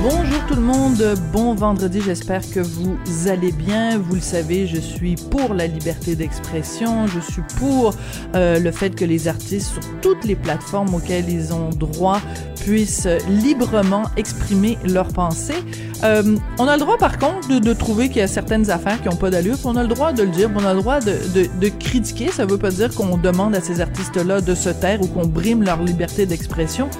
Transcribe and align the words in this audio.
Bonjour 0.00 0.46
tout 0.46 0.54
le 0.54 0.60
monde, 0.60 1.02
bon 1.32 1.54
vendredi, 1.56 2.00
j'espère 2.00 2.48
que 2.48 2.60
vous 2.60 2.96
allez 3.26 3.50
bien. 3.50 3.98
Vous 3.98 4.14
le 4.14 4.20
savez, 4.20 4.68
je 4.68 4.76
suis 4.76 5.16
pour 5.16 5.54
la 5.54 5.66
liberté 5.66 6.14
d'expression, 6.14 7.08
je 7.08 7.18
suis 7.18 7.42
pour 7.58 7.94
euh, 8.36 8.60
le 8.60 8.70
fait 8.70 8.94
que 8.94 9.04
les 9.04 9.26
artistes 9.26 9.72
sur 9.72 9.82
toutes 10.00 10.24
les 10.24 10.36
plateformes 10.36 10.94
auxquelles 10.94 11.28
ils 11.28 11.52
ont 11.52 11.70
droit 11.70 12.20
puissent 12.68 13.08
librement 13.28 14.04
exprimer 14.18 14.76
leurs 14.84 15.08
pensées. 15.08 15.64
Euh, 16.04 16.36
on 16.58 16.68
a 16.68 16.74
le 16.74 16.80
droit 16.80 16.98
par 16.98 17.18
contre 17.18 17.48
de, 17.60 17.72
trouver 17.72 18.08
qu'il 18.08 18.18
y 18.18 18.20
a 18.20 18.26
certaines 18.28 18.70
affaires 18.70 19.00
qui 19.00 19.08
n'ont 19.08 19.16
pas 19.16 19.30
d'allure, 19.30 19.56
on 19.64 19.74
a 19.76 19.82
le 19.82 19.88
droit 19.88 20.12
de 20.12 20.22
le 20.22 20.28
dire, 20.28 20.50
on 20.54 20.64
a 20.64 20.74
le 20.74 20.80
droit 20.80 21.00
de, 21.00 21.68
critiquer, 21.80 22.28
ça 22.28 22.44
veut 22.44 22.58
pas 22.58 22.70
dire 22.70 22.94
qu'on 22.94 23.16
demande 23.16 23.54
à 23.54 23.62
ces 23.62 23.80
artistes-là 23.80 24.42
de 24.42 24.54
se 24.54 24.68
taire 24.68 25.00
ou 25.00 25.06
qu'on 25.06 25.26
brime 25.26 25.62
leur 25.62 25.82
liberté 25.82 26.26
d'expression. 26.26 26.90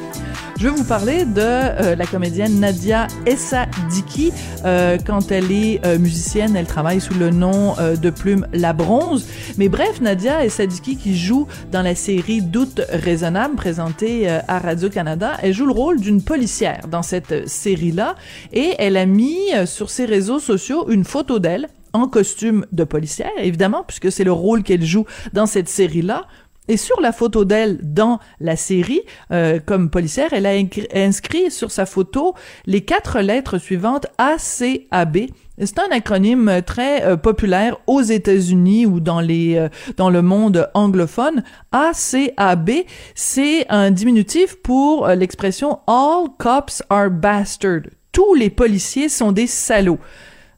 Je 0.58 0.64
vais 0.64 0.70
vous 0.70 0.82
parler 0.82 1.24
de 1.24 1.40
euh, 1.40 1.94
la 1.94 2.04
comédienne 2.04 2.58
Nadia 2.58 3.06
Essadiki. 3.26 4.32
Euh, 4.64 4.98
quand 5.06 5.30
elle 5.30 5.52
est 5.52 5.80
euh, 5.86 6.00
musicienne, 6.00 6.56
elle 6.56 6.66
travaille 6.66 7.00
sous 7.00 7.14
le 7.14 7.30
nom 7.30 7.76
de 7.78 8.10
plume 8.10 8.44
La 8.52 8.72
Bronze. 8.72 9.28
Mais 9.56 9.68
bref, 9.68 10.00
Nadia 10.00 10.44
Essadiki 10.44 10.96
qui 10.96 11.16
joue 11.16 11.46
dans 11.70 11.82
la 11.82 11.94
série 11.94 12.42
Doute 12.42 12.80
raisonnable 12.90 13.54
présentée 13.54 14.28
à 14.28 14.58
Radio-Canada, 14.58 15.34
le 15.66 15.72
rôle 15.72 16.00
d'une 16.00 16.22
policière 16.22 16.88
dans 16.88 17.02
cette 17.02 17.48
série-là 17.48 18.14
et 18.52 18.74
elle 18.78 18.96
a 18.96 19.06
mis 19.06 19.38
sur 19.66 19.90
ses 19.90 20.04
réseaux 20.04 20.40
sociaux 20.40 20.88
une 20.88 21.04
photo 21.04 21.38
d'elle 21.38 21.68
en 21.92 22.08
costume 22.08 22.66
de 22.72 22.84
policière, 22.84 23.30
évidemment, 23.38 23.84
puisque 23.84 24.12
c'est 24.12 24.24
le 24.24 24.32
rôle 24.32 24.62
qu'elle 24.62 24.84
joue 24.84 25.06
dans 25.32 25.46
cette 25.46 25.68
série-là. 25.68 26.26
Et 26.68 26.76
sur 26.76 27.00
la 27.00 27.12
photo 27.12 27.44
d'elle 27.44 27.78
dans 27.82 28.20
la 28.40 28.56
série, 28.56 29.02
euh, 29.32 29.58
comme 29.64 29.90
policière, 29.90 30.32
elle 30.32 30.46
a 30.46 30.52
inscrit 30.94 31.50
sur 31.50 31.70
sa 31.70 31.86
photo 31.86 32.34
les 32.66 32.82
quatre 32.82 33.20
lettres 33.20 33.58
suivantes 33.58 34.06
ACAB. 34.18 35.28
C'est 35.64 35.80
un 35.80 35.90
acronyme 35.90 36.62
très 36.64 37.04
euh, 37.04 37.16
populaire 37.16 37.78
aux 37.88 38.00
États-Unis 38.00 38.86
ou 38.86 39.00
dans 39.00 39.20
les 39.20 39.56
euh, 39.56 39.68
dans 39.96 40.08
le 40.08 40.22
monde 40.22 40.70
anglophone. 40.72 41.42
ACAB, 41.72 42.70
c'est 43.16 43.66
un 43.68 43.90
diminutif 43.90 44.56
pour 44.62 45.06
euh, 45.06 45.16
l'expression 45.16 45.80
All 45.88 46.28
cops 46.38 46.82
are 46.90 47.10
bastards. 47.10 47.90
Tous 48.12 48.34
les 48.34 48.50
policiers 48.50 49.08
sont 49.08 49.32
des 49.32 49.48
salauds. 49.48 49.98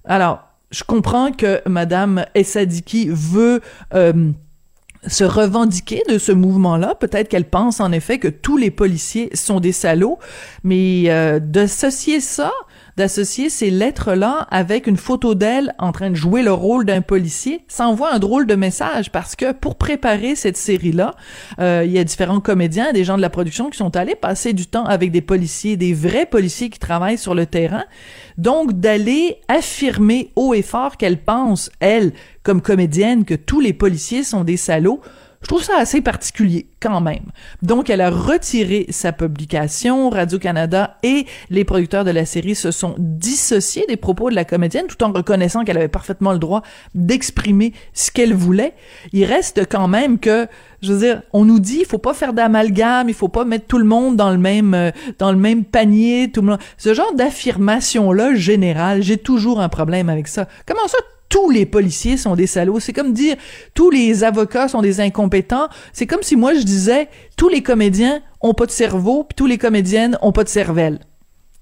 Alors, 0.04 0.40
je 0.70 0.84
comprends 0.84 1.32
que 1.32 1.62
Madame 1.66 2.26
Essadiki 2.34 3.08
veut 3.10 3.60
se 5.06 5.24
revendiquer 5.24 6.02
de 6.08 6.18
ce 6.18 6.32
mouvement-là. 6.32 6.94
Peut-être 6.94 7.28
qu'elle 7.28 7.48
pense 7.48 7.80
en 7.80 7.92
effet 7.92 8.18
que 8.18 8.28
tous 8.28 8.56
les 8.56 8.70
policiers 8.70 9.30
sont 9.34 9.60
des 9.60 9.72
salauds, 9.72 10.18
mais 10.62 11.04
euh, 11.06 11.40
d'associer 11.40 12.20
ça, 12.20 12.52
d'associer 12.96 13.50
ces 13.50 13.70
lettres-là 13.70 14.46
avec 14.50 14.86
une 14.86 14.96
photo 14.96 15.34
d'elle 15.34 15.74
en 15.78 15.92
train 15.92 16.10
de 16.10 16.14
jouer 16.14 16.42
le 16.42 16.52
rôle 16.52 16.84
d'un 16.84 17.00
policier, 17.00 17.64
ça 17.68 17.86
envoie 17.86 18.12
un 18.12 18.18
drôle 18.18 18.46
de 18.46 18.54
message 18.54 19.10
parce 19.10 19.36
que 19.36 19.52
pour 19.52 19.76
préparer 19.76 20.34
cette 20.34 20.56
série-là, 20.56 21.14
euh, 21.60 21.82
il 21.84 21.92
y 21.92 21.98
a 21.98 22.04
différents 22.04 22.40
comédiens, 22.40 22.92
des 22.92 23.04
gens 23.04 23.16
de 23.16 23.22
la 23.22 23.30
production 23.30 23.70
qui 23.70 23.78
sont 23.78 23.96
allés 23.96 24.14
passer 24.14 24.52
du 24.52 24.66
temps 24.66 24.84
avec 24.84 25.10
des 25.10 25.20
policiers, 25.20 25.76
des 25.76 25.94
vrais 25.94 26.26
policiers 26.26 26.70
qui 26.70 26.78
travaillent 26.78 27.18
sur 27.18 27.34
le 27.34 27.46
terrain. 27.46 27.84
Donc 28.38 28.72
d'aller 28.80 29.38
affirmer 29.48 30.30
haut 30.36 30.54
et 30.54 30.62
fort 30.62 30.96
qu'elle 30.96 31.18
pense, 31.18 31.70
elle, 31.80 32.12
comme 32.42 32.62
comédienne, 32.62 33.24
que 33.24 33.34
tous 33.34 33.60
les 33.60 33.72
policiers 33.72 34.24
sont 34.24 34.44
des 34.44 34.56
salauds, 34.56 35.00
je 35.42 35.46
trouve 35.46 35.62
ça 35.62 35.78
assez 35.78 36.02
particulier 36.02 36.66
quand 36.80 37.00
même. 37.00 37.24
Donc, 37.62 37.88
elle 37.88 38.02
a 38.02 38.10
retiré 38.10 38.86
sa 38.90 39.10
publication. 39.12 40.10
Radio-Canada 40.10 40.98
et 41.02 41.24
les 41.48 41.64
producteurs 41.64 42.04
de 42.04 42.10
la 42.10 42.26
série 42.26 42.54
se 42.54 42.70
sont 42.70 42.94
dissociés 42.98 43.86
des 43.88 43.96
propos 43.96 44.28
de 44.28 44.34
la 44.34 44.44
comédienne 44.44 44.86
tout 44.86 45.02
en 45.02 45.12
reconnaissant 45.12 45.64
qu'elle 45.64 45.78
avait 45.78 45.88
parfaitement 45.88 46.32
le 46.32 46.38
droit 46.38 46.62
d'exprimer 46.94 47.72
ce 47.94 48.10
qu'elle 48.10 48.34
voulait. 48.34 48.74
Il 49.14 49.24
reste 49.24 49.66
quand 49.66 49.88
même 49.88 50.18
que, 50.18 50.46
je 50.82 50.92
veux 50.92 50.98
dire, 50.98 51.22
on 51.32 51.46
nous 51.46 51.58
dit, 51.58 51.78
il 51.80 51.86
faut 51.86 51.98
pas 51.98 52.14
faire 52.14 52.34
d'amalgame, 52.34 53.08
il 53.08 53.14
faut 53.14 53.28
pas 53.28 53.46
mettre 53.46 53.66
tout 53.66 53.78
le 53.78 53.84
monde 53.84 54.16
dans 54.16 54.30
le 54.30 54.38
même, 54.38 54.74
euh, 54.74 54.90
dans 55.18 55.32
le 55.32 55.38
même 55.38 55.64
panier, 55.64 56.30
tout 56.30 56.42
le 56.42 56.48
monde. 56.48 56.60
Ce 56.76 56.92
genre 56.92 57.14
d'affirmation-là 57.14 58.34
générale, 58.34 59.02
j'ai 59.02 59.16
toujours 59.16 59.60
un 59.60 59.70
problème 59.70 60.10
avec 60.10 60.28
ça. 60.28 60.46
Comment 60.66 60.86
ça, 60.86 60.98
tous 61.30 61.48
les 61.48 61.64
policiers 61.64 62.18
sont 62.18 62.36
des 62.36 62.46
salauds. 62.46 62.80
C'est 62.80 62.92
comme 62.92 63.14
dire 63.14 63.36
tous 63.72 63.88
les 63.88 64.22
avocats 64.24 64.68
sont 64.68 64.82
des 64.82 65.00
incompétents. 65.00 65.68
C'est 65.94 66.06
comme 66.06 66.22
si 66.22 66.36
moi 66.36 66.52
je 66.52 66.60
disais 66.60 67.08
tous 67.38 67.48
les 67.48 67.62
comédiens 67.62 68.20
ont 68.42 68.52
pas 68.52 68.66
de 68.66 68.70
cerveau, 68.70 69.24
puis 69.24 69.36
tous 69.36 69.46
les 69.46 69.56
comédiennes 69.56 70.18
ont 70.20 70.32
pas 70.32 70.44
de 70.44 70.48
cervelle. 70.50 70.98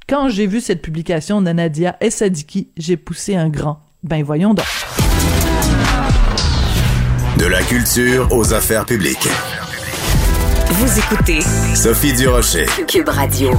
Quand 0.08 0.28
j'ai 0.30 0.46
vu 0.46 0.60
cette 0.60 0.82
publication 0.82 1.42
de 1.42 1.50
Nadia 1.50 1.96
Essadiki, 2.00 2.68
j'ai 2.76 2.96
poussé 2.96 3.36
un 3.36 3.48
grand. 3.48 3.80
Ben 4.02 4.24
voyons 4.24 4.54
donc. 4.54 4.66
De 7.36 7.46
la 7.46 7.62
culture 7.62 8.28
aux 8.32 8.54
affaires 8.54 8.86
publiques. 8.86 9.28
Vous 10.70 10.98
écoutez 10.98 11.40
Sophie 11.74 12.14
Durocher. 12.14 12.66
Cube 12.86 13.08
Radio. 13.08 13.50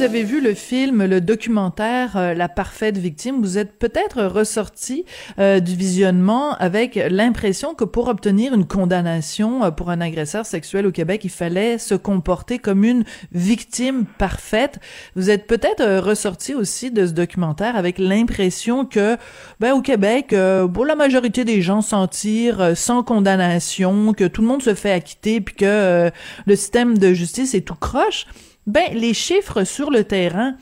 Vous 0.00 0.06
avez 0.06 0.22
vu 0.22 0.40
le 0.40 0.54
film, 0.54 1.04
le 1.04 1.20
documentaire 1.20 2.16
euh, 2.16 2.32
La 2.32 2.48
parfaite 2.48 2.96
victime, 2.96 3.42
vous 3.42 3.58
êtes 3.58 3.78
peut-être 3.78 4.24
ressorti 4.24 5.04
euh, 5.38 5.60
du 5.60 5.76
visionnement 5.76 6.54
avec 6.54 6.98
l'impression 7.10 7.74
que 7.74 7.84
pour 7.84 8.08
obtenir 8.08 8.54
une 8.54 8.66
condamnation 8.66 9.62
euh, 9.62 9.70
pour 9.70 9.90
un 9.90 10.00
agresseur 10.00 10.46
sexuel 10.46 10.86
au 10.86 10.90
Québec, 10.90 11.20
il 11.24 11.30
fallait 11.30 11.76
se 11.76 11.94
comporter 11.94 12.58
comme 12.58 12.82
une 12.82 13.04
victime 13.32 14.06
parfaite. 14.16 14.78
Vous 15.16 15.28
êtes 15.28 15.46
peut-être 15.46 15.98
ressorti 15.98 16.54
aussi 16.54 16.90
de 16.90 17.06
ce 17.06 17.12
documentaire 17.12 17.76
avec 17.76 17.98
l'impression 17.98 18.86
que, 18.86 19.18
ben, 19.60 19.74
au 19.74 19.82
Québec, 19.82 20.34
pour 20.72 20.86
la 20.86 20.96
majorité 20.96 21.44
des 21.44 21.60
gens 21.60 21.82
s'en 21.82 22.08
tirent 22.08 22.74
sans 22.74 23.02
condamnation, 23.02 24.14
que 24.14 24.24
tout 24.24 24.40
le 24.40 24.48
monde 24.48 24.62
se 24.62 24.72
fait 24.74 24.92
acquitter, 24.92 25.42
puis 25.42 25.56
que 25.56 26.10
le 26.46 26.56
système 26.56 26.96
de 26.96 27.12
justice 27.12 27.52
est 27.52 27.66
tout 27.66 27.74
croche. 27.74 28.24
Ben, 28.66 28.92
les 28.92 29.14
chiffres 29.14 29.64
sur 29.64 29.90
le 29.90 30.04
terrain 30.04 30.54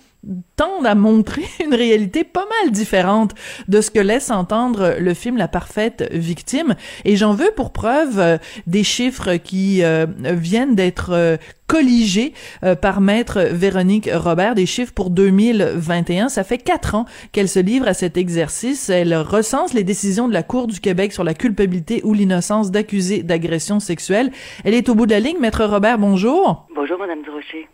tendent 0.57 0.87
à 0.87 0.95
montrer 0.95 1.45
une 1.65 1.75
réalité 1.75 2.25
pas 2.25 2.47
mal 2.63 2.73
différente 2.73 3.35
de 3.69 3.81
ce 3.81 3.91
que 3.91 4.01
laisse 4.01 4.31
entendre 4.31 4.97
le 4.99 5.15
film 5.15 5.37
La 5.37 5.49
parfaite 5.49 6.09
victime. 6.13 6.75
Et 7.05 7.17
j'en 7.17 7.33
veux 7.33 7.51
pour 7.55 7.73
preuve 7.73 8.19
euh, 8.19 8.39
des 8.67 8.85
chiffres 8.85 9.37
qui 9.37 9.83
euh, 9.83 10.07
viennent 10.25 10.75
d'être 10.75 11.11
euh, 11.13 11.37
colligés 11.67 12.33
par 12.81 13.03
maître 13.03 13.41
Véronique 13.41 14.09
Robert, 14.11 14.55
des 14.55 14.65
chiffres 14.65 14.95
pour 14.95 15.11
2021. 15.11 16.31
Ça 16.31 16.43
fait 16.43 16.57
quatre 16.57 16.95
ans 16.95 17.05
qu'elle 17.33 17.49
se 17.49 17.59
livre 17.59 17.87
à 17.87 17.93
cet 17.93 18.17
exercice. 18.17 18.89
Elle 18.89 19.15
recense 19.15 19.75
les 19.75 19.85
décisions 19.85 20.29
de 20.29 20.33
la 20.33 20.43
Cour 20.43 20.67
du 20.67 20.81
Québec 20.81 21.13
sur 21.13 21.25
la 21.25 21.35
culpabilité 21.35 22.01
ou 22.05 22.15
l'innocence 22.15 22.71
d'accusés 22.71 23.23
d'agression 23.23 23.81
sexuelle. 23.81 24.31
Elle 24.65 24.73
est 24.73 24.89
au 24.89 24.95
bout 24.95 25.05
de 25.05 25.11
la 25.11 25.21
ligne. 25.21 25.39
Maître 25.41 25.67
Robert, 25.67 25.99
bonjour. 25.99 26.67
Bonjour, 26.75 26.99
Madame 26.99 27.21
Durocher. 27.21 27.69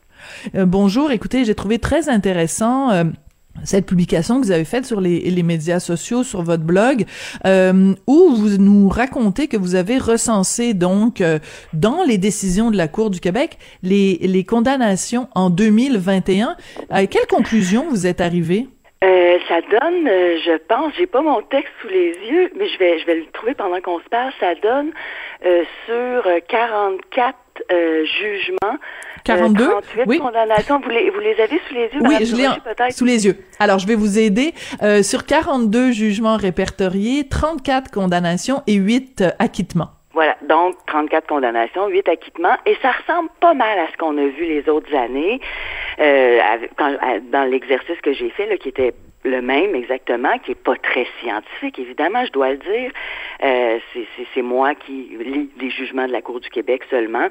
Euh, 0.54 0.66
bonjour, 0.66 1.10
écoutez, 1.10 1.44
j'ai 1.44 1.54
trouvé 1.54 1.78
très 1.78 2.08
intéressant 2.08 2.90
euh, 2.90 3.04
cette 3.64 3.86
publication 3.86 4.40
que 4.40 4.46
vous 4.46 4.52
avez 4.52 4.64
faite 4.64 4.84
sur 4.84 5.00
les, 5.00 5.42
médias 5.42 5.80
sociaux, 5.80 6.22
sur 6.22 6.42
votre 6.42 6.64
blog, 6.64 7.04
euh, 7.46 7.94
où 8.06 8.34
vous 8.34 8.58
nous 8.58 8.88
racontez 8.88 9.48
que 9.48 9.56
vous 9.56 9.74
avez 9.74 9.98
recensé 9.98 10.74
donc 10.74 11.22
dans 11.72 12.02
les 12.06 12.18
décisions 12.18 12.70
de 12.70 12.76
la 12.76 12.88
Cour 12.88 13.10
du 13.10 13.20
Québec 13.20 13.58
les, 13.82 14.44
condamnations 14.46 15.28
en 15.34 15.50
2021. 15.50 16.56
À 16.90 17.06
quelle 17.06 17.26
conclusion 17.26 17.86
vous 17.88 18.06
êtes 18.06 18.20
arrivé? 18.20 18.66
Ça 19.48 19.60
donne, 19.60 20.06
je 20.06 20.56
pense, 20.66 20.94
j'ai 20.96 21.06
pas 21.06 21.20
mon 21.20 21.42
texte 21.42 21.70
sous 21.82 21.88
les 21.88 22.14
yeux, 22.26 22.50
mais 22.56 22.66
je 22.66 22.78
vais, 22.78 22.98
je 22.98 23.04
vais 23.04 23.16
le 23.16 23.26
trouver 23.26 23.52
pendant 23.52 23.78
qu'on 23.82 23.98
se 23.98 24.08
parle. 24.08 24.32
Ça 24.40 24.54
donne 24.54 24.90
sur 25.86 26.26
euh, 26.26 26.40
44 26.48 27.36
euh, 27.70 28.04
jugements. 28.04 28.78
42? 29.24 29.64
euh, 29.64 29.68
38 29.80 30.02
Oui. 30.06 30.18
condamnations. 30.18 30.80
Vous 30.80 30.90
les, 30.90 31.10
vous 31.10 31.20
les 31.20 31.40
avez 31.40 31.60
sous 31.68 31.74
les 31.74 31.80
yeux, 31.92 32.00
Oui, 32.02 32.14
je 32.24 32.36
l'ai 32.36 32.90
sous 32.92 33.04
les 33.04 33.26
yeux. 33.26 33.36
Alors, 33.58 33.78
je 33.78 33.86
vais 33.86 33.94
vous 33.94 34.18
aider. 34.18 34.52
Euh, 34.82 35.02
sur 35.02 35.24
42 35.26 35.92
jugements 35.92 36.36
répertoriés, 36.36 37.26
34 37.28 37.90
condamnations 37.90 38.62
et 38.66 38.74
8 38.74 39.20
euh, 39.22 39.30
acquittements. 39.38 39.88
Voilà, 40.12 40.36
donc 40.48 40.76
34 40.86 41.26
condamnations, 41.26 41.88
8 41.88 42.08
acquittements, 42.08 42.54
et 42.66 42.76
ça 42.80 42.92
ressemble 42.92 43.28
pas 43.40 43.52
mal 43.54 43.76
à 43.80 43.88
ce 43.90 43.96
qu'on 43.96 44.16
a 44.16 44.26
vu 44.26 44.44
les 44.44 44.68
autres 44.68 44.94
années 44.94 45.40
euh, 45.98 46.38
quand- 46.76 46.96
dans 47.32 47.50
l'exercice 47.50 48.00
que 48.00 48.12
j'ai 48.12 48.30
fait, 48.30 48.46
là, 48.46 48.56
qui 48.56 48.68
était 48.68 48.94
le 49.24 49.40
même 49.42 49.74
exactement, 49.74 50.38
qui 50.38 50.52
est 50.52 50.54
pas 50.54 50.76
très 50.76 51.06
scientifique, 51.20 51.78
évidemment, 51.80 52.24
je 52.26 52.30
dois 52.30 52.50
le 52.50 52.58
dire. 52.58 52.90
Euh, 53.42 53.78
c'est- 54.34 54.42
moi 54.42 54.74
qui 54.76 55.08
lis 55.18 55.50
les 55.60 55.70
jugements 55.70 56.06
de 56.06 56.12
la 56.12 56.20
Cour 56.22 56.38
du 56.40 56.48
Québec 56.50 56.82
seulement. 56.90 57.26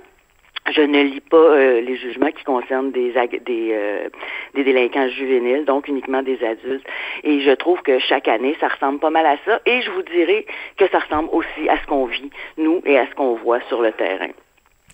Je 0.72 0.82
ne 0.82 1.04
lis 1.04 1.20
pas 1.20 1.38
euh, 1.38 1.82
les 1.82 1.98
jugements 1.98 2.32
qui 2.32 2.44
concernent 2.44 2.92
des 2.92 3.12
des, 3.46 3.70
euh, 3.74 4.08
des 4.56 4.64
délinquants 4.64 5.10
juvéniles, 5.10 5.66
donc 5.66 5.88
uniquement 5.88 6.24
des 6.24 6.42
adultes. 6.44 6.86
Et 7.24 7.42
je 7.42 7.52
trouve 7.52 7.82
que 7.82 8.00
chaque 8.00 8.28
année, 8.28 8.56
ça 8.60 8.70
ressemble 8.70 9.00
pas 9.00 9.10
mal 9.10 9.26
à 9.26 9.36
ça. 9.46 9.60
Et 9.66 9.82
je 9.82 9.92
vous 9.92 10.04
dirais 10.04 10.46
que 10.78 10.88
ça 10.90 11.00
ressemble 11.00 11.30
aussi 11.32 11.68
à 11.68 11.78
ce 11.82 11.88
qu'on 11.88 12.06
vit, 12.06 12.30
nous, 12.58 12.82
et 12.86 12.98
à 12.98 13.08
ce 13.08 13.16
qu'on 13.16 13.36
voit 13.36 13.60
sur 13.68 13.82
le 13.82 13.92
terrain. 13.92 14.32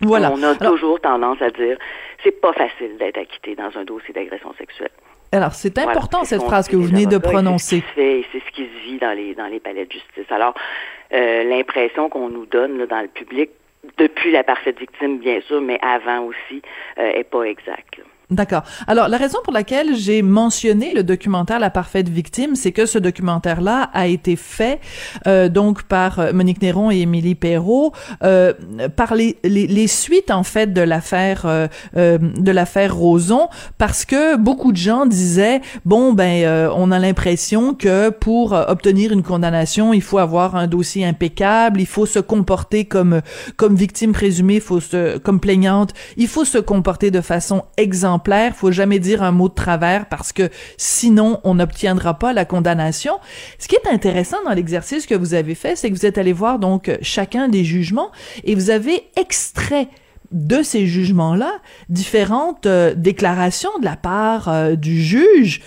Voilà. 0.02 0.32
On 0.34 0.42
a 0.44 0.56
toujours 0.56 1.00
tendance 1.02 1.42
à 1.42 1.50
dire 1.52 1.78
c'est 2.24 2.42
pas 2.42 2.54
facile 2.54 2.98
d'être 2.98 3.18
acquitté 3.18 3.56
dans 3.56 3.70
un 3.78 3.84
dossier 3.84 4.14
d'agression 4.14 4.54
sexuelle. 4.58 4.92
Alors, 5.32 5.54
c'est 5.54 5.78
important 5.78 6.24
cette 6.24 6.42
phrase 6.42 6.68
que 6.68 6.76
vous 6.76 6.86
venez 6.88 7.06
de 7.06 7.20
prononcer. 7.20 7.84
C'est 7.96 8.24
ce 8.34 8.52
qui 8.52 8.64
se 8.64 8.84
vit 8.84 8.98
dans 8.98 9.16
les 9.16 9.36
dans 9.36 9.46
les 9.46 9.60
palais 9.60 9.86
de 9.86 9.92
justice. 9.92 10.32
Alors, 10.32 10.56
euh, 11.14 11.44
l'impression 11.44 12.10
qu'on 12.10 12.30
nous 12.30 12.48
donne 12.48 12.80
là, 12.80 12.88
dans 12.88 13.02
le 13.02 13.08
public 13.08 13.52
depuis 13.98 14.32
la 14.32 14.44
parfaite 14.44 14.80
victime, 14.80 15.20
bien 15.20 15.42
sûr, 15.42 15.62
mais 15.62 15.80
avant 15.82 16.26
aussi, 16.26 16.62
euh, 16.98 17.12
est 17.12 17.24
pas 17.24 17.44
exact. 17.44 18.02
D'accord. 18.32 18.62
Alors, 18.86 19.08
la 19.08 19.18
raison 19.18 19.40
pour 19.44 19.52
laquelle 19.52 19.96
j'ai 19.96 20.22
mentionné 20.22 20.94
le 20.94 21.02
documentaire 21.02 21.58
La 21.58 21.72
parfaite 21.72 22.10
victime, 22.10 22.56
c'est 22.56 22.72
que 22.72 22.86
ce 22.86 23.00
documentaire-là 23.00 23.90
a 23.92 24.06
été 24.06 24.36
fait 24.36 24.80
euh, 25.26 25.50
donc 25.50 25.82
par 25.82 26.20
euh, 26.20 26.32
Monique 26.32 26.62
Néron 26.62 26.92
et 26.92 26.98
Émilie 26.98 27.34
Perrault 27.34 27.92
euh, 28.22 28.54
par 28.96 29.16
les, 29.16 29.38
les, 29.44 29.66
les, 29.66 29.88
suites 29.88 30.30
en 30.30 30.44
fait 30.44 30.74
de 30.74 30.82
l'affaire 30.82 31.44
euh, 31.46 31.68
euh 31.98 32.20
de 32.20 32.52
l'affaire 32.52 32.96
Roson, 32.96 33.50
parce 33.80 34.06
que 34.06 34.38
beaucoup 34.38 34.72
de 34.72 34.78
gens 34.78 35.08
disaient 35.08 35.62
bon 35.86 36.14
ben 36.14 36.44
euh, 36.44 36.70
on 36.76 36.92
a 36.92 37.00
l'impression 37.00 37.74
que 37.74 38.10
pour 38.10 38.52
obtenir 38.52 39.12
une 39.12 39.24
condamnation, 39.24 39.92
il 39.92 40.04
faut 40.04 40.20
avoir 40.20 40.56
un 40.56 40.68
dossier 40.68 41.04
impeccable, 41.04 41.82
il 41.82 41.88
faut 41.88 42.06
se 42.06 42.20
comporter 42.20 42.86
comme 42.86 43.22
comme 43.58 43.76
victime 43.76 44.12
présumée, 44.12 44.60
faut 44.60 44.82
se 44.82 45.18
comme 45.18 45.40
plaignante, 45.40 45.94
il 46.18 46.28
faut 46.28 46.46
se 46.46 46.60
comporter 46.60 47.10
de 47.10 47.22
façon 47.22 47.64
exemplaire 47.78 48.19
exemplaire, 48.20 48.54
faut 48.56 48.72
jamais 48.72 49.00
dire 49.00 49.24
un 49.24 49.32
mot 49.32 49.48
de 49.48 49.54
travers 49.54 50.08
parce 50.08 50.34
que 50.34 50.50
sinon 50.78 51.40
on 51.46 51.56
n'obtiendra 51.56 52.20
pas 52.20 52.34
la 52.34 52.44
condamnation. 52.44 53.14
Ce 53.60 53.68
qui 53.68 53.76
est 53.76 53.88
intéressant 53.90 54.38
dans 54.44 54.52
l'exercice 54.52 55.06
que 55.06 55.16
vous 55.16 55.34
avez 55.34 55.56
fait, 55.56 55.78
c'est 55.78 55.90
que 55.90 55.96
vous 55.96 56.06
êtes 56.06 56.18
allé 56.18 56.34
voir 56.34 56.60
donc 56.60 56.92
chacun 57.02 57.48
des 57.48 57.64
jugements 57.64 58.12
et 58.44 58.56
vous 58.56 58.72
avez 58.72 59.04
extrait 59.16 59.88
de 60.32 60.62
ces 60.62 60.86
jugements-là 60.86 61.54
différentes 61.88 62.66
euh, 62.66 62.94
déclarations 62.94 63.72
de 63.80 63.86
la 63.86 63.96
part 63.96 64.50
euh, 64.50 64.76
du 64.76 65.02
juge 65.02 65.62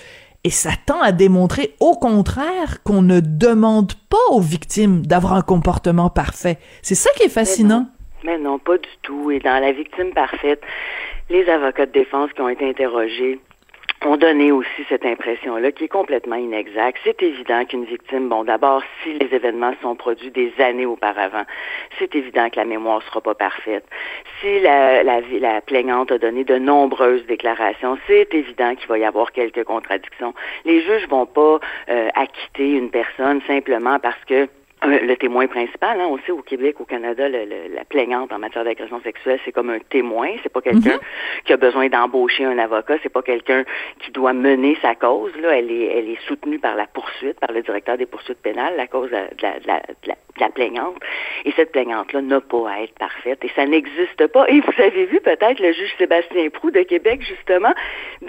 et 0.44 0.50
ça 0.50 0.72
tend 0.86 1.00
à 1.00 1.10
démontrer 1.10 1.74
au 1.80 1.94
contraire 1.94 2.82
qu'on 2.84 3.02
ne 3.02 3.20
demande 3.20 3.94
pas 4.10 4.30
aux 4.30 4.40
victimes 4.40 5.06
d'avoir 5.06 5.32
un 5.32 5.42
comportement 5.42 6.10
parfait. 6.10 6.58
C'est 6.82 6.94
ça 6.94 7.10
qui 7.16 7.24
est 7.24 7.28
fascinant. 7.28 7.88
Mais 8.24 8.38
non, 8.38 8.58
pas 8.58 8.78
du 8.78 8.88
tout. 9.02 9.30
Et 9.30 9.38
dans 9.38 9.60
la 9.60 9.72
victime 9.72 10.12
parfaite, 10.12 10.62
les 11.30 11.48
avocats 11.48 11.86
de 11.86 11.92
défense 11.92 12.32
qui 12.32 12.40
ont 12.40 12.48
été 12.48 12.68
interrogés 12.68 13.38
ont 14.04 14.16
donné 14.16 14.50
aussi 14.50 14.84
cette 14.88 15.04
impression-là 15.04 15.70
qui 15.72 15.84
est 15.84 15.88
complètement 15.88 16.36
inexacte. 16.36 16.98
C'est 17.04 17.22
évident 17.22 17.64
qu'une 17.64 17.84
victime, 17.84 18.28
bon, 18.28 18.44
d'abord, 18.44 18.82
si 19.02 19.12
les 19.14 19.32
événements 19.32 19.74
sont 19.80 19.94
produits 19.94 20.30
des 20.30 20.52
années 20.58 20.86
auparavant, 20.86 21.44
c'est 21.98 22.14
évident 22.14 22.50
que 22.50 22.56
la 22.56 22.64
mémoire 22.64 23.02
sera 23.04 23.20
pas 23.20 23.34
parfaite. 23.34 23.84
Si 24.40 24.60
la, 24.60 25.02
la, 25.02 25.20
la 25.20 25.60
plaignante 25.60 26.10
a 26.10 26.18
donné 26.18 26.44
de 26.44 26.58
nombreuses 26.58 27.24
déclarations, 27.26 27.96
c'est 28.06 28.34
évident 28.34 28.74
qu'il 28.74 28.88
va 28.88 28.98
y 28.98 29.04
avoir 29.04 29.32
quelques 29.32 29.64
contradictions. 29.64 30.34
Les 30.64 30.82
juges 30.82 31.06
vont 31.08 31.26
pas 31.26 31.60
euh, 31.88 32.08
acquitter 32.14 32.72
une 32.72 32.90
personne 32.90 33.40
simplement 33.46 33.98
parce 34.00 34.22
que 34.24 34.48
le 34.84 35.14
témoin 35.16 35.46
principal, 35.46 36.00
hein, 36.00 36.06
on 36.08 36.18
sait 36.18 36.32
au 36.32 36.42
Québec, 36.42 36.80
au 36.80 36.84
Canada, 36.84 37.28
la 37.28 37.84
plaignante 37.84 38.32
en 38.32 38.38
matière 38.38 38.64
d'agression 38.64 39.00
sexuelle, 39.02 39.38
c'est 39.44 39.52
comme 39.52 39.70
un 39.70 39.78
témoin. 39.78 40.30
C'est 40.42 40.52
pas 40.52 40.60
quelqu'un 40.60 40.94
mhm. 40.94 41.44
qui 41.44 41.52
a 41.52 41.56
besoin 41.56 41.88
d'embaucher 41.88 42.44
un 42.44 42.58
avocat. 42.58 42.96
C'est 43.02 43.12
pas 43.12 43.22
quelqu'un 43.22 43.64
qui 44.00 44.10
doit 44.10 44.32
mener 44.32 44.76
sa 44.82 44.94
cause. 44.94 45.32
Là, 45.40 45.56
elle 45.56 45.70
est, 45.70 45.86
elle 45.86 46.08
est 46.08 46.20
soutenue 46.26 46.58
par 46.58 46.74
la 46.74 46.86
poursuite, 46.86 47.38
par 47.38 47.52
le 47.52 47.62
directeur 47.62 47.96
des 47.96 48.06
poursuites 48.06 48.42
pénales, 48.42 48.74
la 48.76 48.86
cause 48.86 49.10
de 49.10 49.16
la, 49.16 49.58
de 49.60 49.66
la, 49.66 49.80
de 49.80 50.40
la, 50.40 50.48
plaignante. 50.48 50.96
Et 51.44 51.52
cette 51.52 51.72
plaignante-là 51.72 52.20
n'a 52.20 52.40
pas 52.40 52.70
à 52.70 52.80
être 52.82 52.94
parfaite. 52.98 53.44
Et 53.44 53.50
ça 53.54 53.66
n'existe 53.66 54.26
pas. 54.28 54.46
Et 54.48 54.60
vous 54.60 54.82
avez 54.82 55.06
vu 55.06 55.20
peut-être 55.20 55.60
le 55.60 55.72
juge 55.72 55.94
Sébastien 55.98 56.48
Prou 56.50 56.70
de 56.70 56.82
Québec, 56.82 57.22
justement, 57.22 57.72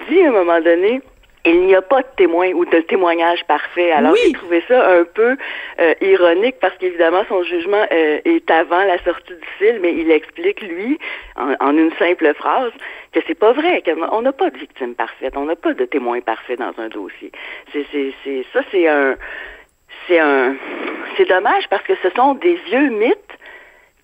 dit 0.08 0.22
à 0.22 0.28
un 0.28 0.32
moment 0.32 0.60
donné, 0.60 1.00
il 1.44 1.66
n'y 1.66 1.74
a 1.74 1.82
pas 1.82 2.00
de 2.00 2.08
témoin 2.16 2.50
ou 2.52 2.64
de 2.64 2.80
témoignage 2.80 3.44
parfait. 3.44 3.92
Alors 3.92 4.14
j'ai 4.16 4.32
trouvé 4.32 4.62
ça 4.66 4.98
un 4.98 5.04
peu 5.04 5.36
euh, 5.80 5.94
ironique 6.00 6.56
parce 6.60 6.76
qu'évidemment 6.78 7.24
son 7.28 7.42
jugement 7.42 7.84
euh, 7.92 8.20
est 8.24 8.50
avant 8.50 8.82
la 8.84 8.98
sortie 9.04 9.34
du 9.34 9.46
film, 9.58 9.84
et 9.84 9.90
il 9.90 10.10
explique 10.10 10.62
lui 10.62 10.98
en, 11.36 11.76
une 11.76 11.92
simple 11.98 12.32
phrase 12.34 12.72
que 13.12 13.20
c'est 13.26 13.38
pas 13.38 13.52
vrai, 13.52 13.82
qu'on 13.82 14.22
n'a 14.22 14.32
pas 14.32 14.50
de 14.50 14.58
victime 14.58 14.94
parfaite, 14.94 15.34
on 15.36 15.44
n'a 15.44 15.56
pas 15.56 15.74
de 15.74 15.84
témoin 15.84 16.20
parfait 16.20 16.56
dans 16.56 16.72
un 16.78 16.88
dossier. 16.88 17.30
C'est 17.72 17.86
c'est 17.92 18.46
ça 18.52 18.60
c'est 18.70 18.88
un 18.88 19.16
c'est 20.08 20.18
un 20.18 20.56
c'est 21.16 21.28
dommage 21.28 21.68
parce 21.68 21.82
que 21.82 21.94
ce 22.02 22.08
sont 22.16 22.34
des 22.34 22.54
vieux 22.66 22.88
mythes 22.88 23.18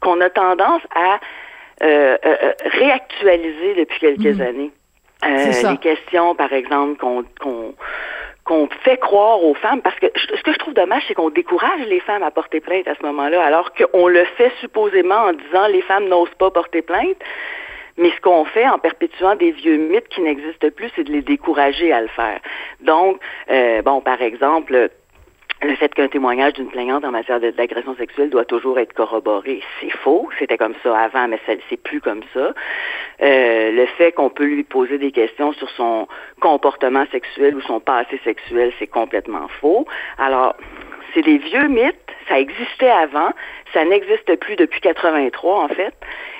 qu'on 0.01 0.21
a 0.21 0.31
tendance 0.31 0.83
à 0.95 1.21
euh, 1.83 2.17
réactualiser 2.65 3.75
depuis 3.75 3.99
quelques 4.01 4.39
mm. 4.39 4.43
années. 4.43 4.71
Euh, 5.25 5.71
les 5.71 5.79
questions, 5.79 6.35
par 6.35 6.53
exemple, 6.53 6.99
qu'on 6.99 7.25
qu'on 8.43 8.69
fait 8.83 8.97
croire 8.97 9.45
aux 9.45 9.55
femmes, 9.55 9.81
parce 9.81 9.95
que 10.01 10.07
ce 10.17 10.43
que 10.43 10.53
je 10.53 10.59
trouve 10.59 10.75
dommage, 10.75 11.05
c'est 11.07 11.15
qu'on 11.15 11.31
décourage 11.31 11.87
les 11.87 12.01
femmes 12.01 12.25
à 12.25 12.33
porter 12.33 12.61
plainte 12.61 12.89
à 12.89 12.97
ce 12.97 13.03
moment-là, 13.07 13.45
alors 13.45 13.71
qu'on 13.75 14.09
le 14.09 14.25
fait 14.37 14.51
supposément 14.61 15.27
en 15.27 15.33
disant 15.33 15.69
les 15.69 15.83
femmes 15.83 16.09
n'osent 16.09 16.35
pas 16.37 16.51
porter 16.51 16.83
plainte. 16.83 17.17
Mais 17.97 18.11
ce 18.11 18.21
qu'on 18.23 18.45
fait 18.47 18.67
en 18.67 18.79
perpétuant 18.79 19.37
des 19.37 19.51
vieux 19.51 19.77
mythes 19.77 20.09
qui 20.09 20.23
n'existent 20.23 20.71
plus, 20.75 20.91
c'est 20.97 21.05
de 21.05 21.13
les 21.13 21.23
décourager 21.23 21.93
à 21.93 22.01
le 22.01 22.09
faire. 22.09 22.41
Donc, 22.81 23.21
euh, 23.51 23.83
bon, 23.83 24.01
par 24.01 24.23
exemple, 24.23 24.91
le 25.63 25.75
fait 25.77 25.93
qu'un 25.95 26.09
témoignage 26.09 26.55
d'une 26.55 26.69
plaignante 26.69 27.05
en 27.05 27.11
matière 27.11 27.41
d'agression 27.41 27.95
sexuelle 27.97 28.31
doit 28.31 28.45
toujours 28.45 28.79
être 28.79 28.95
corroboré, 28.95 29.63
c'est 29.81 29.91
faux. 29.91 30.29
C'était 30.39 30.57
comme 30.57 30.75
ça 30.83 30.99
avant, 30.99 31.29
mais 31.29 31.39
c'est 31.47 31.83
plus 31.83 32.01
comme 32.01 32.23
ça. 32.33 32.55
Euh, 33.23 33.71
le 33.71 33.87
fait 33.99 34.13
qu'on 34.13 34.31
peut 34.31 34.45
lui 34.45 34.65
poser 34.65 34.99
des 34.99 35.13
questions 35.13 35.53
sur 35.53 35.69
son 35.71 36.09
comportement 36.41 37.05
sexuel 37.13 37.55
ou 37.55 37.61
son 37.61 37.81
passé 37.81 38.19
sexuel, 38.25 38.73
c'est 38.79 38.87
complètement 38.87 39.49
faux. 39.61 39.87
Alors, 40.19 40.57
c'est 41.15 41.23
des 41.23 41.39
vieux 41.39 41.69
mythes. 41.69 41.97
Ça 42.29 42.39
existait 42.39 42.91
avant. 42.91 43.31
Ça 43.73 43.85
n'existe 43.85 44.35
plus 44.37 44.57
depuis 44.57 44.81
83, 44.81 45.65
en 45.65 45.69
fait. 45.69 45.95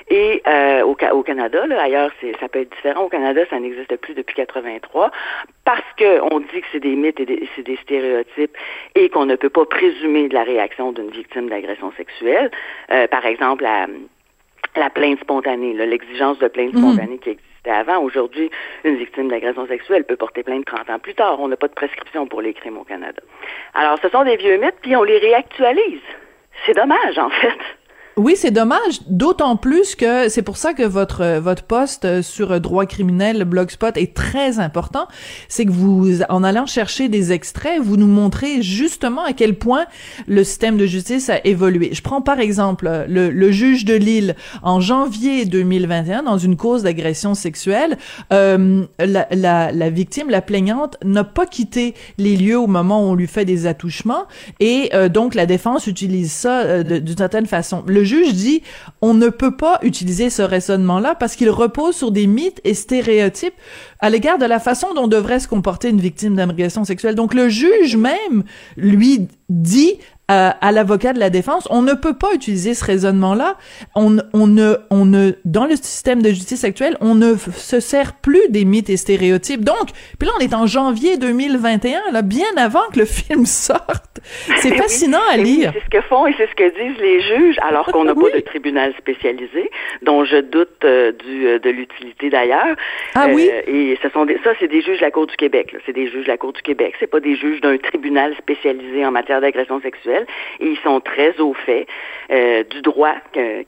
Et 0.09 0.41
euh, 0.45 0.83
au, 0.83 0.97
au, 1.13 1.23
Canada, 1.23 1.65
là, 1.67 1.81
ailleurs, 1.81 2.11
ça 2.39 2.49
peut 2.49 2.59
être 2.59 2.75
différent. 2.75 3.05
Au 3.05 3.09
Canada, 3.09 3.41
ça 3.49 3.59
n'existe 3.59 3.95
plus 3.97 4.13
depuis 4.13 4.35
83 4.35 5.09
parce 5.63 5.83
qu'on 5.97 6.39
dit 6.39 6.61
que 6.61 6.67
c'est 6.71 6.81
des 6.81 6.95
mythes 6.95 7.19
et 7.19 7.47
c'est 7.55 7.63
des 7.63 7.77
stéréotypes 7.77 8.57
et 8.95 9.09
qu'on 9.09 9.25
ne 9.25 9.35
peut 9.37 9.49
pas 9.49 9.65
présumer 9.65 10.27
de 10.27 10.33
la 10.33 10.43
réaction 10.43 10.91
d'une 10.91 11.11
victime 11.11 11.49
d'agression 11.49 11.93
sexuelle. 11.95 12.51
Euh, 12.91 13.07
par 13.07 13.25
exemple, 13.25 13.63
la, 13.63 13.87
la 14.75 14.89
plainte 14.89 15.19
spontanée, 15.21 15.73
l'exigence 15.73 16.39
de 16.39 16.47
plainte 16.49 16.73
mhm. 16.73 16.81
spontanée 16.81 17.17
qui 17.17 17.29
existait 17.61 17.71
avant. 17.71 18.03
Aujourd'hui, 18.03 18.49
une 18.83 18.95
victime 18.95 19.29
d'agression 19.29 19.67
sexuelle 19.67 20.03
peut 20.03 20.15
porter 20.15 20.43
plainte 20.43 20.65
30 20.65 20.89
ans 20.89 20.99
plus 20.99 21.13
tard. 21.13 21.39
On 21.39 21.47
n'a 21.47 21.57
pas 21.57 21.67
de 21.67 21.73
prescription 21.73 22.27
pour 22.27 22.41
les 22.41 22.53
crimes 22.53 22.77
au 22.77 22.83
Canada. 22.83 23.21
Alors, 23.73 23.97
ce 24.01 24.09
sont 24.09 24.23
des 24.23 24.37
vieux 24.37 24.57
mythes, 24.57 24.79
puis 24.81 24.95
on 24.95 25.03
les 25.03 25.19
réactualise. 25.19 26.01
C'est 26.65 26.75
dommage, 26.75 27.17
en 27.17 27.29
fait. 27.29 27.57
Oui, 28.23 28.35
c'est 28.37 28.51
dommage, 28.51 29.01
d'autant 29.07 29.55
plus 29.55 29.95
que 29.95 30.29
c'est 30.29 30.43
pour 30.43 30.57
ça 30.57 30.73
que 30.75 30.83
votre 30.83 31.39
votre 31.39 31.63
poste 31.63 32.21
sur 32.21 32.61
droit 32.61 32.85
criminel 32.85 33.45
Blogspot 33.45 33.97
est 33.97 34.13
très 34.13 34.59
important, 34.59 35.07
c'est 35.47 35.65
que 35.65 35.71
vous 35.71 36.21
en 36.29 36.43
allant 36.43 36.67
chercher 36.67 37.09
des 37.09 37.31
extraits, 37.31 37.81
vous 37.81 37.97
nous 37.97 38.05
montrez 38.05 38.61
justement 38.61 39.23
à 39.23 39.33
quel 39.33 39.55
point 39.55 39.85
le 40.27 40.43
système 40.43 40.77
de 40.77 40.85
justice 40.85 41.31
a 41.31 41.43
évolué. 41.47 41.89
Je 41.93 42.03
prends 42.03 42.21
par 42.21 42.39
exemple 42.39 42.87
le, 43.07 43.31
le 43.31 43.51
juge 43.51 43.85
de 43.85 43.95
Lille 43.95 44.35
en 44.61 44.81
janvier 44.81 45.45
2021 45.45 46.21
dans 46.21 46.37
une 46.37 46.57
cause 46.57 46.83
d'agression 46.83 47.33
sexuelle, 47.33 47.97
euh, 48.31 48.83
la, 48.99 49.25
la, 49.31 49.71
la, 49.71 49.89
victime, 49.89 50.29
la 50.29 50.43
plaignante 50.43 50.95
n'a 51.03 51.23
pas 51.23 51.47
quitté 51.47 51.95
les 52.19 52.37
lieux 52.37 52.59
au 52.59 52.67
moment 52.67 53.03
où 53.03 53.09
on 53.13 53.15
lui 53.15 53.25
fait 53.25 53.45
des 53.45 53.65
attouchements 53.65 54.25
et 54.59 54.91
euh, 54.93 55.09
donc 55.09 55.33
la 55.33 55.47
défense 55.47 55.87
utilise 55.87 56.31
ça 56.31 56.61
euh, 56.61 56.83
d'une 56.83 57.17
certaine 57.17 57.47
façon. 57.47 57.81
Juge 58.11 58.33
dit 58.33 58.61
on 59.01 59.13
ne 59.13 59.29
peut 59.29 59.55
pas 59.55 59.79
utiliser 59.81 60.29
ce 60.29 60.41
raisonnement-là 60.41 61.15
parce 61.15 61.35
qu'il 61.35 61.49
repose 61.49 61.95
sur 61.95 62.11
des 62.11 62.27
mythes 62.27 62.61
et 62.63 62.73
stéréotypes 62.73 63.53
à 63.99 64.09
l'égard 64.09 64.37
de 64.37 64.45
la 64.45 64.59
façon 64.59 64.93
dont 64.93 65.07
devrait 65.07 65.39
se 65.39 65.47
comporter 65.47 65.89
une 65.89 66.01
victime 66.01 66.35
d'agression 66.35 66.83
sexuelle. 66.83 67.15
Donc 67.15 67.33
le 67.33 67.49
juge 67.49 67.95
même 67.95 68.43
lui 68.77 69.27
dit 69.49 69.97
à 70.31 70.71
l'avocat 70.71 71.13
de 71.13 71.19
la 71.19 71.29
défense, 71.29 71.67
on 71.69 71.81
ne 71.81 71.93
peut 71.93 72.13
pas 72.13 72.33
utiliser 72.33 72.73
ce 72.73 72.85
raisonnement-là. 72.85 73.55
On, 73.95 74.17
on 74.33 74.47
ne, 74.47 74.75
on 74.89 75.05
ne, 75.05 75.31
dans 75.45 75.65
le 75.65 75.75
système 75.75 76.21
de 76.21 76.29
justice 76.29 76.63
actuel, 76.63 76.97
on 77.01 77.15
ne 77.15 77.35
se 77.35 77.79
sert 77.79 78.13
plus 78.13 78.49
des 78.49 78.65
mythes 78.65 78.89
et 78.89 78.97
stéréotypes. 78.97 79.63
Donc, 79.63 79.89
puis 80.19 80.27
là, 80.27 80.33
on 80.39 80.41
est 80.41 80.53
en 80.53 80.67
janvier 80.67 81.17
2021, 81.17 82.11
là, 82.11 82.21
bien 82.21 82.45
avant 82.57 82.87
que 82.93 82.99
le 82.99 83.05
film 83.11 83.45
sorte. 83.45 84.21
C'est 84.57 84.75
fascinant 84.75 85.21
à 85.31 85.37
lire. 85.37 85.71
c'est 85.73 85.83
ce 85.83 85.89
que 85.89 86.01
font 86.07 86.27
et 86.27 86.33
c'est 86.37 86.47
ce 86.47 86.55
que 86.55 86.69
disent 86.69 87.01
les 87.01 87.21
juges, 87.21 87.57
alors 87.61 87.85
qu'on 87.87 88.03
n'a 88.03 88.13
pas 88.13 88.29
de 88.29 88.39
tribunal 88.39 88.93
spécialisé, 88.97 89.69
dont 90.01 90.25
je 90.25 90.37
doute 90.37 90.83
euh, 90.83 91.11
du, 91.11 91.47
euh, 91.47 91.59
de 91.59 91.69
l'utilité 91.69 92.29
d'ailleurs. 92.29 92.75
Ah 93.15 93.27
oui? 93.31 93.49
Euh, 93.51 93.61
et 93.67 93.97
ce 94.01 94.09
sont 94.09 94.25
des, 94.25 94.37
ça, 94.43 94.51
c'est 94.59 94.67
des 94.67 94.81
juges 94.81 94.99
de 94.99 95.05
la 95.05 95.11
Cour 95.11 95.27
du 95.27 95.35
Québec. 95.35 95.75
C'est 95.85 95.93
des 95.93 96.09
juges 96.09 96.25
de 96.25 96.31
la 96.31 96.37
Cour 96.37 96.53
du 96.53 96.61
Québec. 96.61 96.95
C'est 96.99 97.07
pas 97.07 97.19
des 97.19 97.35
juges 97.35 97.61
d'un 97.61 97.77
tribunal 97.77 98.35
spécialisé 98.37 99.05
en 99.05 99.11
matière 99.11 99.41
d'agression 99.41 99.81
sexuelle. 99.81 100.20
Et 100.59 100.67
ils 100.67 100.77
sont 100.79 100.99
très 100.99 101.39
au 101.39 101.53
fait 101.53 101.87
du 102.29 102.81
droit 102.81 103.15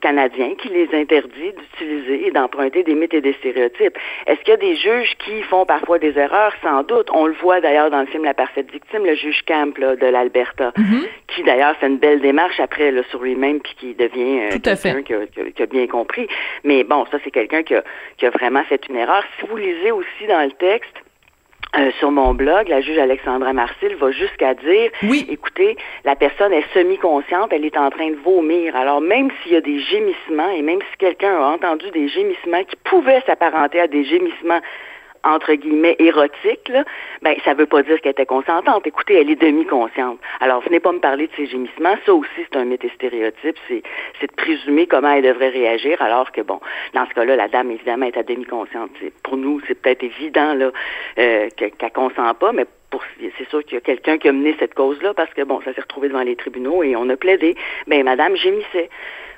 canadien 0.00 0.54
qui 0.56 0.68
les 0.68 0.88
interdit 0.94 1.52
d'utiliser 1.52 2.26
et 2.26 2.30
d'emprunter 2.30 2.82
des 2.82 2.94
mythes 2.94 3.14
et 3.14 3.20
des 3.20 3.34
stéréotypes. 3.34 3.96
Est-ce 4.26 4.40
qu'il 4.40 4.50
y 4.50 4.52
a 4.52 4.56
des 4.56 4.76
juges 4.76 5.14
qui 5.18 5.42
font 5.42 5.66
parfois 5.66 5.98
des 5.98 6.18
erreurs? 6.18 6.52
Sans 6.62 6.82
doute. 6.82 7.08
On 7.12 7.26
le 7.26 7.34
voit 7.34 7.60
d'ailleurs 7.60 7.90
dans 7.90 8.00
le 8.00 8.06
film 8.06 8.24
La 8.24 8.34
parfaite 8.34 8.70
victime, 8.70 9.04
le 9.04 9.14
juge 9.14 9.42
Camp 9.46 9.76
là, 9.78 9.96
de 9.96 10.06
l'Alberta, 10.06 10.72
mm-hmm. 10.76 11.08
qui 11.28 11.42
d'ailleurs 11.42 11.76
fait 11.76 11.86
une 11.86 11.98
belle 11.98 12.20
démarche 12.20 12.58
après 12.60 12.90
là, 12.90 13.02
sur 13.10 13.22
lui-même 13.22 13.60
puis 13.60 13.74
qui 13.78 13.94
devient 13.94 14.60
quelqu'un 14.62 15.02
qui, 15.02 15.52
qui, 15.52 15.62
a 15.62 15.66
bien 15.66 15.86
compris. 15.86 16.26
Mais 16.64 16.84
bon, 16.84 17.04
ça 17.10 17.18
c'est 17.24 17.30
quelqu'un 17.30 17.62
qui 17.62 17.74
a, 17.74 17.84
qui 18.16 18.26
a 18.26 18.30
vraiment 18.30 18.64
fait 18.64 18.80
une 18.88 18.96
erreur. 18.96 19.22
Si 19.38 19.46
vous 19.46 19.56
lisez 19.56 19.90
aussi 19.90 20.26
dans 20.28 20.42
le 20.42 20.52
texte, 20.52 20.94
euh, 21.78 21.90
sur 21.98 22.10
mon 22.10 22.34
blog, 22.34 22.68
la 22.68 22.80
juge 22.80 22.98
Alexandra 22.98 23.52
Marcil 23.52 23.96
va 23.96 24.10
jusqu'à 24.12 24.54
dire 24.54 24.90
oui. 25.02 25.26
écoutez, 25.28 25.76
la 26.04 26.14
personne 26.14 26.52
est 26.52 26.64
semi-consciente, 26.72 27.52
elle 27.52 27.64
est 27.64 27.76
en 27.76 27.90
train 27.90 28.10
de 28.10 28.16
vomir. 28.16 28.76
Alors 28.76 29.00
même 29.00 29.30
s'il 29.42 29.52
y 29.52 29.56
a 29.56 29.60
des 29.60 29.80
gémissements 29.80 30.50
et 30.50 30.62
même 30.62 30.80
si 30.80 30.96
quelqu'un 30.98 31.34
a 31.34 31.46
entendu 31.46 31.90
des 31.90 32.08
gémissements 32.08 32.62
qui 32.64 32.76
pouvaient 32.84 33.22
s'apparenter 33.26 33.80
à 33.80 33.88
des 33.88 34.04
gémissements 34.04 34.60
entre 35.24 35.54
guillemets 35.54 35.96
érotique, 35.98 36.68
là, 36.68 36.84
ben 37.22 37.34
ça 37.44 37.54
veut 37.54 37.66
pas 37.66 37.82
dire 37.82 38.00
qu'elle 38.00 38.12
était 38.12 38.26
consentante. 38.26 38.86
Écoutez, 38.86 39.14
elle 39.14 39.30
est 39.30 39.40
demi-consciente. 39.40 40.18
Alors, 40.40 40.60
venez 40.62 40.80
pas 40.80 40.92
me 40.92 41.00
parler 41.00 41.26
de 41.26 41.32
ses 41.36 41.46
gémissements. 41.46 41.96
Ça 42.06 42.14
aussi, 42.14 42.28
c'est 42.36 42.56
un 42.56 42.64
mythe 42.64 42.84
et 42.84 42.90
stéréotype. 42.90 43.56
C'est, 43.68 43.82
de 44.20 44.34
présumer 44.36 44.86
comment 44.86 45.12
elle 45.12 45.24
devrait 45.24 45.50
réagir, 45.50 46.00
alors 46.00 46.32
que 46.32 46.40
bon, 46.40 46.60
dans 46.94 47.06
ce 47.06 47.14
cas-là, 47.14 47.36
la 47.36 47.48
dame 47.48 47.70
évidemment 47.70 48.06
est 48.06 48.16
à 48.16 48.22
demi-consciente. 48.22 48.90
pour 49.22 49.36
nous, 49.36 49.60
c'est 49.66 49.74
peut-être 49.74 50.02
évident 50.02 50.54
là 50.54 50.70
euh, 51.18 51.48
qu'elle 51.56 51.92
consent 51.92 52.34
pas, 52.34 52.52
mais 52.52 52.64
c'est 53.38 53.48
sûr 53.48 53.64
qu'il 53.64 53.74
y 53.74 53.76
a 53.76 53.80
quelqu'un 53.80 54.18
qui 54.18 54.28
a 54.28 54.32
mené 54.32 54.54
cette 54.58 54.74
cause-là 54.74 55.14
parce 55.14 55.32
que 55.34 55.42
bon, 55.42 55.60
ça 55.64 55.74
s'est 55.74 55.80
retrouvé 55.80 56.08
devant 56.08 56.22
les 56.22 56.36
tribunaux 56.36 56.82
et 56.82 56.96
on 56.96 57.08
a 57.08 57.16
plaidé. 57.16 57.54
Ben, 57.86 58.02
madame 58.04 58.36
gémissait. 58.36 58.88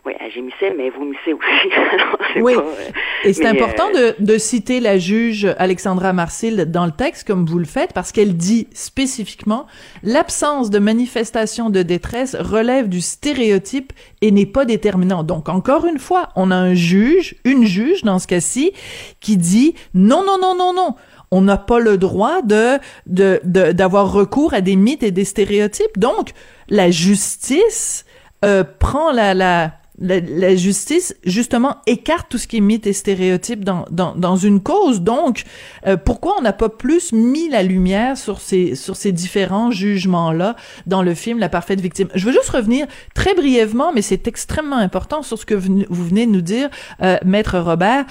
Oui, 0.07 0.13
elle 0.21 0.31
gémissait, 0.31 0.73
mais 0.79 0.89
vomissait 0.89 1.33
aussi. 1.33 2.37
oui. 2.37 2.55
Euh, 2.55 2.91
et 3.25 3.33
c'est 3.33 3.47
important 3.47 3.91
de, 3.91 4.15
de, 4.21 4.39
citer 4.39 4.79
la 4.79 4.99
juge 4.99 5.53
Alexandra 5.59 6.13
Marcil 6.13 6.67
dans 6.71 6.87
le 6.87 6.93
texte, 6.93 7.27
comme 7.27 7.45
vous 7.45 7.59
le 7.59 7.65
faites, 7.65 7.93
parce 7.93 8.13
qu'elle 8.13 8.37
dit 8.37 8.69
spécifiquement 8.73 9.67
l'absence 10.05 10.71
de 10.71 10.79
manifestation 10.79 11.71
de 11.71 11.83
détresse 11.83 12.37
relève 12.37 12.89
du 12.89 13.01
stéréotype 13.01 13.93
et 14.21 14.31
n'est 14.31 14.47
pas 14.47 14.65
déterminant. 14.65 15.25
Donc, 15.25 15.49
encore 15.49 15.87
une 15.87 15.99
fois, 15.99 16.29
on 16.37 16.53
a 16.53 16.57
un 16.57 16.75
juge, 16.75 17.35
une 17.45 17.65
juge 17.65 18.05
dans 18.05 18.21
ce 18.21 18.29
cas-ci, 18.29 18.73
qui 19.19 19.37
dit 19.37 19.75
non, 19.93 20.23
non, 20.25 20.39
non, 20.41 20.55
non, 20.57 20.73
non 20.73 20.95
on 21.33 21.41
n'a 21.41 21.57
pas 21.57 21.81
le 21.81 21.99
droit 21.99 22.43
de 22.43 22.79
d'avoir 23.07 24.13
recours 24.13 24.55
à 24.55 24.61
des 24.61 24.77
mythes 24.77 25.03
et 25.03 25.11
des 25.11 25.25
stéréotypes. 25.25 25.99
Donc, 25.99 26.31
la 26.69 26.93
justice 26.93 28.05
euh, 28.45 28.63
prend 28.79 29.11
la, 29.11 29.35
la 29.35 29.73
la, 29.99 30.57
justice 30.57 31.17
justement 31.25 31.77
écarte 31.87 32.27
tout 32.29 32.39
ce 32.39 32.47
qui 32.47 32.59
est 32.59 32.61
mythe 32.61 32.87
et 32.87 32.93
stéréotype 32.93 33.65
dans, 33.65 33.87
dans, 33.91 34.15
dans 34.15 34.37
une 34.37 34.61
cause. 34.61 35.01
Donc, 35.01 35.45
euh, 35.87 35.97
pourquoi 35.97 36.35
on 36.39 36.43
n'a 36.43 36.53
pas 36.53 36.69
plus 36.69 37.13
mis 37.13 37.49
la 37.49 37.63
lumière 37.63 38.17
sur 38.17 38.41
ces 38.41 38.75
sur 38.75 38.97
ces 38.97 39.13
différents 39.13 39.71
jugements 39.71 40.33
là 40.33 40.57
dans 40.87 41.03
le 41.03 41.15
film 41.15 41.39
La 41.39 41.49
parfaite 41.49 41.81
victime? 41.81 42.09
Je 42.15 42.25
veux 42.27 42.33
juste 42.33 42.51
revenir 42.51 42.87
très 43.15 43.35
brièvement, 43.35 43.93
mais 43.93 44.03
c'est 44.03 44.27
extrêmement 44.29 44.77
important 44.77 45.23
sur 45.23 45.39
ce 45.39 45.47
que 45.47 45.55
vous, 45.55 45.85
venez 45.91 46.27
de 46.27 46.31
nous 46.31 46.41
dire, 46.41 46.69
euh, 47.03 47.17
maître 47.25 47.59
Robert, 47.59 48.05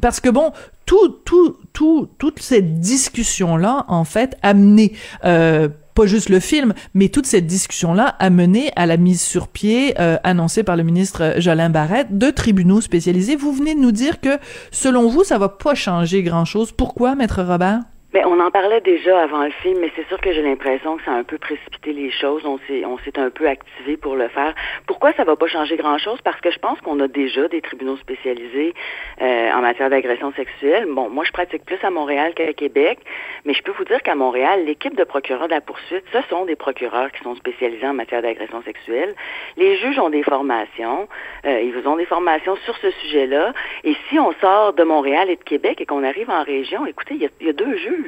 parce 0.00 0.20
que 0.20 0.28
bon, 0.28 0.52
tout, 0.86 1.08
tout, 1.24 1.56
tout, 1.72 2.08
toute 2.18 2.40
cette 2.40 2.80
discussion-là, 2.80 3.84
en 3.88 4.04
fait, 4.04 4.36
a 4.42 4.54
mené, 4.54 4.92
euh, 5.24 5.68
pas 5.94 6.06
juste 6.06 6.28
le 6.28 6.40
film, 6.40 6.74
mais 6.94 7.08
toute 7.08 7.26
cette 7.26 7.46
discussion-là 7.46 8.16
a 8.18 8.30
mené 8.30 8.72
à 8.76 8.86
la 8.86 8.96
mise 8.96 9.20
sur 9.20 9.48
pied 9.48 9.94
euh, 10.00 10.16
annoncée 10.24 10.62
par 10.62 10.76
le 10.76 10.82
ministre 10.82 11.34
Jolin 11.38 11.70
Barrette 11.70 12.18
de 12.18 12.30
tribunaux 12.30 12.80
spécialisés. 12.80 13.36
Vous 13.36 13.52
venez 13.52 13.74
de 13.74 13.80
nous 13.80 13.92
dire 13.92 14.20
que, 14.20 14.38
selon 14.70 15.08
vous, 15.08 15.24
ça 15.24 15.38
va 15.38 15.48
pas 15.48 15.74
changer 15.74 16.22
grand-chose. 16.22 16.72
Pourquoi, 16.72 17.14
maître 17.14 17.42
Robert? 17.42 17.80
Mais 18.12 18.22
on 18.26 18.38
en 18.40 18.50
parlait 18.50 18.82
déjà 18.82 19.22
avant 19.22 19.44
le 19.44 19.50
film, 19.50 19.78
mais 19.80 19.90
c'est 19.96 20.06
sûr 20.08 20.20
que 20.20 20.32
j'ai 20.32 20.42
l'impression 20.42 20.98
que 20.98 21.04
ça 21.04 21.12
a 21.12 21.14
un 21.14 21.24
peu 21.24 21.38
précipité 21.38 21.94
les 21.94 22.10
choses. 22.10 22.44
On 22.44 22.58
s'est, 22.66 22.84
on 22.84 22.98
s'est 22.98 23.18
un 23.18 23.30
peu 23.30 23.48
activé 23.48 23.96
pour 23.96 24.16
le 24.16 24.28
faire. 24.28 24.54
Pourquoi 24.86 25.14
ça 25.14 25.24
va 25.24 25.34
pas 25.34 25.46
changer 25.46 25.76
grand-chose? 25.76 26.20
Parce 26.22 26.38
que 26.42 26.50
je 26.50 26.58
pense 26.58 26.78
qu'on 26.82 27.00
a 27.00 27.08
déjà 27.08 27.48
des 27.48 27.62
tribunaux 27.62 27.96
spécialisés 27.96 28.74
euh, 29.22 29.50
en 29.52 29.62
matière 29.62 29.88
d'agression 29.88 30.30
sexuelle. 30.34 30.86
Bon, 30.90 31.08
moi, 31.08 31.24
je 31.24 31.32
pratique 31.32 31.64
plus 31.64 31.78
à 31.82 31.88
Montréal 31.88 32.34
qu'à 32.34 32.52
Québec, 32.52 32.98
mais 33.46 33.54
je 33.54 33.62
peux 33.62 33.72
vous 33.72 33.84
dire 33.84 34.02
qu'à 34.02 34.14
Montréal, 34.14 34.66
l'équipe 34.66 34.94
de 34.94 35.04
procureurs 35.04 35.48
de 35.48 35.54
la 35.54 35.62
poursuite, 35.62 36.04
ce 36.12 36.18
sont 36.28 36.44
des 36.44 36.56
procureurs 36.56 37.10
qui 37.12 37.22
sont 37.22 37.34
spécialisés 37.36 37.86
en 37.86 37.94
matière 37.94 38.20
d'agression 38.20 38.62
sexuelle. 38.62 39.14
Les 39.56 39.78
juges 39.78 39.98
ont 39.98 40.10
des 40.10 40.22
formations. 40.22 41.08
Euh, 41.46 41.62
ils 41.62 41.88
ont 41.88 41.96
des 41.96 42.04
formations 42.04 42.56
sur 42.64 42.76
ce 42.76 42.90
sujet-là. 42.90 43.54
Et 43.84 43.96
si 44.10 44.18
on 44.18 44.32
sort 44.34 44.74
de 44.74 44.82
Montréal 44.82 45.30
et 45.30 45.36
de 45.36 45.44
Québec 45.44 45.80
et 45.80 45.86
qu'on 45.86 46.04
arrive 46.04 46.28
en 46.28 46.42
région, 46.42 46.84
écoutez, 46.84 47.14
il 47.14 47.46
y 47.46 47.48
a 47.48 47.52
deux 47.54 47.76
juges 47.78 48.01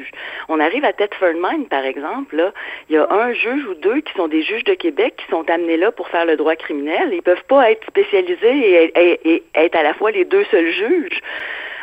on 0.48 0.60
arrive 0.60 0.84
à 0.84 0.92
Thetford 0.92 1.34
Mine, 1.34 1.66
par 1.66 1.84
exemple, 1.84 2.36
là, 2.36 2.52
il 2.88 2.94
y 2.94 2.98
a 2.98 3.10
un 3.10 3.32
juge 3.32 3.66
ou 3.66 3.74
deux 3.74 4.00
qui 4.00 4.12
sont 4.14 4.28
des 4.28 4.42
juges 4.42 4.64
de 4.64 4.74
Québec 4.74 5.14
qui 5.16 5.26
sont 5.30 5.48
amenés 5.50 5.76
là 5.76 5.92
pour 5.92 6.08
faire 6.08 6.24
le 6.24 6.36
droit 6.36 6.56
criminel. 6.56 7.10
Ils 7.12 7.22
peuvent 7.22 7.44
pas 7.44 7.70
être 7.70 7.86
spécialisés 7.86 8.92
et, 8.94 9.42
être 9.54 9.76
à 9.76 9.82
la 9.82 9.94
fois 9.94 10.10
les 10.10 10.24
deux 10.24 10.44
seuls 10.50 10.70
juges. 10.70 11.20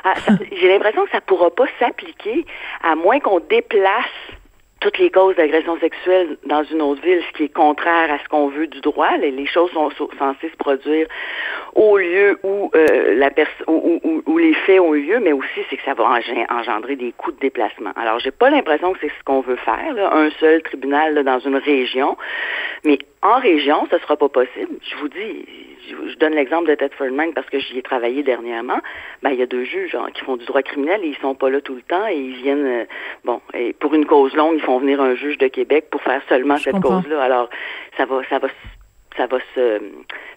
Ah, 0.03 0.13
j'ai 0.59 0.67
l'impression 0.67 1.05
que 1.05 1.11
ça 1.11 1.21
pourra 1.21 1.49
pas 1.49 1.67
s'appliquer 1.79 2.45
à 2.83 2.95
moins 2.95 3.19
qu'on 3.19 3.39
déplace 3.39 4.05
toutes 4.81 4.97
les 4.97 5.11
causes 5.11 5.35
d'agression 5.35 5.79
sexuelle 5.79 6.37
dans 6.45 6.63
une 6.63 6.81
autre 6.81 7.01
ville, 7.01 7.21
ce 7.31 7.37
qui 7.37 7.43
est 7.43 7.53
contraire 7.53 8.11
à 8.11 8.17
ce 8.17 8.27
qu'on 8.27 8.47
veut 8.47 8.67
du 8.67 8.81
droit. 8.81 9.15
Les, 9.17 9.45
choses 9.45 9.71
sont 9.71 9.91
censées 10.17 10.49
se 10.49 10.57
produire 10.57 11.07
au 11.75 11.97
lieu 11.97 12.39
où 12.43 12.71
euh, 12.75 13.15
la 13.15 13.29
où, 13.67 14.21
où, 14.25 14.37
les 14.37 14.53
faits 14.53 14.79
ont 14.79 14.95
eu 14.95 15.03
lieu, 15.03 15.19
mais 15.19 15.33
aussi 15.33 15.61
c'est 15.69 15.77
que 15.77 15.83
ça 15.83 15.93
va 15.93 16.19
engendrer 16.49 16.95
des 16.95 17.13
coûts 17.15 17.31
de 17.31 17.39
déplacement. 17.39 17.91
Alors, 17.95 18.19
j'ai 18.19 18.31
pas 18.31 18.49
l'impression 18.49 18.93
que 18.93 18.99
c'est 19.01 19.09
ce 19.09 19.23
qu'on 19.23 19.41
veut 19.41 19.55
faire, 19.57 19.95
un 20.13 20.31
seul 20.39 20.63
tribunal 20.63 21.23
dans 21.23 21.39
une 21.39 21.57
région, 21.57 22.17
mais 22.83 22.97
en 23.21 23.39
région, 23.39 23.87
ce 23.91 23.99
sera 23.99 24.17
pas 24.17 24.29
possible. 24.29 24.77
Je 24.81 24.95
vous 24.97 25.07
dis, 25.07 25.45
je, 25.89 26.17
donne 26.17 26.33
l'exemple 26.33 26.67
de 26.67 26.75
Thetford 26.75 27.11
Mine 27.11 27.33
parce 27.33 27.49
que 27.49 27.59
j'y 27.59 27.77
ai 27.77 27.81
travaillé 27.81 28.23
dernièrement. 28.23 28.79
Ben, 29.21 29.29
il 29.31 29.39
y 29.39 29.43
a 29.43 29.45
deux 29.45 29.63
juges 29.63 29.95
hein, 29.95 30.07
qui 30.13 30.23
font 30.23 30.37
du 30.37 30.45
droit 30.45 30.61
criminel 30.63 31.01
et 31.03 31.09
ils 31.09 31.17
sont 31.17 31.35
pas 31.35 31.49
là 31.49 31.61
tout 31.61 31.75
le 31.75 31.81
temps 31.83 32.07
et 32.07 32.15
ils 32.15 32.35
viennent, 32.35 32.65
euh, 32.65 32.85
bon, 33.23 33.39
et 33.53 33.73
pour 33.73 33.93
une 33.93 34.05
cause 34.05 34.33
longue, 34.35 34.55
ils 34.55 34.61
font 34.61 34.79
venir 34.79 35.01
un 35.01 35.15
juge 35.15 35.37
de 35.37 35.47
Québec 35.47 35.87
pour 35.91 36.01
faire 36.01 36.21
seulement 36.29 36.57
cette 36.57 36.79
cause-là. 36.79 37.21
Alors, 37.21 37.49
ça 37.97 38.05
va, 38.05 38.21
ça 38.29 38.39
va 38.39 38.47
ça 39.17 39.27
va 39.27 39.39
se, 39.55 39.81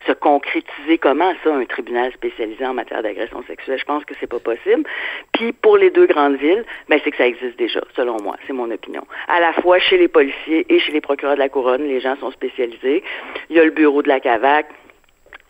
se 0.07 0.13
concrétiser 0.13 0.99
comment 0.99 1.33
ça, 1.43 1.55
un 1.55 1.65
tribunal 1.65 2.13
spécialisé 2.13 2.67
en 2.67 2.75
matière 2.75 3.03
d'agression 3.03 3.43
sexuelle? 3.45 3.79
Je 3.79 3.85
pense 3.85 4.05
que 4.05 4.15
c'est 4.21 4.27
pas 4.27 4.41
possible. 4.41 4.85
Puis 5.33 5.53
pour 5.53 5.77
les 5.77 5.91
deux 5.91 6.07
grandes 6.07 6.37
villes, 6.37 6.65
ben 6.89 7.01
c'est 7.03 7.11
que 7.11 7.17
ça 7.17 7.27
existe 7.27 7.57
déjà, 7.59 7.81
selon 7.95 8.21
moi, 8.23 8.37
c'est 8.47 8.53
mon 8.53 8.71
opinion. 8.71 9.07
À 9.29 9.41
la 9.41 9.53
fois 9.53 9.79
chez 9.79 9.99
les 9.99 10.09
policiers 10.09 10.67
et 10.69 10.79
chez 10.81 10.93
les 10.93 11.01
procureurs 11.01 11.35
de 11.35 11.41
la 11.41 11.49
couronne, 11.49 11.87
les 11.87 12.01
gens 12.01 12.17
sont 12.17 12.31
spécialisés. 12.31 13.03
Il 13.51 13.57
y 13.57 13.61
a 13.61 13.65
le 13.65 13.71
bureau 13.71 14.03
de 14.03 14.09
la 14.09 14.21
CAVAC. 14.21 14.67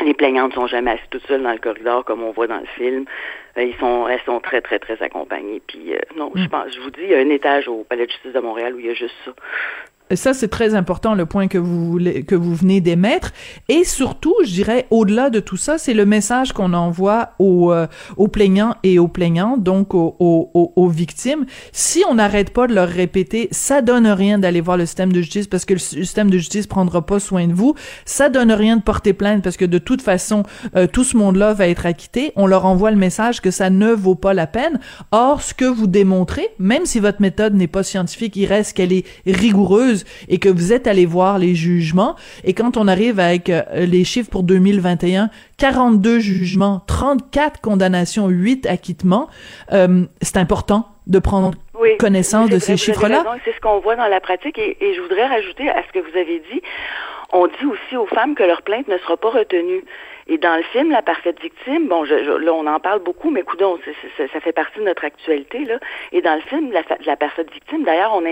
Les 0.00 0.14
plaignantes 0.14 0.54
sont 0.54 0.66
jamais 0.66 0.90
assises 0.92 1.06
toutes 1.10 1.26
seules 1.26 1.42
dans 1.42 1.52
le 1.52 1.58
corridor 1.58 2.04
comme 2.04 2.22
on 2.24 2.32
voit 2.32 2.48
dans 2.48 2.58
le 2.58 2.66
film. 2.66 3.04
Euh, 3.56 3.62
ils 3.62 3.76
sont, 3.76 4.08
elles 4.08 4.20
sont 4.26 4.40
très, 4.40 4.60
très, 4.60 4.80
très 4.80 5.00
accompagnées. 5.00 5.62
Puis 5.64 5.94
euh, 5.94 6.00
non, 6.16 6.32
je 6.34 6.42
mm. 6.42 6.48
pense, 6.48 6.74
je 6.74 6.80
vous 6.80 6.90
dis, 6.90 7.02
il 7.02 7.10
y 7.10 7.14
a 7.14 7.18
un 7.18 7.30
étage 7.30 7.68
au 7.68 7.84
Palais 7.84 8.06
de 8.06 8.10
justice 8.10 8.32
de 8.32 8.40
Montréal 8.40 8.74
où 8.74 8.80
il 8.80 8.86
y 8.86 8.90
a 8.90 8.94
juste 8.94 9.14
ça 9.24 9.32
ça, 10.16 10.34
c'est 10.34 10.48
très 10.48 10.74
important, 10.74 11.14
le 11.14 11.26
point 11.26 11.48
que 11.48 11.58
vous, 11.58 11.90
voulez, 11.90 12.24
que 12.24 12.34
vous 12.34 12.54
venez 12.54 12.80
d'émettre. 12.80 13.32
Et 13.68 13.84
surtout, 13.84 14.34
je 14.44 14.50
dirais, 14.50 14.86
au-delà 14.90 15.30
de 15.30 15.40
tout 15.40 15.56
ça, 15.56 15.78
c'est 15.78 15.94
le 15.94 16.06
message 16.06 16.52
qu'on 16.52 16.72
envoie 16.72 17.30
aux, 17.38 17.72
euh, 17.72 17.86
aux 18.16 18.28
plaignants 18.28 18.76
et 18.82 18.98
aux 18.98 19.08
plaignantes, 19.08 19.62
donc 19.62 19.94
aux, 19.94 20.16
aux, 20.18 20.72
aux 20.76 20.88
victimes. 20.88 21.46
Si 21.72 22.02
on 22.08 22.14
n'arrête 22.14 22.50
pas 22.50 22.66
de 22.66 22.74
leur 22.74 22.88
répéter, 22.88 23.48
ça 23.50 23.82
donne 23.82 24.06
rien 24.06 24.38
d'aller 24.38 24.60
voir 24.60 24.76
le 24.76 24.86
système 24.86 25.12
de 25.12 25.20
justice 25.20 25.46
parce 25.46 25.64
que 25.64 25.74
le 25.74 25.80
système 25.80 26.30
de 26.30 26.38
justice 26.38 26.66
prendra 26.66 27.04
pas 27.04 27.20
soin 27.20 27.46
de 27.46 27.52
vous. 27.52 27.74
Ça 28.04 28.28
donne 28.28 28.52
rien 28.52 28.76
de 28.76 28.82
porter 28.82 29.12
plainte 29.12 29.42
parce 29.42 29.56
que 29.56 29.64
de 29.64 29.78
toute 29.78 30.02
façon, 30.02 30.44
euh, 30.76 30.86
tout 30.86 31.04
ce 31.04 31.16
monde-là 31.16 31.52
va 31.52 31.68
être 31.68 31.86
acquitté. 31.86 32.32
On 32.36 32.46
leur 32.46 32.66
envoie 32.66 32.90
le 32.90 32.96
message 32.96 33.40
que 33.40 33.50
ça 33.50 33.70
ne 33.70 33.90
vaut 33.90 34.14
pas 34.14 34.34
la 34.34 34.46
peine. 34.46 34.80
Or, 35.12 35.42
ce 35.42 35.54
que 35.54 35.64
vous 35.64 35.86
démontrez, 35.86 36.48
même 36.58 36.86
si 36.86 37.00
votre 37.00 37.20
méthode 37.20 37.54
n'est 37.54 37.66
pas 37.66 37.82
scientifique, 37.82 38.36
il 38.36 38.46
reste 38.46 38.76
qu'elle 38.76 38.92
est 38.92 39.04
rigoureuse 39.26 40.03
et 40.28 40.38
que 40.38 40.48
vous 40.48 40.72
êtes 40.72 40.86
allé 40.86 41.06
voir 41.06 41.38
les 41.38 41.54
jugements. 41.54 42.16
Et 42.44 42.54
quand 42.54 42.76
on 42.76 42.88
arrive 42.88 43.20
avec 43.20 43.50
euh, 43.50 43.62
les 43.86 44.04
chiffres 44.04 44.30
pour 44.30 44.42
2021, 44.42 45.30
42 45.58 46.18
jugements, 46.18 46.82
34 46.86 47.60
condamnations, 47.60 48.28
8 48.28 48.66
acquittements, 48.66 49.28
euh, 49.72 50.04
c'est 50.22 50.36
important 50.36 50.88
de 51.06 51.18
prendre 51.18 51.52
connaissance 51.98 52.48
de 52.48 52.58
ces 52.58 52.76
chiffres-là. 52.76 53.24
C'est 53.44 53.54
ce 53.54 53.60
qu'on 53.60 53.80
voit 53.80 53.96
dans 53.96 54.08
la 54.08 54.20
pratique 54.20 54.58
et, 54.58 54.76
et 54.80 54.94
je 54.94 55.00
voudrais 55.02 55.26
rajouter 55.26 55.68
à 55.68 55.82
ce 55.86 55.92
que 55.92 55.98
vous 55.98 56.16
avez 56.16 56.42
dit, 56.50 56.62
on 57.32 57.46
dit 57.46 57.66
aussi 57.66 57.96
aux 57.96 58.06
femmes 58.06 58.34
que 58.34 58.42
leur 58.42 58.62
plainte 58.62 58.88
ne 58.88 58.96
sera 58.98 59.16
pas 59.16 59.30
retenue. 59.30 59.84
Et 60.26 60.38
dans 60.38 60.56
le 60.56 60.62
film, 60.62 60.90
La 60.90 61.02
parfaite 61.02 61.40
victime, 61.40 61.88
bon, 61.88 62.04
je, 62.04 62.14
là, 62.14 62.52
on 62.52 62.66
en 62.66 62.80
parle 62.80 63.00
beaucoup, 63.00 63.30
mais 63.30 63.42
coudons, 63.42 63.78
ça 64.16 64.40
fait 64.40 64.52
partie 64.52 64.78
de 64.78 64.84
notre 64.84 65.04
actualité, 65.04 65.64
là. 65.64 65.78
Et 66.12 66.22
dans 66.22 66.34
le 66.34 66.40
film, 66.42 66.72
La, 66.72 67.16
parfaite 67.16 67.52
victime, 67.52 67.84
d'ailleurs, 67.84 68.14
on, 68.14 68.24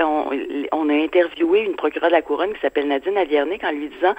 on, 0.00 0.30
on, 0.72 0.88
a 0.88 0.92
interviewé 0.92 1.60
une 1.60 1.76
procureure 1.76 2.10
de 2.10 2.14
la 2.14 2.22
Couronne 2.22 2.52
qui 2.52 2.60
s'appelle 2.60 2.88
Nadine 2.88 3.16
Aviernick 3.16 3.62
en 3.64 3.70
lui 3.70 3.88
disant, 3.88 4.14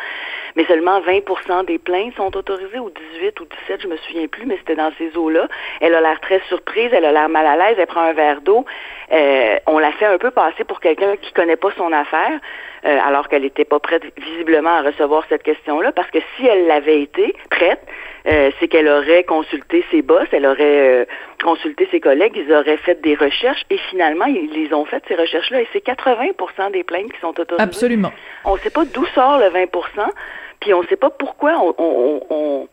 mais 0.56 0.66
seulement 0.66 1.02
20% 1.02 1.66
des 1.66 1.78
plaintes 1.78 2.16
sont 2.16 2.36
autorisées, 2.36 2.80
ou 2.80 2.90
18 2.90 3.40
ou 3.42 3.46
17, 3.68 3.82
je 3.82 3.88
me 3.88 3.98
souviens 3.98 4.28
plus, 4.28 4.46
mais 4.46 4.58
c'était 4.58 4.76
dans 4.76 4.92
ces 4.98 5.16
eaux-là. 5.18 5.48
Elle 5.82 5.96
a 5.96 6.02
l'air 6.02 6.20
très 6.22 6.40
surprise, 6.48 6.90
elle 6.94 7.06
a 7.06 7.12
l'air 7.12 7.30
mal 7.30 7.46
à 7.46 7.58
l'aise, 7.58 7.76
elle 7.78 7.88
prend 7.88 8.02
un 8.02 8.14
verre 8.14 8.42
d'eau. 8.42 8.66
Euh, 9.12 9.58
on 9.68 9.80
l'a 9.80 9.92
fait 9.94 10.06
un 10.06 10.18
peu 10.18 10.32
passer 10.32 10.64
pour 10.64 10.80
quelqu'un 10.80 11.16
qui 11.18 11.32
connaît 11.34 11.56
pas 11.56 11.70
son 11.78 11.92
affaire. 11.94 12.40
Euh, 12.86 13.00
alors 13.06 13.28
qu'elle 13.28 13.42
n'était 13.42 13.66
pas 13.66 13.80
prête 13.80 14.04
visiblement 14.18 14.70
à 14.70 14.82
recevoir 14.82 15.24
cette 15.30 15.42
question-là, 15.42 15.92
parce 15.92 16.10
que 16.12 16.20
si 16.36 16.46
elle 16.46 16.68
l'avait 16.68 17.02
été 17.02 17.36
prête, 17.50 17.82
euh, 18.28 18.52
c'est 18.60 18.68
qu'elle 18.68 18.88
aurait 18.88 19.24
consulté 19.24 19.84
ses 19.90 20.04
boss, 20.04 20.28
elle 20.32 20.46
aurait 20.46 21.02
euh, 21.02 21.06
consulté 21.44 21.88
ses 21.90 22.00
collègues, 22.00 22.34
ils 22.36 22.54
auraient 22.54 22.78
fait 22.78 23.02
des 23.02 23.16
recherches 23.16 23.64
et 23.72 23.78
finalement, 23.90 24.26
ils 24.26 24.52
les 24.52 24.74
ont 24.74 24.86
fait, 24.86 25.04
ces 25.08 25.16
recherches-là, 25.16 25.62
et 25.62 25.68
c'est 25.74 25.84
80% 25.84 26.72
des 26.72 26.84
plaintes 26.84 27.12
qui 27.12 27.20
sont 27.20 27.38
autorisées. 27.40 27.62
Absolument. 27.62 28.12
On 28.46 28.56
ne 28.56 28.60
sait 28.60 28.70
pas 28.70 28.86
d'où 28.86 29.06
sort 29.08 29.40
le 29.40 29.48
20% 29.48 29.68
puis 30.60 30.74
on 30.74 30.82
ne 30.82 30.88
sait 30.88 30.96
pas 30.96 31.12
pourquoi 31.12 31.54
on 31.78 32.68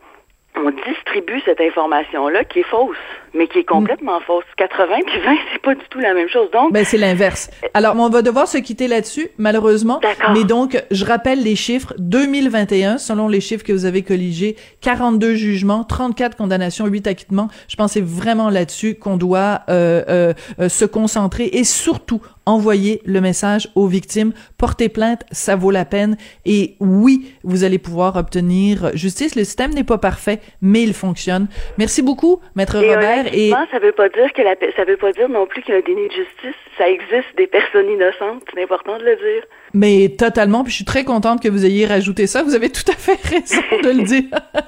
on 0.57 0.71
distribue 0.87 1.41
cette 1.45 1.61
information-là 1.61 2.43
qui 2.43 2.59
est 2.59 2.63
fausse, 2.63 2.97
mais 3.35 3.47
qui 3.47 3.59
est 3.59 3.63
complètement 3.63 4.19
fausse. 4.21 4.45
80 4.57 4.95
puis 5.05 5.19
20, 5.19 5.35
c'est 5.53 5.61
pas 5.61 5.75
du 5.75 5.81
tout 5.89 5.99
la 5.99 6.13
même 6.13 6.29
chose. 6.29 6.49
Donc, 6.51 6.73
ben 6.73 6.85
c'est 6.85 6.97
l'inverse. 6.97 7.49
Alors, 7.73 7.95
on 7.97 8.09
va 8.09 8.21
devoir 8.21 8.47
se 8.47 8.57
quitter 8.57 8.87
là-dessus, 8.87 9.29
malheureusement. 9.37 9.99
Mais 10.33 10.43
donc, 10.43 10.81
je 10.91 11.05
rappelle 11.05 11.43
les 11.43 11.55
chiffres. 11.55 11.93
2021, 11.99 12.97
selon 12.97 13.27
les 13.27 13.41
chiffres 13.41 13.63
que 13.63 13.73
vous 13.73 13.85
avez 13.85 14.01
colligés, 14.01 14.55
42 14.81 15.35
jugements, 15.35 15.83
34 15.83 16.37
condamnations, 16.37 16.85
8 16.85 17.07
acquittements. 17.07 17.49
Je 17.67 17.75
pense 17.75 17.93
que 17.93 17.99
c'est 17.99 18.05
vraiment 18.05 18.49
là-dessus 18.49 18.95
qu'on 18.95 19.17
doit 19.17 19.61
euh, 19.69 20.03
euh, 20.09 20.33
euh, 20.59 20.69
se 20.69 20.85
concentrer 20.85 21.45
et 21.45 21.63
surtout 21.63 22.21
envoyer 22.45 23.01
le 23.05 23.21
message 23.21 23.69
aux 23.75 23.87
victimes, 23.87 24.31
porter 24.57 24.89
plainte, 24.89 25.23
ça 25.31 25.55
vaut 25.55 25.71
la 25.71 25.85
peine. 25.85 26.15
Et 26.45 26.75
oui, 26.79 27.33
vous 27.43 27.63
allez 27.63 27.79
pouvoir 27.79 28.15
obtenir 28.15 28.91
justice. 28.95 29.35
Le 29.35 29.43
système 29.43 29.73
n'est 29.73 29.83
pas 29.83 29.97
parfait, 29.97 30.39
mais 30.61 30.83
il 30.83 30.93
fonctionne. 30.93 31.47
Merci 31.77 32.01
beaucoup, 32.01 32.39
Maître 32.55 32.77
Robert. 32.77 33.24
Et 33.33 33.51
ça 33.71 33.79
veut 33.79 33.91
pas 33.91 34.09
dire 34.09 34.31
que 34.33 34.41
la, 34.41 34.55
ça 34.75 34.83
veut 34.83 34.97
pas 34.97 35.11
dire 35.11 35.29
non 35.29 35.45
plus 35.45 35.61
qu'il 35.61 35.73
y 35.73 35.77
a 35.77 35.79
un 35.79 35.83
déni 35.83 36.07
de 36.07 36.13
justice. 36.13 36.55
Ça 36.77 36.89
existe 36.89 37.35
des 37.37 37.47
personnes 37.47 37.89
innocentes. 37.89 38.43
C'est 38.53 38.63
important 38.63 38.97
de 38.97 39.03
le 39.03 39.15
dire. 39.15 39.43
Mais 39.73 40.09
totalement, 40.17 40.63
puis 40.63 40.71
je 40.71 40.77
suis 40.77 40.85
très 40.85 41.03
contente 41.03 41.41
que 41.41 41.49
vous 41.49 41.65
ayez 41.65 41.85
rajouté 41.85 42.27
ça. 42.27 42.43
Vous 42.43 42.55
avez 42.55 42.69
tout 42.69 42.89
à 42.89 42.95
fait 42.95 43.19
raison 43.23 43.61
de 43.83 43.89
le 43.89 44.03
dire. 44.03 44.23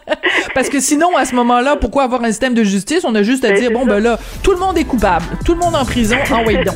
Parce 0.53 0.69
que 0.69 0.79
sinon, 0.79 1.15
à 1.15 1.25
ce 1.25 1.35
moment-là, 1.35 1.75
pourquoi 1.75 2.03
avoir 2.03 2.23
un 2.23 2.27
système 2.27 2.53
de 2.53 2.63
justice? 2.63 3.05
On 3.05 3.15
a 3.15 3.23
juste 3.23 3.45
à 3.45 3.49
ben, 3.49 3.59
dire, 3.59 3.71
bon, 3.71 3.85
ben 3.85 3.99
là, 3.99 4.17
tout 4.43 4.51
le 4.51 4.57
monde 4.57 4.77
est 4.77 4.83
coupable. 4.83 5.25
Tout 5.45 5.53
le 5.53 5.59
monde 5.59 5.75
en 5.75 5.85
prison. 5.85 6.17
Ah 6.31 6.41
oui, 6.45 6.57
donc. 6.63 6.75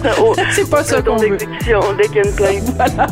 C'est 0.51 0.69
pas 0.69 0.83
ça 0.83 1.01
qu'on 1.01 1.17
veut. 1.17 1.37
dès 1.37 1.47
qu'il 1.47 1.69
y 1.69 1.73
a 1.73 2.23
une 2.23 2.35
plainte. 2.35 2.61
Voilà. 2.75 3.07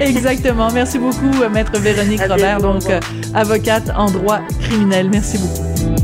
Exactement. 0.00 0.68
Merci 0.72 0.98
beaucoup, 0.98 1.42
euh, 1.42 1.48
Maître 1.48 1.78
Véronique 1.78 2.20
Robert, 2.28 2.60
donc 2.60 2.88
euh, 2.88 3.00
avocate 3.34 3.90
en 3.96 4.10
droit 4.10 4.40
criminel. 4.60 5.08
Merci 5.10 5.38
beaucoup. 5.38 6.03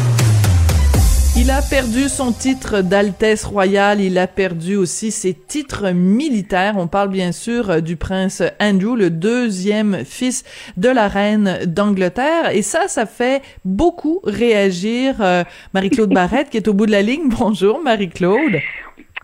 Il 1.37 1.49
a 1.49 1.61
perdu 1.61 2.09
son 2.09 2.33
titre 2.33 2.81
d'Altesse 2.81 3.45
royale, 3.45 4.01
il 4.01 4.17
a 4.17 4.27
perdu 4.27 4.75
aussi 4.75 5.11
ses 5.11 5.33
titres 5.33 5.91
militaires. 5.91 6.75
On 6.77 6.87
parle 6.87 7.09
bien 7.09 7.31
sûr 7.31 7.69
euh, 7.69 7.79
du 7.79 7.95
prince 7.95 8.43
Andrew, 8.59 8.97
le 8.97 9.09
deuxième 9.09 10.03
fils 10.03 10.43
de 10.75 10.89
la 10.89 11.07
reine 11.07 11.59
d'Angleterre. 11.65 12.49
Et 12.51 12.61
ça, 12.61 12.89
ça 12.89 13.05
fait 13.05 13.41
beaucoup 13.63 14.19
réagir 14.25 15.15
euh, 15.21 15.43
Marie-Claude 15.73 16.13
Barrette 16.13 16.49
qui 16.49 16.57
est 16.57 16.67
au 16.67 16.73
bout 16.73 16.85
de 16.85 16.91
la 16.91 17.01
ligne. 17.01 17.29
Bonjour 17.29 17.81
Marie-Claude. 17.81 18.59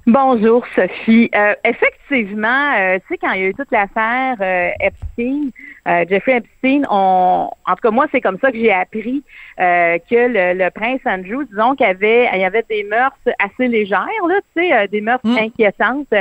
Bonjour 0.08 0.66
Sophie. 0.74 1.30
Euh, 1.36 1.54
effectivement, 1.66 2.74
tu 2.96 3.02
sais, 3.10 3.18
quand 3.18 3.32
il 3.34 3.42
y 3.42 3.44
a 3.44 3.48
eu 3.50 3.54
toute 3.54 3.72
l'affaire 3.72 4.38
Epstein, 4.80 5.50
euh, 5.88 6.06
Jeffrey 6.10 6.38
Epstein, 6.38 6.84
on, 6.90 7.50
en 7.66 7.76
tout 7.76 7.82
cas 7.82 7.92
moi 7.92 8.08
c'est 8.12 8.20
comme 8.20 8.38
ça 8.40 8.52
que 8.52 8.58
j'ai 8.58 8.74
appris 8.74 9.24
euh, 9.60 9.98
que 10.10 10.16
le, 10.56 10.70
prince 10.70 11.00
Andrew, 11.06 11.46
disons 11.46 11.76
qu'il 11.76 11.86
avait, 11.86 12.30
il 12.34 12.42
y 12.42 12.44
avait 12.44 12.66
des 12.70 12.84
mœurs 12.84 13.18
assez 13.40 13.68
légères 13.68 14.08
là, 14.28 14.36
tu 14.56 14.62
sais, 14.62 14.74
euh, 14.74 14.88
des 14.88 15.00
mœurs 15.00 15.22
mm. 15.24 15.38
inquiétantes. 15.38 16.14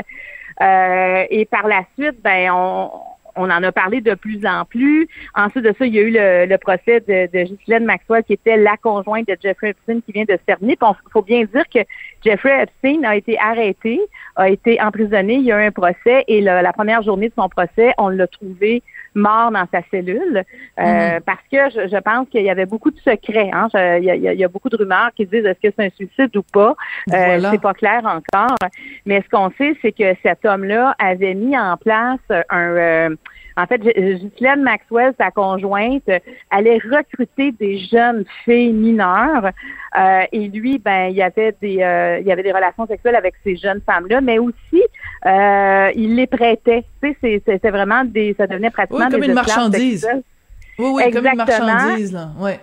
et 0.60 1.48
par 1.50 1.66
la 1.66 1.82
suite, 1.98 2.22
ben 2.22 2.50
on, 2.52 2.90
on 3.36 3.50
en 3.50 3.62
a 3.62 3.72
parlé 3.72 4.00
de 4.00 4.14
plus 4.14 4.44
en 4.46 4.64
plus. 4.64 5.08
Ensuite 5.34 5.64
de 5.64 5.74
ça, 5.78 5.86
il 5.86 5.94
y 5.94 5.98
a 5.98 6.02
eu 6.02 6.10
le, 6.12 6.56
procès 6.56 7.00
de, 7.00 7.28
de 7.32 7.84
Maxwell, 7.84 8.24
qui 8.24 8.34
était 8.34 8.56
la 8.56 8.76
conjointe 8.76 9.28
de 9.28 9.36
Jeffrey 9.40 9.70
Epstein, 9.70 10.00
qui 10.00 10.12
vient 10.12 10.24
de 10.24 10.32
se 10.32 10.44
terminer. 10.46 10.76
Il 10.80 11.10
faut 11.12 11.22
bien 11.22 11.44
dire 11.44 11.64
que 11.72 11.80
Jeffrey 12.24 12.62
Epstein 12.62 13.04
a 13.04 13.16
été 13.16 13.38
arrêté, 13.38 14.00
a 14.36 14.48
été 14.48 14.80
emprisonné. 14.80 15.34
Il 15.34 15.44
y 15.44 15.52
a 15.52 15.62
eu 15.62 15.66
un 15.66 15.72
procès 15.72 16.24
et 16.26 16.40
la 16.40 16.72
première 16.72 17.02
journée 17.02 17.28
de 17.28 17.34
son 17.34 17.48
procès, 17.48 17.92
on 17.98 18.08
l'a 18.08 18.26
trouvé 18.26 18.82
mort 19.16 19.50
dans 19.50 19.66
sa 19.72 19.80
cellule 19.90 20.44
euh, 20.78 21.14
mhm. 21.14 21.20
parce 21.22 21.42
que 21.50 21.88
je, 21.88 22.00
pense 22.00 22.28
qu'il 22.28 22.42
y 22.42 22.50
avait 22.50 22.66
beaucoup 22.66 22.90
de 22.90 22.98
secrets. 23.00 23.50
Hein. 23.52 23.68
Il, 23.74 24.04
y 24.04 24.44
a, 24.44 24.48
beaucoup 24.48 24.68
de 24.68 24.76
rumeurs 24.76 25.10
qui 25.16 25.26
disent 25.26 25.44
est-ce 25.44 25.68
que 25.68 25.74
c'est 25.76 25.86
un 25.86 25.90
suicide 25.90 26.36
ou 26.36 26.42
pas. 26.42 26.76
Euh, 27.12 27.40
C'est 27.50 27.60
pas 27.60 27.74
clair 27.74 28.02
encore. 28.04 28.56
Mais 29.06 29.22
ce 29.22 29.28
qu'on 29.28 29.50
sait, 29.58 29.76
c'est 29.82 29.92
que 29.92 30.14
cet 30.22 30.44
homme-là 30.44 30.94
avait 30.98 31.34
mis 31.34 31.58
en 31.58 31.76
place 31.76 32.20
un 32.50 32.76
euh, 32.76 33.16
en 33.56 33.66
fait, 33.66 33.78
Ghislaine 33.78 34.62
Maxwell, 34.62 35.14
sa 35.18 35.30
conjointe, 35.30 36.10
allait 36.50 36.78
recruter 36.78 37.52
des 37.52 37.78
jeunes 37.78 38.24
filles 38.44 38.72
mineures. 38.72 39.50
Euh, 39.98 40.22
et 40.30 40.48
lui, 40.48 40.78
ben, 40.78 41.06
il 41.06 41.16
y 41.16 41.22
avait 41.22 41.56
des, 41.60 41.82
euh, 41.82 42.18
il 42.20 42.26
y 42.26 42.32
avait 42.32 42.42
des 42.42 42.52
relations 42.52 42.86
sexuelles 42.86 43.16
avec 43.16 43.34
ces 43.42 43.56
jeunes 43.56 43.80
femmes-là, 43.86 44.20
mais 44.20 44.38
aussi, 44.38 44.82
euh, 45.24 45.90
il 45.94 46.16
les 46.16 46.26
prêtait. 46.26 46.84
Tu 47.02 47.16
sais, 47.20 47.42
c'était 47.46 47.70
vraiment 47.70 48.04
des, 48.04 48.34
ça 48.36 48.46
devenait 48.46 48.70
pratiquement 48.70 49.06
oui, 49.06 49.12
comme 49.12 49.24
une 49.24 49.32
marchandise. 49.32 50.06
Oui, 50.78 50.90
oui, 50.92 51.10
comme 51.10 51.26
une 51.26 51.36
marchandise, 51.36 52.12
là. 52.12 52.28
Ouais. 52.38 52.60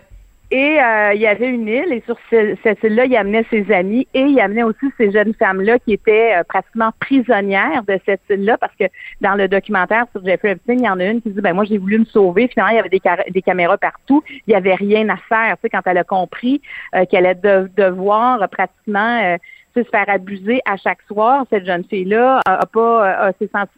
Et 0.56 0.80
euh, 0.80 1.16
il 1.16 1.22
y 1.22 1.26
avait 1.26 1.50
une 1.50 1.68
île, 1.68 1.92
et 1.92 2.04
sur 2.06 2.16
cette 2.30 2.84
île-là, 2.84 3.06
il 3.06 3.16
amenait 3.16 3.44
ses 3.50 3.72
amis 3.72 4.08
et 4.14 4.22
il 4.22 4.40
amenait 4.40 4.62
aussi 4.62 4.86
ces 5.00 5.12
jeunes 5.12 5.34
femmes-là 5.34 5.80
qui 5.80 5.94
étaient 5.94 6.36
euh, 6.36 6.44
pratiquement 6.44 6.92
prisonnières 7.00 7.82
de 7.88 8.00
cette 8.06 8.22
île-là, 8.30 8.60
parce 8.60 8.76
que 8.80 8.84
dans 9.20 9.34
le 9.34 9.48
documentaire 9.48 10.06
sur 10.12 10.24
Jeffrey 10.24 10.52
Epstein, 10.52 10.76
il 10.76 10.86
y 10.86 10.90
en 10.90 11.00
a 11.00 11.06
une 11.06 11.24
qui 11.24 11.32
dit, 11.32 11.42
ben 11.42 11.56
moi, 11.56 11.64
j'ai 11.64 11.80
voulu 11.80 11.98
me 11.98 12.06
sauver. 12.06 12.48
Finalement, 12.50 12.72
il 12.72 12.76
y 12.76 12.80
avait 12.80 13.32
des, 13.32 13.42
caméras 13.42 13.80
partout. 13.80 14.22
Il 14.30 14.52
n'y 14.52 14.56
avait 14.56 14.76
rien 14.76 15.10
à 15.10 15.18
faire. 15.18 15.56
Tu 15.56 15.62
sais, 15.64 15.70
quand 15.72 15.82
elle 15.88 15.98
a 15.98 16.04
compris 16.04 16.62
euh, 16.94 17.06
qu'elle 17.10 17.26
allait 17.26 17.66
devoir 17.76 18.48
pratiquement 18.50 19.36
se 19.76 19.84
faire 19.86 20.06
abuser 20.08 20.62
à 20.66 20.78
chaque 20.78 21.02
soir, 21.08 21.48
cette 21.50 21.66
jeune 21.66 21.84
fille-là 21.84 22.42
a, 22.46 22.66
pas 22.68 23.10
a, 23.10 23.32
s'est 23.40 23.50
sentie. 23.52 23.72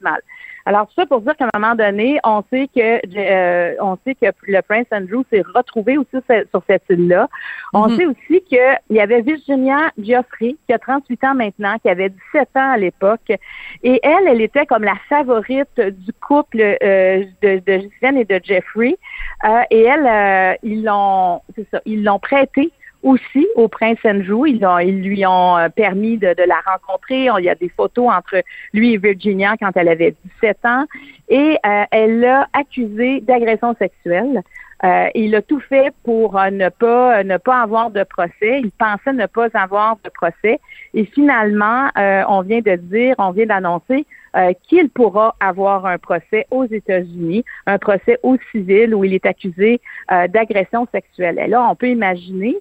Alors, 0.68 0.88
tout 0.88 0.94
ça 0.96 1.06
pour 1.06 1.22
dire 1.22 1.36
qu'à 1.38 1.48
un 1.54 1.60
moment 1.60 1.76
donné, 1.76 2.20
on 2.24 2.44
sait 2.50 2.68
que 2.76 3.00
euh, 3.18 3.76
on 3.80 3.98
sait 4.04 4.16
que 4.16 4.26
le 4.48 4.62
prince 4.62 4.88
Andrew 4.92 5.24
s'est 5.32 5.44
retrouvé 5.54 5.98
aussi 5.98 6.18
sur 6.28 6.64
cette 6.68 6.84
île-là. 6.90 7.30
On 7.74 7.88
mhm. 7.88 7.98
sait 7.98 8.06
aussi 8.08 8.42
qu'il 8.50 8.80
y 8.90 9.00
avait 9.00 9.22
Virginia 9.22 9.92
Geoffrey, 10.00 10.56
qui 10.66 10.74
a 10.74 10.80
38 10.80 11.24
ans 11.24 11.36
maintenant, 11.36 11.78
qui 11.78 11.90
avait 11.90 12.10
17 12.10 12.50
ans 12.56 12.72
à 12.72 12.78
l'époque. 12.78 13.32
Et 13.84 14.00
elle, 14.02 14.28
elle 14.28 14.42
était 14.42 14.66
comme 14.66 14.84
la 14.84 14.96
favorite 15.08 15.80
du 15.80 16.14
couple 16.14 16.60
euh, 16.62 17.24
de, 17.44 17.62
de 17.66 18.20
et 18.20 18.26
de 18.26 18.42
Jeffrey. 18.44 18.98
Euh, 19.44 19.62
et 19.70 19.84
elle, 19.84 20.58
ils 20.64 20.84
l'ont, 20.84 21.42
c'est 21.56 21.68
ça, 21.70 21.82
ils 21.86 22.04
l'ont 22.04 22.20
prêté 22.20 22.72
aussi 23.06 23.48
au 23.56 23.68
prince 23.68 24.00
Andrew. 24.04 24.46
Ils, 24.48 24.68
ils 24.84 25.02
lui 25.02 25.26
ont 25.26 25.58
euh, 25.58 25.70
permis 25.70 26.18
de, 26.18 26.36
la 26.38 26.60
rencontrer. 26.66 27.28
il 27.40 27.46
y 27.46 27.50
a 27.50 27.56
des 27.56 27.70
photos 27.70 28.10
entre 28.12 28.44
lui 28.74 28.94
et 28.94 28.98
Virginia 28.98 29.56
quand 29.58 29.72
elle 29.76 29.90
avait 29.90 30.16
17 30.42 30.58
ans. 30.66 30.86
Et 31.30 31.58
euh, 31.66 31.84
elle 31.92 32.20
l'a 32.20 32.50
accusé 32.54 33.22
d'agression 33.22 33.76
sexuelle. 33.80 34.44
Euh, 34.84 35.08
il 35.16 35.34
a 35.36 35.42
tout 35.42 35.62
fait 35.62 35.94
pour 36.04 36.38
euh, 36.38 36.50
ne 36.50 36.70
pas 36.70 37.24
ne 37.24 37.38
pas 37.38 37.62
avoir 37.62 37.92
de 37.92 38.04
procès. 38.04 38.60
Il 38.60 38.72
pensait 38.72 39.14
ne 39.14 39.26
pas 39.26 39.48
avoir 39.54 39.98
de 40.04 40.10
procès. 40.10 40.60
Et 40.94 41.06
finalement, 41.06 41.88
euh, 41.98 42.24
on 42.28 42.42
vient 42.42 42.60
de 42.60 42.76
dire, 42.76 43.16
on 43.18 43.32
vient 43.32 43.46
d'annoncer 43.46 44.06
qu'il 44.68 44.90
pourra 44.90 45.34
avoir 45.40 45.86
un 45.86 45.98
procès 45.98 46.46
aux 46.52 46.66
États-Unis, 46.66 47.46
un 47.68 47.78
procès 47.78 48.20
au 48.22 48.36
civil 48.52 48.94
où 48.94 49.06
il 49.06 49.14
est 49.14 49.26
accusé 49.26 49.80
d'agression 50.10 50.86
sexuelle. 50.92 51.40
Et 51.40 51.48
là, 51.48 51.66
on 51.72 51.76
peut 51.76 51.88
imaginer. 51.88 52.58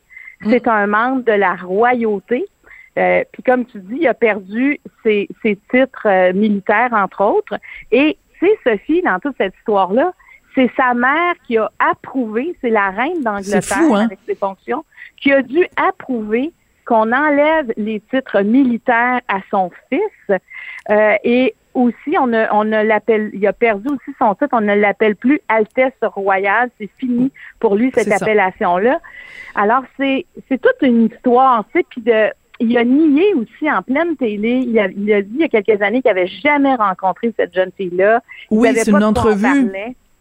C'est 0.49 0.69
un 0.69 0.87
membre 0.87 1.25
de 1.25 1.33
la 1.33 1.55
royauté. 1.55 2.47
puis 2.95 3.43
comme 3.45 3.65
tu 3.67 3.79
dis, 3.81 3.99
il 4.01 4.09
a 4.09 4.15
perdu 4.15 4.81
ses, 5.03 5.29
ses 5.43 5.59
titres 5.71 6.33
militaires, 6.33 6.93
entre 6.93 7.25
autres. 7.25 7.59
Et 7.91 8.17
c'est 8.41 8.59
Sophie, 8.65 9.03
dans 9.03 9.19
toute 9.19 9.37
cette 9.37 9.55
histoire-là, 9.57 10.13
c'est 10.55 10.71
sa 10.77 10.95
mère 10.95 11.35
qui 11.47 11.59
a 11.59 11.71
approuvé, 11.79 12.55
c'est 12.61 12.71
la 12.71 12.91
reine 12.91 13.23
d'Angleterre 13.23 13.79
hein? 13.79 14.07
avec 14.07 14.19
ses 14.27 14.35
fonctions, 14.35 14.85
qui 15.17 15.33
a 15.33 15.43
dû 15.43 15.67
approuver 15.77 16.53
qu'on 16.85 17.13
enlève 17.13 17.73
les 17.77 18.01
titres 18.01 18.41
militaires 18.43 19.21
à 19.29 19.39
son 19.51 19.71
fils. 19.91 20.41
Euh, 20.91 21.15
et 21.25 21.55
aussi, 21.75 22.17
on 22.19 22.27
ne, 22.27 22.45
on 22.53 22.65
ne 22.65 22.83
l'appelle, 22.83 23.31
il 23.33 23.47
a 23.47 23.53
perdu 23.53 23.89
aussi 23.89 24.17
son 24.19 24.35
titre, 24.35 24.51
on 24.53 24.61
ne 24.61 24.75
l'appelle 24.75 25.17
plus 25.17 25.41
Altesse 25.49 25.93
royale. 26.03 26.71
C'est 26.79 26.91
fini 26.99 27.33
pour 27.59 27.75
lui 27.77 27.91
cette 27.95 28.13
appellation-là. 28.13 29.01
Alors 29.55 29.83
c'est, 29.97 30.27
c'est 30.49 30.61
toute 30.61 30.77
une 30.83 31.07
histoire, 31.07 31.65
tu 31.73 31.79
sais, 31.79 31.87
puis 31.89 32.01
de, 32.01 32.31
il 32.61 32.79
a 32.79 32.85
nié 32.85 33.35
aussi 33.35 33.71
en 33.71 33.83
pleine 33.83 34.17
télé. 34.17 34.65
Il 34.67 34.79
a, 34.79 34.87
il 34.89 35.13
a 35.13 35.23
dit 35.23 35.35
il 35.35 35.41
y 35.41 35.45
a 35.45 35.49
quelques 35.49 35.83
années 35.83 36.03
qu'il 36.03 36.11
n'avait 36.11 36.29
jamais 36.29 36.75
rencontré 36.75 37.35
cette 37.37 37.55
jeune 37.55 37.73
fille-là. 37.77 38.21
Oui, 38.51 38.69
c'est 38.75 38.91
une 38.91 39.03
entrevue. 39.03 39.71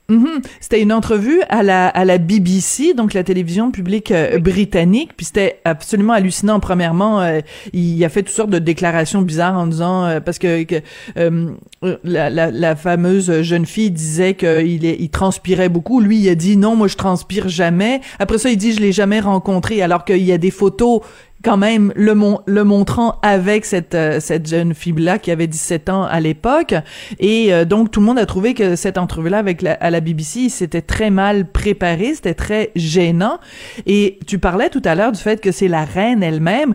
Mhm. 0.10 0.42
C'était 0.60 0.82
une 0.82 0.92
entrevue 0.92 1.42
à 1.48 1.64
la 1.64 1.88
à 1.88 2.04
la 2.04 2.18
BBC, 2.18 2.94
donc 2.94 3.14
la 3.14 3.24
télévision 3.24 3.72
publique 3.72 4.12
euh, 4.12 4.38
britannique. 4.38 5.12
Puis 5.16 5.28
c'était 5.28 5.62
absolument 5.64 6.14
hallucinant. 6.14 6.60
Premièrement, 6.60 7.22
euh, 7.22 7.40
il 7.72 8.04
a 8.04 8.10
fait 8.10 8.24
toutes 8.24 8.36
sortes 8.36 8.50
de 8.50 8.60
déclarations 8.60 9.22
bizarres 9.22 9.58
en 9.58 9.68
disant 9.68 10.06
euh, 10.06 10.20
parce 10.20 10.40
que, 10.40 10.66
la, 12.04 12.30
la, 12.30 12.52
la, 12.52 12.76
fameuse 12.76 13.42
jeune 13.42 13.66
fille 13.66 13.92
disait 13.92 14.34
qu'il 14.34 14.84
il 14.84 15.10
transpirait 15.10 15.70
beaucoup. 15.70 16.02
Lui, 16.02 16.20
il 16.20 16.30
a 16.30 16.36
dit 16.36 16.58
non, 16.58 16.76
moi 16.76 16.88
je 16.88 16.98
transpire 16.98 17.48
jamais. 17.48 18.02
Après 18.20 18.38
ça, 18.38 18.50
il 18.50 18.58
dit 18.58 18.74
je 18.74 18.82
l'ai 18.82 18.92
jamais 18.92 19.22
rencontré, 19.22 19.82
alors 19.82 20.04
qu'il 20.04 20.24
y 20.24 20.34
a 20.34 20.38
des 20.38 20.52
photos 20.52 21.02
quand 21.44 21.58
même 21.58 21.92
le, 21.96 22.16
le 22.46 22.64
montrant 22.64 23.20
avec 23.22 23.66
cette 23.66 23.96
euh, 23.96 24.20
cette 24.20 24.48
jeune 24.48 24.74
fille 24.74 24.94
là 24.94 25.20
qui 25.20 25.30
avait 25.30 25.48
17 25.48 25.90
ans 25.90 26.04
à 26.04 26.20
l'époque. 26.20 26.74
Et 27.20 27.54
euh, 27.54 27.66
donc 27.66 27.92
tout 27.92 28.00
le 28.00 28.06
monde 28.06 28.20
a 28.20 28.26
trouvé 28.26 28.54
que 28.54 28.76
cette 28.76 28.98
entrevue 28.98 29.30
là 29.30 29.40
avec 29.40 29.62
la, 29.62 29.74
à 29.74 29.90
la 29.90 30.00
BBC 30.00 30.50
c'était 30.50 30.82
très 30.82 31.10
mal 31.10 31.46
préparé 31.52 32.14
c'était 32.16 32.34
très 32.34 32.72
gênant. 32.76 33.40
Et 33.86 34.20
tu 34.26 34.40
parlais 34.40 34.70
tout 34.70 34.82
à 34.86 34.96
l'heure 34.96 35.12
du 35.12 35.20
fait 35.20 35.42
que 35.42 35.52
c'est 35.52 35.68
la 35.68 35.84
reine 35.84 36.24
elle-même 36.24 36.74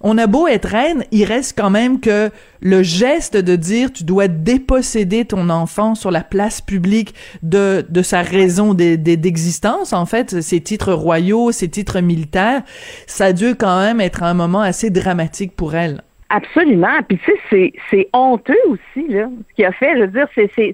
on 0.00 0.16
a 0.18 0.26
beau 0.26 0.48
être 0.48 0.68
reine, 0.68 1.04
il 1.10 1.24
reste 1.24 1.58
quand 1.58 1.70
même 1.70 2.00
que 2.00 2.30
le 2.60 2.82
geste 2.82 3.36
de 3.36 3.56
dire 3.56 3.92
tu 3.92 4.04
dois 4.04 4.28
déposséder 4.28 5.24
ton 5.24 5.50
enfant 5.50 5.94
sur 5.94 6.10
la 6.10 6.22
place 6.22 6.60
publique 6.60 7.14
de, 7.42 7.84
de 7.88 8.02
sa 8.02 8.22
raison 8.22 8.74
d'existence, 8.74 9.92
en 9.92 10.06
fait, 10.06 10.40
ses 10.40 10.60
titres 10.60 10.92
royaux, 10.92 11.52
ses 11.52 11.68
titres 11.68 12.00
militaires, 12.00 12.62
ça 13.06 13.26
a 13.26 13.32
dû 13.32 13.54
quand 13.54 13.80
même 13.80 14.00
être 14.00 14.22
un 14.22 14.34
moment 14.34 14.60
assez 14.60 14.90
dramatique 14.90 15.54
pour 15.54 15.74
elle. 15.74 16.02
Absolument. 16.30 17.02
Puis 17.08 17.18
tu 17.18 17.32
sais, 17.50 17.72
c'est 17.90 18.08
honteux 18.12 18.54
aussi, 18.68 19.08
là, 19.08 19.28
ce 19.48 19.54
qu'il 19.54 19.64
a 19.64 19.72
fait. 19.72 19.96
Je 19.96 20.02
veux 20.02 20.06
dire, 20.06 20.28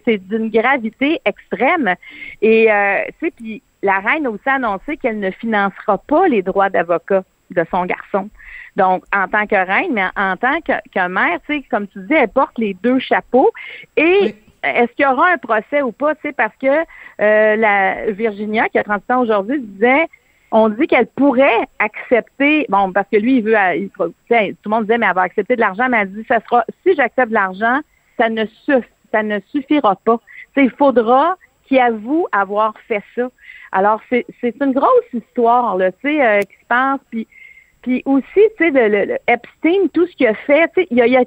c'est 0.04 0.18
d'une 0.28 0.50
gravité 0.50 1.18
extrême. 1.24 1.94
Et 2.42 2.70
euh, 2.70 2.98
puis 3.18 3.62
la 3.82 4.00
reine 4.00 4.26
a 4.26 4.30
aussi 4.30 4.48
annoncé 4.48 4.98
qu'elle 4.98 5.18
ne 5.18 5.30
financera 5.30 5.96
pas 5.96 6.28
les 6.28 6.42
droits 6.42 6.68
d'avocat 6.68 7.24
de 7.50 7.64
son 7.70 7.86
garçon. 7.86 8.28
Donc, 8.76 9.04
en 9.14 9.26
tant 9.26 9.46
que 9.46 9.56
reine, 9.56 9.92
mais 9.92 10.04
en, 10.16 10.36
tant 10.36 10.60
que, 10.60 11.08
mère, 11.08 11.38
tu 11.46 11.54
sais, 11.54 11.64
comme 11.70 11.88
tu 11.88 11.98
dis, 12.00 12.14
elle 12.14 12.28
porte 12.28 12.58
les 12.58 12.74
deux 12.74 12.98
chapeaux. 12.98 13.50
Et 13.96 14.34
est-ce 14.62 14.92
qu'il 14.92 15.04
y 15.04 15.08
aura 15.08 15.30
un 15.30 15.38
procès 15.38 15.82
ou 15.82 15.92
pas, 15.92 16.14
tu 16.14 16.22
sais, 16.22 16.32
parce 16.32 16.54
que 16.60 16.66
euh, 16.66 17.56
la 17.56 18.10
Virginia, 18.10 18.68
qui 18.68 18.78
a 18.78 18.84
30 18.84 19.10
ans 19.10 19.22
aujourd'hui, 19.22 19.60
disait 19.60 20.06
on 20.52 20.68
dit 20.68 20.86
qu'elle 20.86 21.08
pourrait 21.08 21.66
accepter, 21.78 22.66
bon, 22.68 22.92
parce 22.92 23.08
que 23.10 23.16
lui, 23.16 23.38
il 23.38 23.42
veut, 23.42 23.56
il, 23.76 23.90
tout 23.90 24.12
le 24.30 24.70
monde 24.70 24.84
disait, 24.84 24.98
mais 24.98 25.06
elle 25.06 25.14
va 25.14 25.22
accepter 25.22 25.56
de 25.56 25.60
l'argent, 25.60 25.88
mais 25.88 25.98
elle 25.98 26.12
dit, 26.12 26.24
ça 26.28 26.40
sera, 26.40 26.64
si 26.82 26.94
j'accepte 26.94 27.28
de 27.28 27.34
l'argent, 27.34 27.80
ça 28.16 28.28
ne 28.28 28.44
ça 29.12 29.22
ne 29.22 29.38
suffira 29.50 29.96
pas. 29.96 30.20
sais, 30.54 30.64
il 30.64 30.70
faudra 30.70 31.36
qu'il 31.64 31.78
avoue 31.78 32.26
avoir 32.32 32.74
fait 32.86 33.02
ça. 33.14 33.28
Alors, 33.72 34.00
c'est 34.10 34.54
une 34.60 34.72
grosse 34.72 35.12
histoire, 35.12 35.76
là, 35.76 35.90
tu 35.92 35.98
sais, 36.02 36.24
euh, 36.24 36.40
qui 36.40 36.56
se 36.60 36.66
passe, 36.68 37.00
puis 37.10 37.26
puis 37.86 38.02
aussi, 38.04 38.24
tu 38.34 38.50
sais, 38.58 38.70
le, 38.70 39.16
Epstein, 39.28 39.86
tout 39.94 40.08
ce 40.08 40.16
qu'il 40.16 40.26
a 40.26 40.34
fait, 40.34 40.68
tu 40.74 40.82
sais, 40.82 40.88
il 40.90 40.96
y 40.96 41.02
a, 41.02 41.06
il 41.06 41.12
y 41.12 41.16
a 41.16 41.24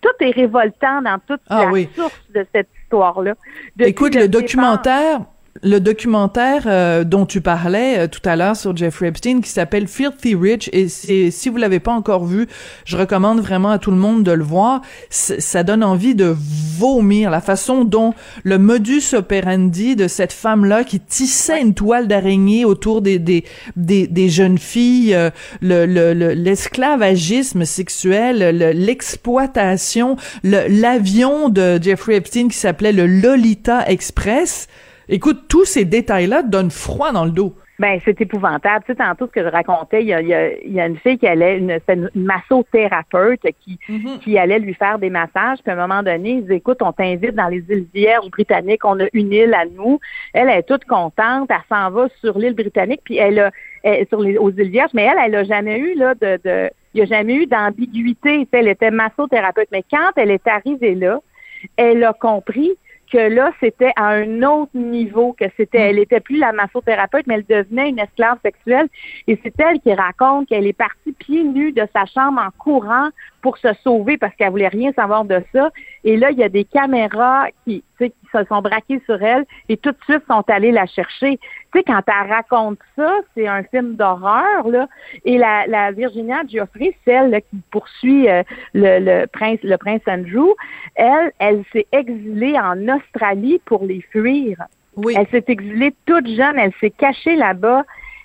tout 0.00 0.24
est 0.24 0.30
révoltant 0.30 1.02
dans 1.02 1.18
toute 1.26 1.40
ah 1.48 1.64
la 1.64 1.86
source 1.96 2.22
de 2.32 2.46
cette 2.52 2.68
histoire-là. 2.82 3.34
Écoute, 3.80 4.14
le 4.14 4.28
documentaire, 4.28 5.22
le 5.62 5.78
documentaire 5.78 6.64
euh, 6.66 7.04
dont 7.04 7.26
tu 7.26 7.40
parlais 7.40 7.98
euh, 7.98 8.08
tout 8.08 8.20
à 8.24 8.34
l'heure 8.34 8.56
sur 8.56 8.76
Jeffrey 8.76 9.08
Epstein 9.08 9.40
qui 9.40 9.50
s'appelle 9.50 9.86
Filthy 9.86 10.34
Rich. 10.34 10.68
Et 10.72 10.88
si 10.88 11.48
vous 11.48 11.56
l'avez 11.56 11.80
pas 11.80 11.92
encore 11.92 12.24
vu, 12.24 12.48
je 12.84 12.96
recommande 12.96 13.40
vraiment 13.40 13.70
à 13.70 13.78
tout 13.78 13.90
le 13.90 13.96
monde 13.96 14.24
de 14.24 14.32
le 14.32 14.42
voir. 14.42 14.82
ça 15.10 15.62
donne 15.62 15.84
envie 15.84 16.14
de 16.14 16.34
vomir. 16.36 17.30
La 17.30 17.40
façon 17.40 17.84
dont 17.84 18.14
le 18.42 18.58
modus 18.58 19.14
operandi 19.14 19.96
de 19.96 20.08
cette 20.08 20.32
femme-là 20.32 20.82
qui 20.84 20.98
tissait 20.98 21.60
une 21.60 21.74
toile 21.74 22.08
d'araignée 22.08 22.64
autour 22.64 23.00
des 23.00 23.18
des, 23.18 23.44
des, 23.76 24.06
des 24.08 24.28
jeunes 24.28 24.58
filles, 24.58 25.14
euh, 25.14 25.30
le 25.60 25.84
l'esclavagisme 26.34 27.60
le, 27.60 27.64
sexuel, 27.64 28.38
l'exploitation, 28.74 30.16
l'avion 30.42 31.48
de 31.48 31.80
Jeffrey 31.80 32.16
Epstein 32.16 32.48
qui 32.48 32.56
s'appelait 32.56 32.92
le 32.92 33.06
Lolita 33.06 33.86
Express 33.86 34.68
Écoute, 35.08 35.44
tous 35.48 35.64
ces 35.64 35.84
détails-là 35.84 36.42
donnent 36.42 36.70
froid 36.70 37.12
dans 37.12 37.24
le 37.24 37.30
dos. 37.30 37.54
Ben, 37.80 37.98
c'est 38.04 38.20
épouvantable. 38.20 38.84
Tu 38.86 38.92
sais, 38.92 38.98
tantôt, 38.98 39.26
ce 39.26 39.32
que 39.32 39.42
je 39.42 39.48
racontais, 39.48 40.02
il 40.02 40.06
y 40.06 40.14
a, 40.14 40.20
il 40.20 40.72
y 40.72 40.80
a, 40.80 40.86
une 40.86 40.96
fille 40.96 41.18
qui 41.18 41.26
allait, 41.26 41.58
une, 41.58 41.80
une 41.88 42.10
massothérapeute 42.14 43.40
qui, 43.60 43.80
mhm. 43.88 44.20
qui 44.20 44.38
allait 44.38 44.60
lui 44.60 44.74
faire 44.74 45.00
des 45.00 45.10
massages. 45.10 45.58
Puis 45.62 45.72
à 45.72 45.74
un 45.74 45.86
moment 45.86 46.02
donné, 46.02 46.30
ils 46.30 46.42
disent, 46.42 46.52
écoute, 46.52 46.82
on 46.82 46.92
t'invite 46.92 47.34
dans 47.34 47.48
les 47.48 47.64
îles 47.68 47.86
Vierges 47.92 48.30
britanniques, 48.30 48.84
on 48.84 49.00
a 49.00 49.06
une 49.12 49.32
île 49.32 49.54
à 49.54 49.64
nous. 49.64 49.98
Elle, 50.34 50.48
est 50.50 50.62
toute 50.62 50.84
contente, 50.84 51.50
elle 51.50 51.56
s'en 51.68 51.90
va 51.90 52.06
sur 52.20 52.38
l'île 52.38 52.54
britannique, 52.54 53.00
puis 53.02 53.16
elle 53.16 53.40
a, 53.40 53.50
sur 54.08 54.20
les, 54.20 54.38
aux 54.38 54.50
îles 54.50 54.70
Vierges, 54.70 54.92
mais 54.94 55.02
elle, 55.02 55.18
elle 55.26 55.34
a 55.34 55.42
jamais 55.42 55.78
eu, 55.78 55.94
là, 55.96 56.14
de, 56.14 56.38
de 56.44 56.70
il 56.94 56.98
n'y 56.98 57.02
a 57.02 57.06
jamais 57.06 57.34
eu 57.34 57.46
d'ambiguïté. 57.46 58.46
Elle 58.52 58.68
était 58.68 58.92
massothérapeute. 58.92 59.68
Mais 59.72 59.82
quand 59.90 60.10
elle 60.14 60.30
est 60.30 60.46
arrivée 60.46 60.94
là, 60.94 61.18
elle 61.76 62.04
a 62.04 62.12
compris 62.12 62.70
que 63.14 63.32
là, 63.32 63.52
c'était 63.60 63.92
à 63.94 64.08
un 64.08 64.42
autre 64.42 64.72
niveau, 64.74 65.36
que 65.38 65.44
c'était, 65.56 65.78
mm. 65.78 65.90
elle 65.90 65.98
était 66.00 66.20
plus 66.20 66.38
la 66.38 66.52
massothérapeute, 66.52 67.28
mais 67.28 67.34
elle 67.34 67.62
devenait 67.62 67.90
une 67.90 68.00
esclave 68.00 68.38
sexuelle. 68.44 68.88
Et 69.28 69.38
c'est 69.42 69.54
elle 69.60 69.78
qui 69.80 69.94
raconte 69.94 70.48
qu'elle 70.48 70.66
est 70.66 70.72
partie 70.72 71.12
pieds 71.12 71.44
nus 71.44 71.70
de 71.70 71.86
sa 71.94 72.06
chambre 72.06 72.40
en 72.40 72.50
courant 72.58 73.10
pour 73.44 73.58
se 73.58 73.68
sauver 73.82 74.16
parce 74.16 74.34
qu'elle 74.36 74.48
voulait 74.48 74.68
rien 74.68 74.90
savoir 74.94 75.26
de 75.26 75.42
ça. 75.52 75.68
Et 76.02 76.16
là, 76.16 76.30
il 76.30 76.38
y 76.38 76.42
a 76.42 76.48
des 76.48 76.64
caméras 76.64 77.48
qui, 77.62 77.84
qui 77.98 78.10
se 78.32 78.42
sont 78.44 78.62
braquées 78.62 79.02
sur 79.04 79.22
elle 79.22 79.44
et 79.68 79.76
tout 79.76 79.90
de 79.90 79.98
suite 80.04 80.22
sont 80.26 80.42
allées 80.48 80.72
la 80.72 80.86
chercher. 80.86 81.36
Tu 81.36 81.78
sais, 81.78 81.84
quand 81.84 82.00
elle 82.06 82.30
raconte 82.30 82.78
ça, 82.96 83.12
c'est 83.34 83.46
un 83.46 83.62
film 83.64 83.96
d'horreur, 83.96 84.66
là. 84.66 84.88
Et 85.26 85.36
la, 85.36 85.66
la 85.66 85.92
Virginia 85.92 86.40
Geoffrey, 86.48 86.96
celle 87.04 87.38
qui 87.50 87.58
poursuit 87.70 88.30
euh, 88.30 88.42
le, 88.72 88.98
le, 88.98 89.26
prince, 89.26 89.58
le 89.62 89.76
prince 89.76 90.00
Andrew, 90.06 90.54
elle, 90.94 91.30
elle 91.38 91.64
s'est 91.70 91.86
exilée 91.92 92.58
en 92.58 92.78
Australie 92.88 93.60
pour 93.66 93.84
les 93.84 94.00
fuir. 94.00 94.56
Oui. 94.96 95.12
Elle 95.18 95.26
s'est 95.26 95.44
exilée 95.48 95.94
toute 96.06 96.28
jeune, 96.28 96.58
elle 96.58 96.72
s'est 96.80 96.92
cachée 96.92 97.36
là-bas. 97.36 97.82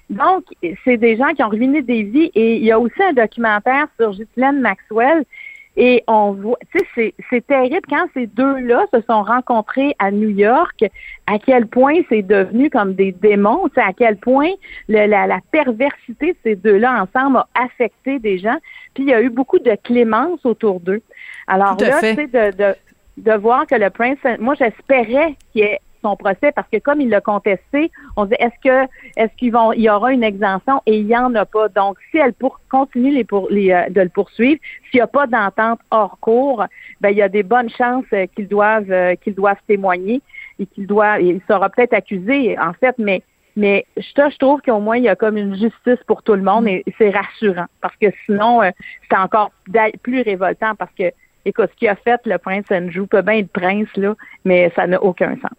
Donc, 0.10 0.44
c'est 0.84 0.98
des 0.98 1.18
gens 1.18 1.34
qui 1.36 1.44
ont 1.44 1.50
ruiné 1.50 1.82
des 1.82 2.04
vies. 2.04 2.32
Et 2.36 2.58
il 2.58 2.64
y 2.64 2.72
a 2.72 2.80
aussi 2.80 3.02
un 3.02 3.14
documentaire 3.14 3.88
sur 4.00 4.12
Ghislaine 4.12 4.60
Maxwell. 4.60 5.24
Et 5.78 6.04
on 6.08 6.32
voit, 6.32 6.58
tu 6.76 6.84
sais, 6.94 7.14
c'est 7.30 7.46
terrible 7.46 7.88
quand 7.88 8.08
ces 8.14 8.28
deux-là 8.28 8.86
se 8.94 9.00
sont 9.02 9.24
rencontrés 9.24 9.96
à 9.98 10.12
New 10.12 10.30
York, 10.30 10.84
à 11.26 11.40
quel 11.40 11.68
point 11.68 12.02
c'est 12.10 12.24
devenu 12.24 12.70
comme 12.70 12.96
des 12.96 13.14
démons, 13.14 13.70
à 13.78 13.94
quel 13.94 14.18
point 14.18 14.50
la, 14.90 15.08
la, 15.08 15.40
perversité 15.52 16.34
de 16.34 16.38
ces 16.44 16.56
deux-là 16.56 17.04
ensemble 17.04 17.38
a 17.38 17.48
affecté 17.54 18.20
des 18.20 18.40
gens. 18.40 18.58
Puis 18.94 19.04
il 19.04 19.10
y 19.10 19.14
a 19.14 19.22
eu 19.22 19.30
beaucoup 19.30 19.60
de 19.60 19.78
clémence 19.82 20.46
autour 20.46 20.82
d'eux. 20.82 21.02
Alors 21.48 21.78
là, 21.80 22.00
tu 22.02 22.08
sais, 22.08 22.28
de, 22.28 22.58
de, 22.58 22.76
de 23.18 23.38
voir 23.38 23.66
que 23.66 23.76
le 23.76 23.90
prince, 23.90 24.18
moi 24.40 24.56
j'espérais 24.56 25.36
qu'il 25.54 25.62
y 25.62 25.66
ait 25.66 25.80
son 26.02 26.16
procès 26.16 26.52
parce 26.54 26.68
que 26.70 26.78
comme 26.78 27.02
il 27.02 27.10
l'a 27.10 27.22
contesté, 27.22 27.92
on 28.18 28.26
dit 28.26 28.36
est-ce 28.40 28.60
que 28.64 28.90
est-ce 29.18 29.36
qu'il 29.38 29.52
vont 29.52 29.74
il 29.74 29.82
y 29.82 29.90
aura 29.90 30.14
une 30.14 30.24
exemption? 30.24 30.82
Et 30.86 31.00
il 31.00 31.08
y 31.08 31.18
en 31.18 31.34
a 31.36 31.46
pas. 31.46 31.70
Donc 31.70 31.98
si 32.12 32.18
elle 32.18 32.34
pour, 32.34 32.60
continue 32.70 33.12
les 33.12 33.24
pour, 33.24 33.50
les, 33.50 33.72
euh, 33.72 33.90
de 33.90 34.02
le 34.02 34.10
poursuivre, 34.10 34.60
s'il 34.90 34.98
n'y 35.00 35.02
a 35.02 35.08
pas 35.08 35.28
d'entente 35.28 35.80
hors 35.92 36.18
cours, 36.20 36.66
ben 37.02 37.10
il 37.10 37.18
y 37.18 37.22
a 37.22 37.30
des 37.30 37.44
bonnes 37.44 37.70
chances 37.70 38.06
euh, 38.14 38.26
qu'ils 38.36 38.48
doivent 38.48 38.92
euh, 38.92 39.16
qu'ils 39.16 39.36
doivent 39.36 39.62
témoigner 39.68 40.22
et 40.60 40.66
qu'il 40.66 40.88
doit 40.88 41.20
il 41.20 41.42
sera 41.48 41.70
peut-être 41.70 41.94
accusé 41.94 42.58
en 42.60 42.74
fait, 42.74 42.96
mais 42.98 43.22
Mais 43.56 43.86
je, 43.98 44.04
je 44.16 44.38
trouve 44.38 44.62
qu'au 44.62 44.80
moins, 44.80 44.98
il 44.98 45.04
y 45.04 45.10
a 45.10 45.16
comme 45.16 45.36
une 45.36 45.56
justice 45.56 46.02
pour 46.08 46.22
tout 46.24 46.36
le 46.36 46.44
monde 46.44 46.66
et 46.68 46.84
c'est 46.98 47.10
rassurant. 47.10 47.68
Parce 47.82 47.96
que 48.02 48.08
sinon, 48.26 48.62
euh, 48.62 48.72
c'est 49.10 49.18
encore 49.18 49.52
plus 50.02 50.22
révoltant 50.22 50.76
parce 50.76 50.94
que, 50.98 51.12
écoute, 51.44 51.70
ce 51.72 51.76
qu'il 51.78 51.90
a 51.90 51.96
fait 51.96 52.22
le 52.26 52.38
prince 52.38 52.72
Andrew 52.72 53.06
peut 53.06 53.24
bien 53.24 53.40
être 53.40 53.52
prince, 53.52 53.92
là, 53.98 54.16
mais 54.46 54.72
ça 54.76 54.88
n'a 54.88 55.00
aucun 55.02 55.34
sens. 55.44 55.59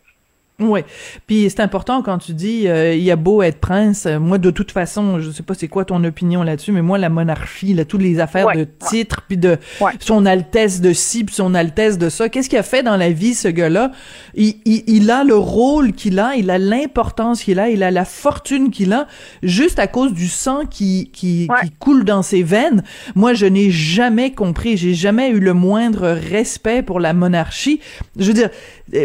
Oui. 0.61 0.81
Puis 1.27 1.49
c'est 1.49 1.61
important 1.61 2.03
quand 2.03 2.19
tu 2.19 2.33
dis 2.33 2.69
euh, 2.69 2.95
il 2.95 3.03
y 3.03 3.11
a 3.11 3.17
beau 3.17 3.43
être 3.43 3.59
prince, 3.59 4.07
euh, 4.07 4.19
moi 4.19 4.39
de 4.39 4.51
toute 4.51 4.73
façon, 4.73 5.21
je 5.21 5.31
sais 5.31 5.43
pas 5.43 5.55
c'est 5.55 5.69
quoi 5.69 5.85
ton 5.85 6.03
opinion 6.05 6.43
là-dessus, 6.43 6.73
mais 6.73 6.83
moi 6.83 6.99
la 6.99 7.09
monarchie, 7.09 7.73
là, 7.73 7.85
toutes 7.85 8.03
les 8.03 8.21
affaires 8.21 8.49
de 8.55 8.67
titres 8.89 9.23
puis 9.27 9.37
de 9.37 9.59
son 10.01 10.27
altesse 10.27 10.81
de 10.81 10.93
ci 10.93 11.25
puis 11.25 11.35
son 11.35 11.55
altesse 11.55 11.99
de 11.99 12.09
ça, 12.09 12.29
qu'est-ce 12.29 12.49
qu'il 12.49 12.59
a 12.59 12.63
fait 12.63 12.83
dans 12.83 12.97
la 12.97 13.11
vie 13.11 13.35
ce 13.35 13.49
gars-là? 13.49 13.93
Il, 14.35 14.57
il, 14.65 14.85
il, 14.87 15.11
a 15.11 15.25
le 15.25 15.37
rôle 15.37 15.93
qu'il 15.93 16.19
a, 16.19 16.35
il 16.37 16.51
a 16.51 16.59
l'importance 16.59 17.43
qu'il 17.43 17.59
a, 17.59 17.71
il 17.71 17.83
a 17.83 17.91
la 17.91 18.05
fortune 18.05 18.71
qu'il 18.71 18.93
a 18.93 19.07
juste 19.43 19.79
à 19.79 19.87
cause 19.87 20.13
du 20.13 20.29
sang 20.29 20.67
qui 20.67 21.11
qui, 21.13 21.49
qui 21.63 21.71
coule 21.79 22.05
dans 22.05 22.23
ses 22.23 22.43
veines. 22.43 22.83
Moi 23.15 23.33
je 23.35 23.47
n'ai 23.47 23.71
jamais 23.71 24.33
compris, 24.33 24.77
j'ai 24.77 24.95
jamais 24.95 25.31
eu 25.31 25.41
le 25.41 25.55
moindre 25.55 26.09
respect 26.09 26.83
pour 26.83 27.01
la 27.01 27.15
monarchie. 27.15 27.81
Je 28.19 28.27
veux 28.27 28.35
dire 28.35 28.51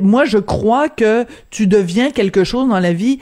moi, 0.02 0.26
je 0.26 0.38
crois 0.38 0.89
que 0.89 1.26
tu 1.50 1.67
deviens 1.67 2.12
quelque 2.12 2.43
chose 2.43 2.67
dans 2.67 2.80
la 2.80 2.93
vie 2.93 3.19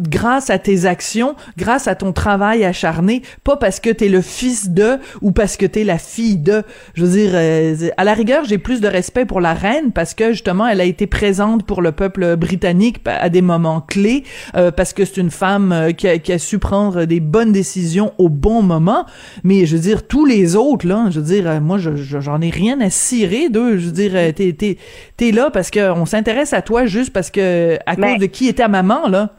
grâce 0.00 0.50
à 0.50 0.58
tes 0.58 0.86
actions, 0.86 1.34
grâce 1.56 1.88
à 1.88 1.94
ton 1.94 2.12
travail 2.12 2.64
acharné, 2.64 3.22
pas 3.44 3.56
parce 3.56 3.80
que 3.80 3.90
t'es 3.90 4.08
le 4.08 4.20
fils 4.20 4.70
de 4.70 4.98
ou 5.20 5.32
parce 5.32 5.56
que 5.56 5.66
t'es 5.66 5.84
la 5.84 5.98
fille 5.98 6.36
de. 6.36 6.62
Je 6.94 7.04
veux 7.04 7.12
dire, 7.12 7.30
euh, 7.34 7.90
à 7.96 8.04
la 8.04 8.14
rigueur, 8.14 8.44
j'ai 8.44 8.58
plus 8.58 8.80
de 8.80 8.88
respect 8.88 9.24
pour 9.24 9.40
la 9.40 9.54
reine 9.54 9.92
parce 9.92 10.14
que 10.14 10.32
justement, 10.32 10.66
elle 10.66 10.80
a 10.80 10.84
été 10.84 11.06
présente 11.06 11.64
pour 11.64 11.82
le 11.82 11.92
peuple 11.92 12.36
britannique 12.36 13.00
à 13.06 13.28
des 13.28 13.42
moments 13.42 13.80
clés, 13.80 14.24
euh, 14.56 14.70
parce 14.70 14.92
que 14.92 15.04
c'est 15.04 15.18
une 15.18 15.30
femme 15.30 15.72
euh, 15.72 15.92
qui, 15.92 16.08
a, 16.08 16.38
su 16.38 16.58
prendre 16.58 17.04
des 17.04 17.20
bonnes 17.20 17.52
décisions 17.52 18.12
au 18.18 18.28
bon 18.28 18.62
moment. 18.62 19.06
Mais 19.44 19.66
je 19.66 19.76
veux 19.76 19.82
dire, 19.82 20.06
tous 20.06 20.24
les 20.24 20.56
autres, 20.56 20.86
là, 20.86 21.06
je 21.10 21.20
veux 21.20 21.26
dire, 21.26 21.60
moi, 21.60 21.78
j'en 21.78 22.40
ai 22.40 22.50
rien 22.50 22.80
à 22.80 22.90
cirer 22.90 23.48
d'eux. 23.48 23.78
Je 23.78 23.86
veux 23.86 23.92
dire, 23.92 24.12
t'es 24.34 24.76
t'es 25.16 25.30
là 25.32 25.50
parce 25.50 25.70
que 25.70 25.92
s'intéresse 26.06 26.52
à 26.52 26.62
toi 26.62 26.86
juste 26.86 27.12
parce 27.12 27.30
que 27.30 27.76
à 27.86 27.96
cause 27.96 28.18
de 28.18 28.26
qui 28.26 28.48
était 28.48 28.62
ta 28.62 28.68
maman 28.68 29.08
là? 29.08 29.30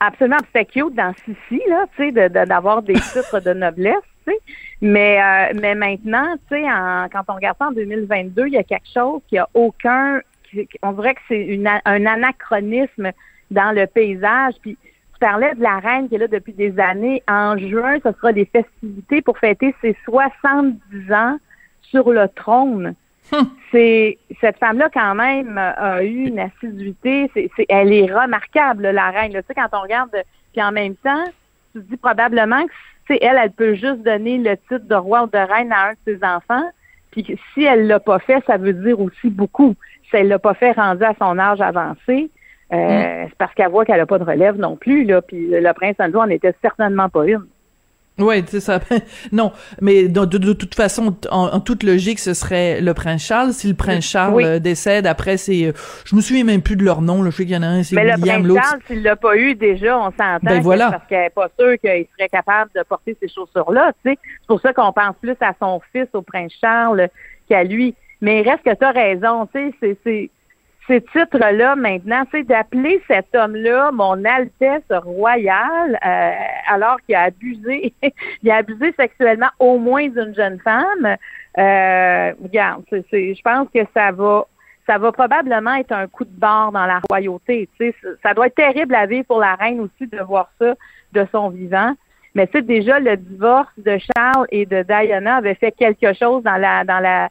Absolument, 0.00 0.36
c'était 0.46 0.66
cute 0.66 0.94
dans 0.94 1.14
Sissi 1.24 1.62
là, 1.68 1.86
tu 1.96 2.12
sais, 2.12 2.28
d'avoir 2.28 2.82
des 2.82 2.94
titres 3.12 3.40
de 3.40 3.52
noblesse, 3.54 3.94
tu 4.26 4.32
sais. 4.32 4.38
Mais 4.82 5.20
euh, 5.22 5.58
mais 5.60 5.74
maintenant, 5.74 6.34
tu 6.50 6.56
sais, 6.56 6.62
quand 7.12 7.22
on 7.28 7.34
regarde 7.34 7.56
ça 7.58 7.68
en 7.68 7.72
2022, 7.72 8.46
il 8.46 8.52
y 8.54 8.58
a 8.58 8.62
quelque 8.62 8.88
chose 8.92 9.20
qui 9.28 9.38
a 9.38 9.48
aucun, 9.54 10.20
on 10.82 10.92
dirait 10.92 11.14
que 11.14 11.20
c'est 11.28 11.58
un 11.84 12.06
anachronisme 12.06 13.10
dans 13.50 13.74
le 13.74 13.86
paysage. 13.86 14.54
Puis 14.60 14.76
tu 14.82 15.18
parlais 15.18 15.54
de 15.54 15.62
la 15.62 15.78
reine 15.78 16.08
qui 16.08 16.16
est 16.16 16.18
là 16.18 16.28
depuis 16.28 16.52
des 16.52 16.78
années. 16.78 17.22
En 17.26 17.56
juin, 17.56 17.96
ce 18.04 18.12
sera 18.12 18.32
des 18.32 18.44
festivités 18.44 19.22
pour 19.22 19.38
fêter 19.38 19.74
ses 19.80 19.96
70 20.04 21.12
ans 21.12 21.38
sur 21.82 22.10
le 22.10 22.28
trône. 22.28 22.94
Hum. 23.32 23.50
C'est 23.72 24.18
cette 24.40 24.58
femme-là 24.58 24.88
quand 24.92 25.14
même 25.14 25.58
a 25.58 26.02
eu 26.02 26.28
une 26.28 26.38
assiduité. 26.38 27.30
C'est, 27.34 27.50
elle 27.68 27.92
est 27.92 28.12
remarquable 28.12 28.88
la 28.88 29.10
reine. 29.10 29.32
Tu 29.32 29.38
sais 29.38 29.54
quand 29.54 29.68
on 29.72 29.82
regarde, 29.82 30.10
puis 30.52 30.62
en 30.62 30.72
même 30.72 30.94
temps, 30.96 31.24
tu 31.72 31.82
te 31.82 31.90
dis 31.90 31.96
probablement 31.96 32.64
que 32.66 33.14
elle, 33.20 33.38
elle 33.42 33.50
peut 33.50 33.74
juste 33.74 34.02
donner 34.02 34.38
le 34.38 34.56
titre 34.56 34.86
de 34.88 34.94
roi 34.94 35.24
ou 35.24 35.26
de 35.26 35.38
reine 35.38 35.72
à 35.72 35.88
un 35.88 35.92
de 35.92 35.98
ses 36.06 36.24
enfants. 36.24 36.68
Puis 37.10 37.38
si 37.54 37.64
elle 37.64 37.86
l'a 37.86 38.00
pas 38.00 38.18
fait, 38.18 38.42
ça 38.46 38.56
veut 38.56 38.72
dire 38.72 39.00
aussi 39.00 39.28
beaucoup. 39.28 39.74
Si 40.08 40.16
elle 40.16 40.28
l'a 40.28 40.38
pas 40.38 40.54
fait 40.54 40.72
rendu 40.72 41.04
à 41.04 41.14
son 41.18 41.38
âge 41.38 41.60
avancé, 41.60 42.30
euh, 42.72 42.76
hum. 42.76 43.28
c'est 43.28 43.38
parce 43.38 43.54
qu'elle 43.54 43.70
voit 43.70 43.84
qu'elle 43.84 44.00
a 44.00 44.06
pas 44.06 44.18
de 44.18 44.24
relève 44.24 44.56
non 44.56 44.76
plus. 44.76 45.04
Là. 45.04 45.22
Puis 45.22 45.48
le 45.48 45.72
prince 45.72 45.96
Andrew 45.98 46.20
en 46.20 46.30
était 46.30 46.54
certainement 46.62 47.08
pas 47.08 47.26
une. 47.26 47.46
Ouais, 48.18 48.42
c'est 48.46 48.60
ça. 48.60 48.80
non, 49.32 49.52
mais 49.82 50.08
de, 50.08 50.24
de, 50.24 50.52
toute 50.54 50.74
façon, 50.74 51.14
en, 51.30 51.60
toute 51.60 51.82
logique, 51.82 52.18
ce 52.18 52.32
serait 52.32 52.80
le 52.80 52.94
prince 52.94 53.22
Charles. 53.22 53.52
Si 53.52 53.68
le 53.68 53.74
prince 53.74 54.04
Charles 54.04 54.42
euh, 54.42 54.58
décède, 54.58 55.06
après, 55.06 55.36
c'est, 55.36 55.66
euh, 55.66 55.72
je 56.04 56.16
me 56.16 56.22
souviens 56.22 56.44
même 56.44 56.62
plus 56.62 56.76
de 56.76 56.84
leur 56.84 57.02
nom. 57.02 57.22
Là, 57.22 57.30
je 57.30 57.36
sais 57.36 57.44
qu'il 57.44 57.54
y 57.54 57.58
en 57.58 57.62
a 57.62 57.66
un, 57.66 57.82
c'est 57.82 57.94
William. 57.94 58.20
Mais 58.22 58.38
le 58.38 58.54
prince 58.54 58.66
Charles, 58.66 58.80
s'il 58.86 59.02
l'a 59.02 59.16
pas 59.16 59.36
eu 59.36 59.54
déjà, 59.54 59.98
on 59.98 60.10
s'entend. 60.10 60.38
Ben 60.42 60.60
voilà. 60.60 60.92
Parce 60.92 61.06
qu'elle 61.08 61.24
n'est 61.24 61.30
pas 61.30 61.50
sûr 61.58 61.78
qu'il 61.78 62.06
serait 62.16 62.28
capable 62.30 62.70
de 62.74 62.82
porter 62.88 63.16
ces 63.20 63.28
chaussures-là. 63.28 63.92
Tu 64.02 64.10
sais, 64.10 64.18
c'est 64.22 64.46
pour 64.46 64.60
ça 64.60 64.72
qu'on 64.72 64.92
pense 64.92 65.16
plus 65.20 65.36
à 65.40 65.52
son 65.60 65.80
fils, 65.92 66.08
au 66.14 66.22
prince 66.22 66.52
Charles, 66.58 67.08
qu'à 67.48 67.64
lui. 67.64 67.94
Mais 68.22 68.40
il 68.40 68.48
reste 68.48 68.64
que 68.64 68.74
tu 68.74 68.84
as 68.84 68.92
raison. 68.92 69.46
Tu 69.54 69.74
sais, 69.80 69.96
c'est 70.04 70.30
ces 70.86 71.00
titres-là 71.00 71.74
maintenant, 71.76 72.24
c'est 72.30 72.44
d'appeler 72.44 73.02
cet 73.08 73.34
homme-là 73.34 73.90
mon 73.92 74.24
Altesse 74.24 74.82
royale, 74.90 75.98
euh, 76.04 76.30
alors 76.68 77.00
qu'il 77.02 77.14
a 77.14 77.24
abusé, 77.24 77.92
il 78.42 78.50
a 78.50 78.56
abusé 78.56 78.92
sexuellement 78.98 79.50
au 79.58 79.78
moins 79.78 80.08
d'une 80.08 80.34
jeune 80.34 80.60
femme. 80.60 81.16
Euh, 81.58 82.32
regarde, 82.42 82.84
je 82.92 83.42
pense 83.42 83.68
que 83.74 83.80
ça 83.94 84.12
va, 84.12 84.46
ça 84.86 84.98
va 84.98 85.10
probablement 85.10 85.74
être 85.74 85.92
un 85.92 86.06
coup 86.06 86.24
de 86.24 86.38
barre 86.38 86.70
dans 86.70 86.86
la 86.86 87.00
royauté. 87.10 87.68
Ça 88.22 88.34
doit 88.34 88.46
être 88.46 88.54
terrible 88.54 88.94
à 88.94 89.06
vivre 89.06 89.26
pour 89.26 89.40
la 89.40 89.54
reine 89.56 89.80
aussi 89.80 90.06
de 90.06 90.22
voir 90.22 90.50
ça 90.60 90.74
de 91.12 91.26
son 91.32 91.48
vivant. 91.50 91.94
Mais 92.34 92.46
tu 92.46 92.62
déjà 92.62 93.00
le 93.00 93.16
divorce 93.16 93.72
de 93.78 93.98
Charles 93.98 94.46
et 94.50 94.66
de 94.66 94.82
Diana 94.82 95.36
avait 95.36 95.54
fait 95.54 95.72
quelque 95.72 96.12
chose 96.12 96.42
dans 96.42 96.58
la 96.58 96.84
dans 96.84 97.00
la 97.00 97.30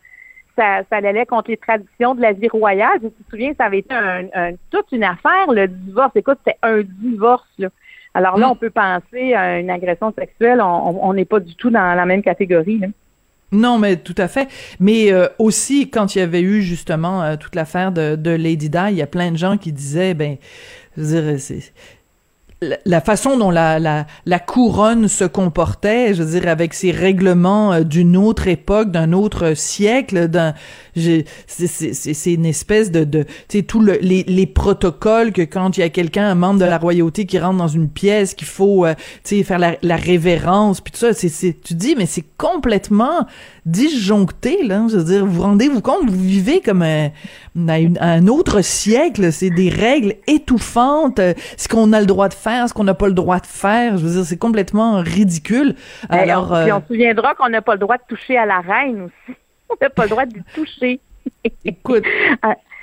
ça, 0.55 0.81
ça 0.89 0.97
allait 0.97 1.25
contre 1.25 1.51
les 1.51 1.57
traditions 1.57 2.15
de 2.15 2.21
la 2.21 2.33
vie 2.33 2.47
royale. 2.47 2.99
Je 3.01 3.07
me 3.07 3.11
souviens, 3.29 3.53
ça 3.57 3.65
avait 3.65 3.79
été 3.79 3.93
un, 3.93 4.51
toute 4.69 4.91
une 4.91 5.03
affaire, 5.03 5.51
le 5.51 5.67
divorce. 5.67 6.11
Écoute, 6.15 6.37
c'était 6.45 6.57
un 6.63 6.81
divorce. 6.81 7.47
Là. 7.57 7.69
Alors 8.13 8.37
là, 8.37 8.47
mm. 8.47 8.51
on 8.51 8.55
peut 8.55 8.69
penser 8.69 9.33
à 9.33 9.59
une 9.59 9.69
agression 9.69 10.13
sexuelle. 10.17 10.61
On 10.61 11.13
n'est 11.13 11.25
pas 11.25 11.39
du 11.39 11.55
tout 11.55 11.69
dans 11.69 11.95
la 11.95 12.05
même 12.05 12.23
catégorie. 12.23 12.81
Non, 13.51 13.77
mais 13.77 13.97
tout 13.97 14.15
à 14.17 14.27
fait. 14.27 14.47
Mais 14.79 15.11
euh, 15.11 15.27
aussi, 15.39 15.89
quand 15.89 16.15
il 16.15 16.19
y 16.19 16.21
avait 16.21 16.41
eu 16.41 16.61
justement 16.61 17.23
euh, 17.23 17.35
toute 17.35 17.55
l'affaire 17.55 17.91
de, 17.91 18.15
de 18.15 18.31
Lady 18.31 18.69
Di, 18.69 18.77
il 18.89 18.95
y 18.95 19.01
a 19.01 19.07
plein 19.07 19.31
de 19.31 19.37
gens 19.37 19.57
qui 19.57 19.71
disaient, 19.71 20.13
ben, 20.13 20.37
je 20.97 21.01
veux 21.01 21.21
dire, 21.21 21.39
c'est 21.39 21.73
la 22.61 23.01
façon 23.01 23.37
dont 23.37 23.51
la, 23.51 23.79
la, 23.79 24.05
la, 24.25 24.39
couronne 24.39 25.07
se 25.07 25.25
comportait, 25.25 26.13
je 26.13 26.23
veux 26.23 26.39
dire, 26.39 26.49
avec 26.49 26.73
ses 26.73 26.91
règlements 26.91 27.73
euh, 27.73 27.83
d'une 27.83 28.15
autre 28.15 28.47
époque, 28.47 28.91
d'un 28.91 29.11
autre 29.11 29.55
siècle, 29.55 30.27
d'un, 30.29 30.53
c'est 30.95 32.33
une 32.33 32.45
espèce 32.45 32.91
de, 32.91 33.03
de 33.03 33.23
tu 33.49 33.59
sais, 33.59 33.63
tous 33.63 33.81
le, 33.81 33.97
les, 34.01 34.23
les 34.23 34.45
protocoles 34.45 35.33
que 35.33 35.41
quand 35.41 35.77
il 35.77 35.81
y 35.81 35.83
a 35.83 35.89
quelqu'un, 35.89 36.29
un 36.29 36.35
membre 36.35 36.59
de 36.61 36.65
la 36.65 36.77
royauté 36.77 37.25
qui 37.25 37.37
rentre 37.39 37.57
dans 37.57 37.67
une 37.67 37.89
pièce, 37.89 38.33
qu'il 38.33 38.47
faut, 38.47 38.85
euh, 38.85 38.93
tu 39.23 39.37
sais, 39.37 39.43
faire 39.43 39.59
la, 39.59 39.75
la 39.81 39.97
révérence, 39.97 40.79
puis 40.79 40.93
tout 40.93 40.99
ça, 40.99 41.13
c'est, 41.13 41.29
tu 41.61 41.73
dis, 41.73 41.95
mais 41.97 42.05
c'est 42.05 42.25
complètement 42.37 43.27
disjoncté, 43.65 44.63
là. 44.63 44.85
Je 44.89 44.97
veux 44.97 45.03
dire, 45.03 45.25
vous 45.25 45.41
rendez-vous 45.41 45.81
compte, 45.81 46.09
vous 46.09 46.21
vivez 46.21 46.61
comme 46.61 46.83
un, 46.83 47.09
un 47.57 48.27
autre 48.27 48.61
siècle. 48.61 49.31
C'est 49.31 49.49
des 49.49 49.69
règles 49.69 50.15
étouffantes. 50.27 51.19
Euh, 51.19 51.33
ce 51.57 51.67
qu'on 51.67 51.91
a 51.93 51.99
le 51.99 52.05
droit 52.05 52.29
de 52.29 52.33
faire, 52.33 52.69
ce 52.69 52.73
qu'on 52.73 52.83
n'a 52.83 52.93
pas 52.93 53.07
le 53.07 53.13
droit 53.13 53.39
de 53.39 53.47
faire. 53.47 53.97
Je 53.97 54.05
veux 54.05 54.13
dire, 54.13 54.25
c'est 54.25 54.37
complètement 54.37 55.01
ridicule. 55.01 55.75
Alors, 56.09 56.51
on, 56.51 56.63
puis 56.63 56.71
on 56.71 56.81
se 56.81 56.87
souviendra 56.87 57.33
qu'on 57.35 57.49
n'a 57.49 57.61
pas 57.61 57.73
le 57.73 57.79
droit 57.79 57.97
de 57.97 58.03
toucher 58.07 58.37
à 58.37 58.45
la 58.45 58.59
reine 58.59 59.03
aussi. 59.03 59.37
On 59.67 59.73
n'a 59.81 59.89
pas 59.89 60.03
le 60.03 60.09
droit 60.09 60.25
de 60.27 60.37
toucher. 60.53 60.99
Écoute. 61.65 62.03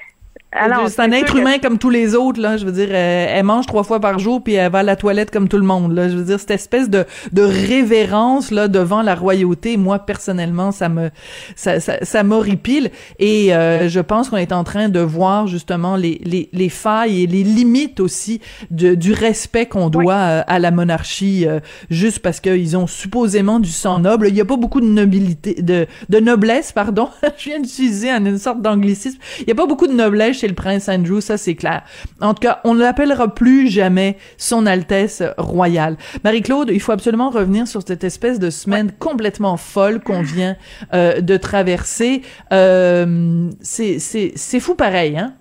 Ah, 0.54 0.84
c'est 0.88 1.00
un 1.00 1.12
être 1.12 1.34
humain 1.34 1.58
comme 1.58 1.78
tous 1.78 1.88
les 1.88 2.14
autres 2.14 2.38
là. 2.38 2.58
Je 2.58 2.66
veux 2.66 2.72
dire, 2.72 2.88
euh, 2.90 3.26
elle, 3.30 3.44
mange 3.44 3.66
trois 3.66 3.84
fois 3.84 4.00
par 4.00 4.18
jour 4.18 4.42
puis 4.42 4.54
elle 4.54 4.70
va 4.70 4.80
à 4.80 4.82
la 4.82 4.96
toilette 4.96 5.30
comme 5.30 5.48
tout 5.48 5.56
le 5.56 5.64
monde 5.64 5.94
là. 5.94 6.10
Je 6.10 6.16
veux 6.16 6.24
dire, 6.24 6.38
cette 6.38 6.50
espèce 6.50 6.90
de 6.90 7.06
de 7.32 7.42
révérence 7.42 8.50
là 8.50 8.68
devant 8.68 9.00
la 9.00 9.14
royauté, 9.14 9.78
moi 9.78 10.00
personnellement, 10.00 10.70
ça 10.70 10.90
me 10.90 11.10
ça 11.56 11.80
ça, 11.80 11.96
ça 12.02 12.22
m'horripile. 12.22 12.90
Et 13.18 13.54
euh, 13.54 13.88
je 13.88 14.00
pense 14.00 14.28
qu'on 14.28 14.36
est 14.36 14.52
en 14.52 14.62
train 14.62 14.90
de 14.90 15.00
voir 15.00 15.46
justement 15.46 15.96
les 15.96 16.20
les 16.22 16.50
les 16.52 16.68
failles 16.68 17.22
et 17.22 17.26
les 17.26 17.44
limites 17.44 17.98
aussi 17.98 18.42
de, 18.70 18.94
du 18.94 19.14
respect 19.14 19.64
qu'on 19.66 19.88
doit 19.88 20.14
euh, 20.14 20.42
à 20.46 20.58
la 20.58 20.70
monarchie, 20.70 21.46
juste 21.88 22.18
parce 22.18 22.40
qu'ils 22.40 22.76
ont 22.76 22.86
supposément 22.86 23.58
du 23.58 23.70
sang 23.70 24.00
noble. 24.00 24.28
Il 24.28 24.34
y 24.34 24.40
a 24.40 24.44
pas 24.44 24.56
beaucoup 24.58 24.82
de 24.82 24.86
nobilité, 24.86 25.62
de 25.62 25.86
de 26.10 26.18
noblesse, 26.18 26.72
pardon. 26.72 27.08
je 27.38 27.44
viens 27.48 27.60
d'utiliser 27.60 28.10
une 28.10 28.36
sorte 28.36 28.60
d'anglicisme. 28.60 29.18
Il 29.40 29.48
y 29.48 29.52
a 29.52 29.54
pas 29.54 29.66
beaucoup 29.66 29.86
de 29.86 29.94
noblesse 29.94 30.41
le 30.48 30.54
prince 30.54 30.88
Andrew, 30.88 31.20
ça 31.20 31.36
c'est 31.36 31.54
clair. 31.54 31.82
En 32.20 32.34
tout 32.34 32.40
cas, 32.40 32.60
on 32.64 32.74
ne 32.74 32.80
l'appellera 32.80 33.34
plus 33.34 33.68
jamais 33.68 34.16
Son 34.36 34.66
Altesse 34.66 35.22
royale. 35.38 35.96
Marie-Claude, 36.24 36.70
il 36.72 36.80
faut 36.80 36.92
absolument 36.92 37.30
revenir 37.30 37.66
sur 37.66 37.82
cette 37.82 38.04
espèce 38.04 38.38
de 38.38 38.50
semaine 38.50 38.92
complètement 38.98 39.56
folle 39.56 40.00
qu'on 40.00 40.22
vient 40.22 40.56
euh, 40.94 41.20
de 41.20 41.36
traverser. 41.36 42.22
Euh, 42.52 43.50
c'est 43.60 44.60
fou 44.60 44.74
pareil, 44.74 45.18
hein? 45.18 45.34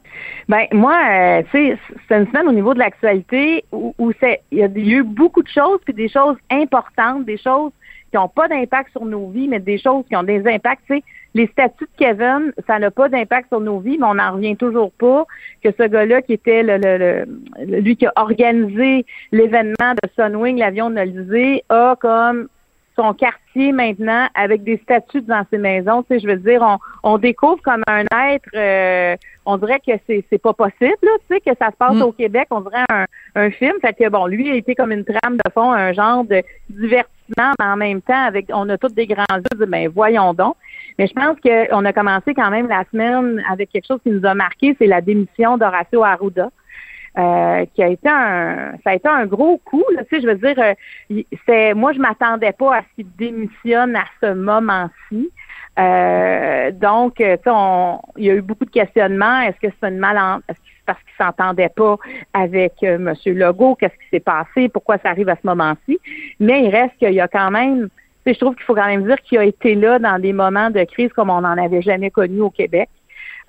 Ben 0.48 0.66
moi, 0.72 0.98
euh, 1.10 1.44
tu 1.52 1.70
sais, 1.70 1.78
c'est 2.08 2.18
une 2.18 2.28
semaine 2.28 2.48
au 2.48 2.52
niveau 2.52 2.74
de 2.74 2.80
l'actualité 2.80 3.64
où, 3.72 3.94
où 3.98 4.12
il 4.52 4.58
y 4.58 4.64
a 4.64 4.68
eu 4.68 5.04
beaucoup 5.04 5.42
de 5.42 5.48
choses, 5.48 5.80
puis 5.84 5.94
des 5.94 6.10
choses 6.10 6.36
importantes, 6.50 7.26
des 7.26 7.38
choses 7.38 7.72
qui 8.12 8.18
n'ont 8.18 8.28
pas 8.28 8.48
d'impact 8.48 8.92
sur 8.92 9.06
nos 9.06 9.30
vies, 9.30 9.48
mais 9.48 9.60
des 9.60 9.78
choses 9.80 10.04
qui 10.08 10.16
ont 10.16 10.24
des 10.24 10.46
impacts. 10.48 10.84
Tu 10.88 10.98
sais, 10.98 11.04
les 11.34 11.48
statuts 11.48 11.86
de 11.86 12.06
Kevin, 12.06 12.52
ça 12.68 12.78
n'a 12.78 12.92
pas 12.92 13.08
d'impact 13.08 13.48
sur 13.48 13.62
nos 13.62 13.80
vies, 13.80 13.98
mais 13.98 14.06
on 14.06 14.16
n'en 14.16 14.34
revient 14.34 14.58
toujours 14.58 14.92
pas 14.92 15.26
que 15.64 15.70
ce 15.72 15.84
gars-là 15.88 16.22
qui 16.22 16.34
était 16.34 16.62
le, 16.62 16.78
le, 16.78 17.26
le, 17.66 17.80
lui 17.80 17.96
qui 17.96 18.06
a 18.06 18.12
organisé 18.18 19.06
l'événement 19.32 19.94
de 20.04 20.10
Sunwing, 20.16 20.58
l'avion 20.58 20.90
de 20.90 20.96
l'Elysée, 20.96 21.64
a 21.70 21.96
comme 22.00 22.50
son 22.98 23.14
quartier 23.14 23.72
maintenant 23.72 24.28
avec 24.36 24.64
des 24.64 24.78
statues 24.84 25.22
dans 25.22 25.46
ses 25.50 25.58
maisons. 25.58 26.04
Tu 26.04 26.16
sais, 26.16 26.20
je 26.20 26.28
veux 26.28 26.36
dire, 26.36 26.62
on, 26.62 26.78
on 27.14 27.18
découvre 27.18 27.62
comme 27.64 27.84
un 27.88 28.04
être, 28.30 28.50
euh, 28.54 29.16
on 29.46 29.58
dirait 29.58 29.80
que 29.80 29.94
c'est, 30.08 30.26
c'est 30.30 30.42
pas 30.42 30.52
possible, 30.54 30.98
là, 31.02 31.12
tu 31.30 31.36
sais, 31.36 31.40
que 31.40 31.58
ça 31.58 31.72
se 31.72 31.78
passe 31.78 31.96
Mm. 31.96 32.02
au 32.02 32.12
Québec, 32.12 32.48
on 32.52 32.60
dirait 32.62 32.84
un, 32.90 33.06
un 33.36 33.50
film. 33.52 33.74
Fait 33.80 33.94
que 33.94 34.10
bon, 34.10 34.26
lui 34.28 34.52
a 34.52 34.56
été 34.56 34.76
comme 34.76 34.92
une 34.92 35.06
trame 35.06 35.38
de 35.38 35.52
fond, 35.54 35.72
un 35.72 35.94
genre 35.94 36.26
de 36.26 36.44
divertissement, 36.70 37.21
mais 37.38 37.66
en 37.66 37.78
même 37.78 38.02
temps, 38.02 38.26
avec 38.26 38.48
on 38.54 38.68
a 38.70 38.78
tous 38.78 38.94
des 38.94 39.08
grands 39.08 39.26
yeux, 39.30 39.66
ben 39.66 39.90
voyons 39.90 40.34
donc. 40.34 40.56
Mais 40.98 41.08
je 41.08 41.14
pense 41.14 41.38
qu'on 41.40 41.86
a 41.86 41.94
commencé 41.94 42.34
quand 42.34 42.50
même 42.50 42.68
la 42.68 42.84
semaine 42.92 43.44
avec 43.50 43.72
quelque 43.72 43.88
chose 43.88 44.00
qui 44.04 44.12
nous 44.12 44.26
a 44.26 44.34
marqué, 44.34 44.76
c'est 44.80 44.88
la 44.88 45.02
démission 45.02 45.58
d'Horacio 45.58 46.04
Arruda. 46.04 46.50
Euh, 47.18 47.66
qui 47.76 47.84
a 47.84 47.90
été 47.90 48.08
un 48.08 48.72
ça 48.86 48.92
a 48.92 48.94
été 48.94 49.10
un 49.10 49.26
gros 49.26 49.58
coup 49.66 49.84
tu 49.90 49.98
sais 50.10 50.22
je 50.22 50.28
veux 50.28 50.36
dire 50.36 50.56
euh, 50.58 51.22
c'est 51.46 51.74
moi 51.74 51.92
je 51.92 52.00
m'attendais 52.00 52.54
pas 52.54 52.78
à 52.78 52.82
ce 52.84 52.96
qu'il 52.96 53.08
démissionne 53.18 53.98
à 53.98 54.06
ce 54.22 54.34
moment-ci 54.34 55.30
euh, 55.78 56.72
donc 56.72 57.16
tu 57.16 57.24
sais 57.24 57.42
on 57.48 58.00
il 58.16 58.24
y 58.24 58.30
a 58.30 58.34
eu 58.34 58.42
beaucoup 58.42 58.64
de 58.64 58.70
questionnements 58.70 59.42
est-ce 59.42 59.60
que 59.60 59.74
c'est 59.82 59.90
une 59.90 59.98
mal 59.98 60.42
parce 60.86 61.00
qu'il 61.00 61.26
s'entendait 61.26 61.70
pas 61.70 61.98
avec 62.34 62.74
euh, 62.84 62.98
monsieur 62.98 63.34
Legault 63.34 63.76
qu'est-ce 63.76 63.94
qui 63.94 64.10
s'est 64.12 64.20
passé 64.20 64.70
pourquoi 64.70 64.98
ça 64.98 65.10
arrive 65.10 65.30
à 65.30 65.36
ce 65.36 65.46
moment-ci 65.48 66.00
mais 66.40 66.64
il 66.64 66.70
reste 66.70 66.98
qu'il 66.98 67.14
y 67.14 67.22
a 67.22 67.28
quand 67.28 67.52
même 67.52 67.90
je 68.26 68.34
trouve 68.34 68.56
qu'il 68.56 68.66
faut 68.66 68.76
quand 68.76 68.86
même 68.86 69.06
dire 69.06 69.18
qu'il 69.22 69.40
a 69.40 69.44
été 69.44 69.76
là 69.76 69.98
dans 69.98 70.20
des 70.20 70.34
moments 70.34 70.70
de 70.70 70.84
crise 70.84 71.12
comme 71.14 71.30
on 71.30 71.42
n'en 71.42 71.58
avait 71.58 71.82
jamais 71.82 72.12
connu 72.12 72.42
au 72.42 72.50
Québec 72.50 72.90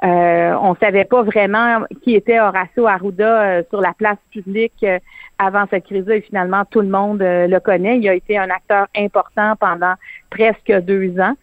euh, 0.05 0.57
on 0.61 0.75
savait 0.77 1.05
pas 1.05 1.23
vraiment 1.23 1.85
qui 2.03 2.16
était 2.16 2.40
Horacio 2.40 2.88
Arruda 2.88 3.42
euh, 3.42 3.62
sur 3.71 3.81
la 3.81 3.92
place 3.92 4.18
publique 4.33 4.83
euh, 4.83 4.99
avant 5.38 5.64
cette 5.71 5.85
crise-là 5.85 6.16
et 6.16 6.21
finalement 6.23 6.64
tout 6.68 6.81
le 6.81 6.88
monde 6.88 7.21
le 7.23 7.59
connaît. 7.61 7.99
Il 7.99 8.09
a 8.09 8.14
été 8.14 8.37
un 8.37 8.51
acteur 8.51 8.88
important 8.97 9.55
pendant 9.61 9.95
presque 10.31 10.73
deux 10.83 11.21
ans. 11.21 11.35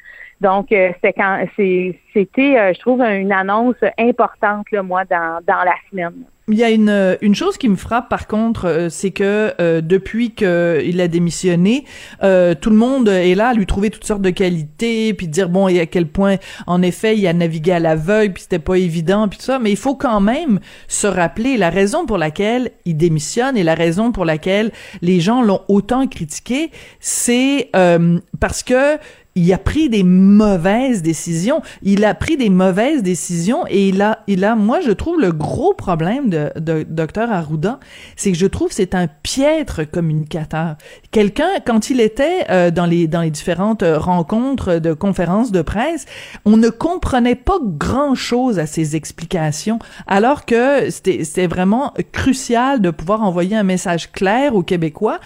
Donc 0.41 0.71
euh, 0.71 0.91
quand 1.03 1.45
c'était 1.57 2.57
euh, 2.57 2.73
je 2.73 2.79
trouve 2.79 3.01
une 3.01 3.31
annonce 3.31 3.75
importante 3.97 4.65
là, 4.71 4.83
moi 4.83 5.03
dans 5.05 5.39
dans 5.45 5.63
la 5.63 5.75
semaine. 5.89 6.13
Il 6.51 6.57
y 6.57 6.63
a 6.63 6.71
une, 6.71 6.89
euh, 6.89 7.15
une 7.21 7.35
chose 7.35 7.59
qui 7.59 7.69
me 7.69 7.75
frappe 7.75 8.09
par 8.09 8.25
contre, 8.25 8.87
c'est 8.89 9.11
que 9.11 9.53
euh, 9.61 9.81
depuis 9.81 10.31
qu'il 10.31 10.99
a 10.99 11.07
démissionné, 11.07 11.85
euh, 12.23 12.55
tout 12.59 12.71
le 12.71 12.75
monde 12.75 13.07
est 13.07 13.35
là 13.35 13.49
à 13.49 13.53
lui 13.53 13.67
trouver 13.67 13.91
toutes 13.91 14.05
sortes 14.05 14.23
de 14.23 14.31
qualités, 14.31 15.13
puis 15.13 15.27
dire 15.27 15.47
bon 15.47 15.67
et 15.67 15.79
à 15.79 15.85
quel 15.85 16.07
point 16.07 16.37
en 16.65 16.81
effet 16.81 17.15
il 17.15 17.27
a 17.27 17.33
navigué 17.33 17.73
à 17.73 17.79
l'aveugle, 17.79 18.33
puis 18.33 18.43
c'était 18.43 18.57
pas 18.57 18.79
évident, 18.79 19.27
puis 19.27 19.37
tout 19.37 19.45
ça. 19.45 19.59
Mais 19.59 19.69
il 19.69 19.77
faut 19.77 19.93
quand 19.93 20.21
même 20.21 20.59
se 20.87 21.05
rappeler 21.05 21.55
la 21.55 21.69
raison 21.69 22.07
pour 22.07 22.17
laquelle 22.17 22.71
il 22.85 22.97
démissionne 22.97 23.55
et 23.55 23.63
la 23.63 23.75
raison 23.75 24.11
pour 24.11 24.25
laquelle 24.25 24.71
les 25.03 25.19
gens 25.19 25.43
l'ont 25.43 25.61
autant 25.67 26.07
critiqué, 26.07 26.71
c'est 26.99 27.69
euh, 27.75 28.17
parce 28.39 28.63
que 28.63 28.97
il 29.35 29.53
a 29.53 29.57
pris 29.57 29.89
des 29.89 30.03
mauvaises 30.03 31.01
décisions. 31.01 31.61
Il 31.81 32.03
a 32.03 32.13
pris 32.13 32.35
des 32.35 32.49
mauvaises 32.49 33.03
décisions 33.03 33.65
et 33.67 33.89
il 33.89 34.01
a, 34.01 34.19
il 34.27 34.43
a, 34.43 34.55
moi, 34.55 34.81
je 34.81 34.91
trouve 34.91 35.19
le 35.19 35.31
gros 35.31 35.73
problème 35.73 36.29
de, 36.29 36.51
de 36.57 36.85
Dr. 36.87 37.31
Arruda, 37.31 37.79
c'est 38.15 38.31
que 38.31 38.37
je 38.37 38.47
trouve 38.47 38.71
c'est 38.71 38.95
un 38.95 39.07
piètre 39.07 39.89
communicateur. 39.89 40.75
Quelqu'un, 41.11 41.49
quand 41.65 41.89
il 41.89 42.01
était 42.01 42.45
euh, 42.49 42.71
dans 42.71 42.85
les, 42.85 43.07
dans 43.07 43.21
les 43.21 43.31
différentes 43.31 43.83
euh, 43.83 43.97
rencontres 43.97 44.75
de 44.79 44.93
conférences 44.93 45.51
de 45.51 45.61
presse, 45.61 46.05
on 46.45 46.57
ne 46.57 46.69
comprenait 46.69 47.35
pas 47.35 47.59
grand 47.61 48.15
chose 48.15 48.59
à 48.59 48.65
ses 48.65 48.95
explications, 48.95 49.79
alors 50.07 50.45
que 50.45 50.89
c'était, 50.89 51.47
vraiment 51.47 51.93
crucial 52.11 52.81
de 52.81 52.89
pouvoir 52.89 53.23
envoyer 53.23 53.55
un 53.55 53.63
message 53.63 54.11
clair 54.11 54.53
aux 54.53 54.63
Québécois 54.63 55.19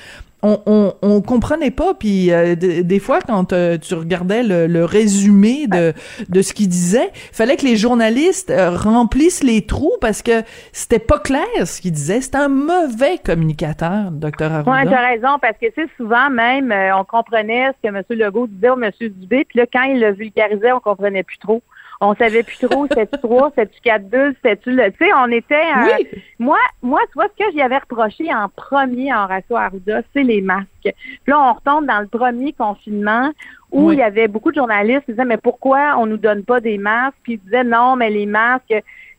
on, 0.44 0.94
on, 1.02 1.22
comprenait 1.22 1.72
pas 1.72 1.94
puis 1.94 2.32
euh, 2.32 2.56
des 2.56 3.00
fois 3.00 3.20
quand 3.22 3.54
euh, 3.54 3.78
tu 3.78 3.94
regardais 3.94 4.44
le, 4.44 4.84
résumé 4.86 5.68
de 5.68 5.94
de 6.28 6.42
ce 6.42 6.54
qu'il 6.54 6.68
disait 6.68 7.10
fallait 7.32 7.56
que 7.56 7.66
les 7.66 7.78
journalistes 7.78 8.50
euh, 8.50 8.72
remplissent 8.72 9.44
les 9.44 9.66
trous 9.66 9.94
parce 10.02 10.22
que 10.22 10.44
c'était 10.74 11.00
pas 11.00 11.20
clair 11.20 11.46
ce 11.66 11.80
qu'il 11.82 11.94
disait 11.94 12.22
c'était 12.22 12.38
un 12.38 12.50
mauvais 12.50 13.18
communicateur 13.24 14.12
docteur 14.12 14.52
Arruda 14.52 14.72
Oui, 14.72 14.88
tu 14.88 14.94
raison, 15.14 15.40
parce 15.40 15.58
que, 15.58 15.68
sais, 15.74 15.88
souvent 15.98 16.30
même, 16.30 16.72
euh, 16.72 16.96
on 16.98 17.04
comprenait 17.04 17.68
ce 17.68 17.90
que 17.90 17.96
M. 17.96 18.04
Legault 18.10 18.48
disait 18.48 18.70
au 18.70 18.82
M. 18.82 18.92
Dubé, 19.00 19.46
puis 19.46 19.60
là, 19.60 19.66
quand 19.72 19.84
il 19.84 20.00
le 20.00 20.12
vulgarisait, 20.14 20.72
on 20.72 20.80
comprenait 20.80 21.24
plus 21.24 21.38
trop. 21.38 21.62
On 22.06 22.16
savait 22.16 22.44
plus 22.44 22.58
trop, 22.58 22.86
c'était-tu 22.88 23.18
3, 23.20 23.52
c'était-tu 23.56 23.82
4 23.82 24.10
2, 24.10 24.34
c'était-tu 24.36 24.72
le... 24.72 24.92
Tu 24.92 24.98
sais, 25.06 25.12
on 25.16 25.28
était... 25.32 25.56
euh, 25.56 25.96
Oui. 26.00 26.08
Moi, 26.40 26.58
moi, 26.82 27.00
tu 27.08 27.14
vois, 27.16 27.28
ce 27.38 27.44
que 27.46 27.52
j'y 27.52 27.62
avais 27.62 27.78
reproché 27.78 28.34
en 28.34 28.50
premier 28.50 29.14
en 29.14 29.24
Horacio 29.24 29.56
Arruda, 29.56 30.02
c'est 30.14 30.24
les 30.24 30.42
masques. 30.42 30.68
Puis 30.84 30.94
là, 31.28 31.40
on 31.40 31.54
retombe 31.54 31.86
dans 31.86 32.00
le 32.02 32.08
premier 32.08 32.52
confinement 32.54 33.32
où 33.72 33.88
Oui. 33.88 33.96
il 33.96 34.00
y 34.00 34.04
avait 34.04 34.28
beaucoup 34.28 34.52
de 34.52 34.56
journalistes 34.58 35.06
qui 35.06 35.12
disaient, 35.12 35.24
mais 35.26 35.38
pourquoi 35.38 35.96
on 35.98 36.06
nous 36.06 36.18
donne 36.18 36.44
pas 36.44 36.60
des 36.60 36.78
masques? 36.78 37.18
Puis 37.24 37.34
ils 37.34 37.40
disaient, 37.40 37.64
non, 37.64 37.96
mais 37.96 38.10
les 38.10 38.26
masques... 38.26 38.72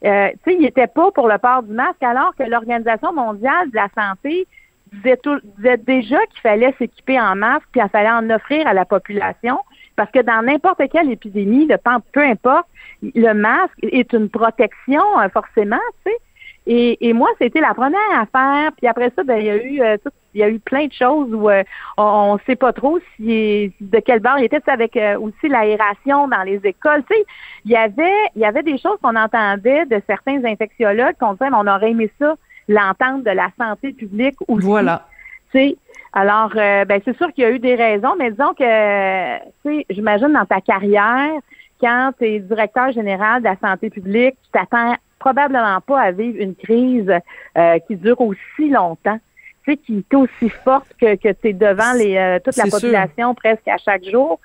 euh, 0.05 0.29
tu 0.45 0.51
sais, 0.51 0.55
ils 0.57 0.61
n'étaient 0.63 0.87
pas 0.87 1.11
pour 1.11 1.27
le 1.29 1.39
port 1.39 1.63
du 1.63 1.73
masque, 1.73 2.03
alors 2.03 2.35
que 2.37 2.43
l'Organisation 2.43 3.13
mondiale 3.15 3.71
de 3.71 3.77
la 3.77 3.89
santé 3.97 4.47
disait, 4.93 5.17
tout- 5.17 5.41
disait 5.57 5.79
déjà 5.79 6.19
qu'il 6.27 6.41
fallait 6.41 6.75
s'équiper 6.79 7.19
en 7.19 7.35
masque, 7.35 7.67
puis 7.73 7.81
il 7.83 7.89
fallait 7.89 8.11
en 8.11 8.29
offrir 8.31 8.67
à 8.67 8.75
la 8.75 8.85
population, 8.85 9.59
parce 9.97 10.11
que 10.11 10.21
dans 10.21 10.43
n'importe 10.43 10.83
quelle 10.93 11.11
épidémie, 11.11 11.67
le 11.67 11.77
peu 12.13 12.21
importe, 12.23 12.67
le 13.03 13.33
masque 13.33 13.79
est 13.83 14.13
une 14.13 14.29
protection 14.29 15.03
euh, 15.21 15.29
forcément, 15.29 15.81
tu 16.05 16.11
sais. 16.13 16.19
Et, 16.67 17.09
et 17.11 17.13
moi, 17.13 17.29
c'était 17.39 17.61
la 17.61 17.75
première 17.75 18.01
affaire. 18.19 18.73
Puis 18.79 18.87
après 18.87 19.13
ça, 19.15 19.23
ben, 19.23 19.37
il 19.39 19.45
y 19.45 19.51
a 19.51 19.57
eu 19.63 19.83
euh, 19.83 19.99
tout- 20.03 20.11
il 20.33 20.41
y 20.41 20.43
a 20.43 20.49
eu 20.49 20.59
plein 20.59 20.87
de 20.87 20.93
choses 20.93 21.33
où 21.33 21.49
euh, 21.51 21.63
on 21.99 22.35
ne 22.35 22.39
sait 22.47 22.57
pas 22.57 22.73
trop 22.73 22.99
si 23.17 23.71
de 23.81 23.99
quel 24.01 24.21
bord 24.21 24.39
il 24.39 24.45
était 24.47 24.63
avec 24.69 24.97
euh, 24.97 25.19
aussi 25.21 25.47
l'aération 25.47 26.27
dans 26.27 26.43
les 26.43 26.57
écoles. 26.65 27.05
Tu 27.09 27.15
sais, 27.17 27.25
il 27.67 27.71
y 27.71 27.77
avait 27.77 28.11
il 28.35 28.41
y 28.41 28.47
avait 28.47 28.63
des 28.63 28.79
choses 28.79 28.99
qu'on 29.03 29.15
entendait 29.15 29.85
de 29.85 30.01
certains 30.07 30.43
infectiologues 30.45 31.17
qu'on 31.21 31.33
disait 31.35 31.51
on 31.53 31.67
aurait 31.67 31.91
aimé 31.91 32.11
ça 32.19 32.35
l'entente 32.67 33.25
de 33.25 33.31
la 33.31 33.49
santé 33.61 33.93
publique 33.93 34.37
aussi. 34.49 34.65
voilà 34.67 35.07
Tu 35.53 35.59
sais, 35.59 35.77
alors, 36.17 36.53
euh, 36.55 36.85
ben, 36.85 37.01
c'est 37.05 37.17
sûr 37.17 37.33
qu'il 37.33 37.43
y 37.43 37.47
a 37.47 37.51
eu 37.51 37.59
des 37.59 37.75
raisons, 37.75 38.15
mais 38.17 38.31
disons 38.31 38.55
que, 38.55 39.39
tu 39.39 39.79
sais, 39.79 39.87
j'imagine 39.91 40.33
dans 40.33 40.47
ta 40.47 40.61
carrière, 40.61 41.33
quand 41.81 42.13
tu 42.19 42.25
es 42.27 42.39
directeur 42.39 42.93
général 42.93 43.43
de 43.43 43.49
la 43.49 43.57
santé 43.57 43.91
publique, 43.91 44.37
tu 44.45 44.51
t'attends 44.53 44.95
probablement 45.19 45.81
pas 45.81 46.01
à 46.01 46.11
vivre 46.13 46.41
une 46.41 46.55
crise 46.55 47.13
euh, 47.59 47.79
qui 47.87 47.97
dure 47.97 48.21
aussi 48.21 48.69
longtemps, 48.71 49.19
tu 49.65 49.73
sais, 49.73 49.77
qui 49.77 50.05
est 50.09 50.15
aussi 50.15 50.49
forte 50.51 50.87
que, 51.01 51.17
que 51.17 51.33
tu 51.33 51.49
es 51.49 51.53
devant 51.53 51.93
les, 51.95 52.17
euh, 52.17 52.39
toute 52.39 52.57
la 52.57 52.65
sûr. 52.67 52.79
population 52.79 53.35
presque 53.35 53.67
à 53.67 53.79
chaque 53.79 54.05
jour. 54.05 54.39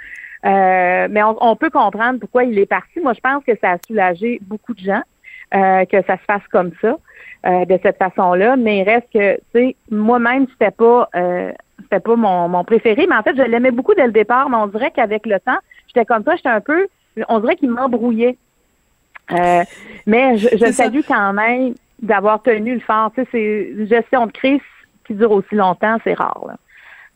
Euh, 0.46 1.08
mais 1.12 1.22
on, 1.22 1.38
on 1.42 1.56
peut 1.56 1.70
comprendre 1.70 2.20
pourquoi 2.20 2.46
il 2.46 2.58
est 2.58 2.66
parti. 2.66 3.00
Moi, 3.02 3.14
je 3.14 3.20
pense 3.20 3.44
que 3.44 3.52
ça 3.62 3.74
a 3.74 3.78
soulagé 3.86 4.40
beaucoup 4.42 4.74
de 4.74 4.80
gens 4.80 5.04
euh, 5.54 5.86
que 5.86 6.02
ça 6.04 6.18
se 6.18 6.24
fasse 6.24 6.48
comme 6.52 6.72
ça, 6.82 6.98
euh, 7.46 7.66
de 7.66 7.80
cette 7.82 7.98
façon-là. 7.98 8.56
Mais 8.56 8.80
il 8.80 8.84
reste 8.84 9.08
que, 9.14 9.36
tu 9.36 9.42
sais, 9.54 9.76
moi-même, 9.92 10.48
c'était 10.52 10.72
pas, 10.72 11.10
euh, 11.16 11.52
c'était 11.84 12.00
pas 12.00 12.16
mon, 12.16 12.48
mon 12.50 12.64
préféré. 12.64 13.08
Mais 13.08 13.16
en 13.16 13.24
fait, 13.24 13.36
je 13.36 13.44
l'aimais 13.44 13.72
beaucoup 13.72 13.94
dès 13.94 14.06
le 14.06 14.12
départ. 14.12 14.50
Mais 14.50 14.58
on 14.58 14.68
dirait 14.68 14.92
qu'avec 14.92 15.26
le 15.26 15.40
temps, 15.40 15.60
j'étais 15.88 16.06
comme 16.06 16.24
ça. 16.24 16.36
J'étais 16.36 16.50
un 16.50 16.62
peu, 16.62 16.88
on 17.28 17.40
dirait 17.40 17.56
qu'il 17.56 17.70
m'embrouillait. 17.70 18.38
Euh, 19.32 19.64
mais 20.06 20.38
je, 20.38 20.50
je 20.54 20.58
ça. 20.58 20.72
salue 20.74 21.02
quand 21.08 21.34
même 21.34 21.76
d'avoir 22.02 22.42
tenu 22.42 22.74
le 22.74 22.80
fort. 22.80 23.12
Tu 23.14 23.22
sais, 23.22 23.28
c'est 23.32 23.72
une 23.78 23.88
gestion 23.88 24.26
de 24.26 24.32
crise 24.32 24.62
qui 25.06 25.14
dure 25.14 25.32
aussi 25.32 25.56
longtemps, 25.56 25.98
c'est 26.04 26.14
rare. 26.14 26.44
Là. 26.48 26.56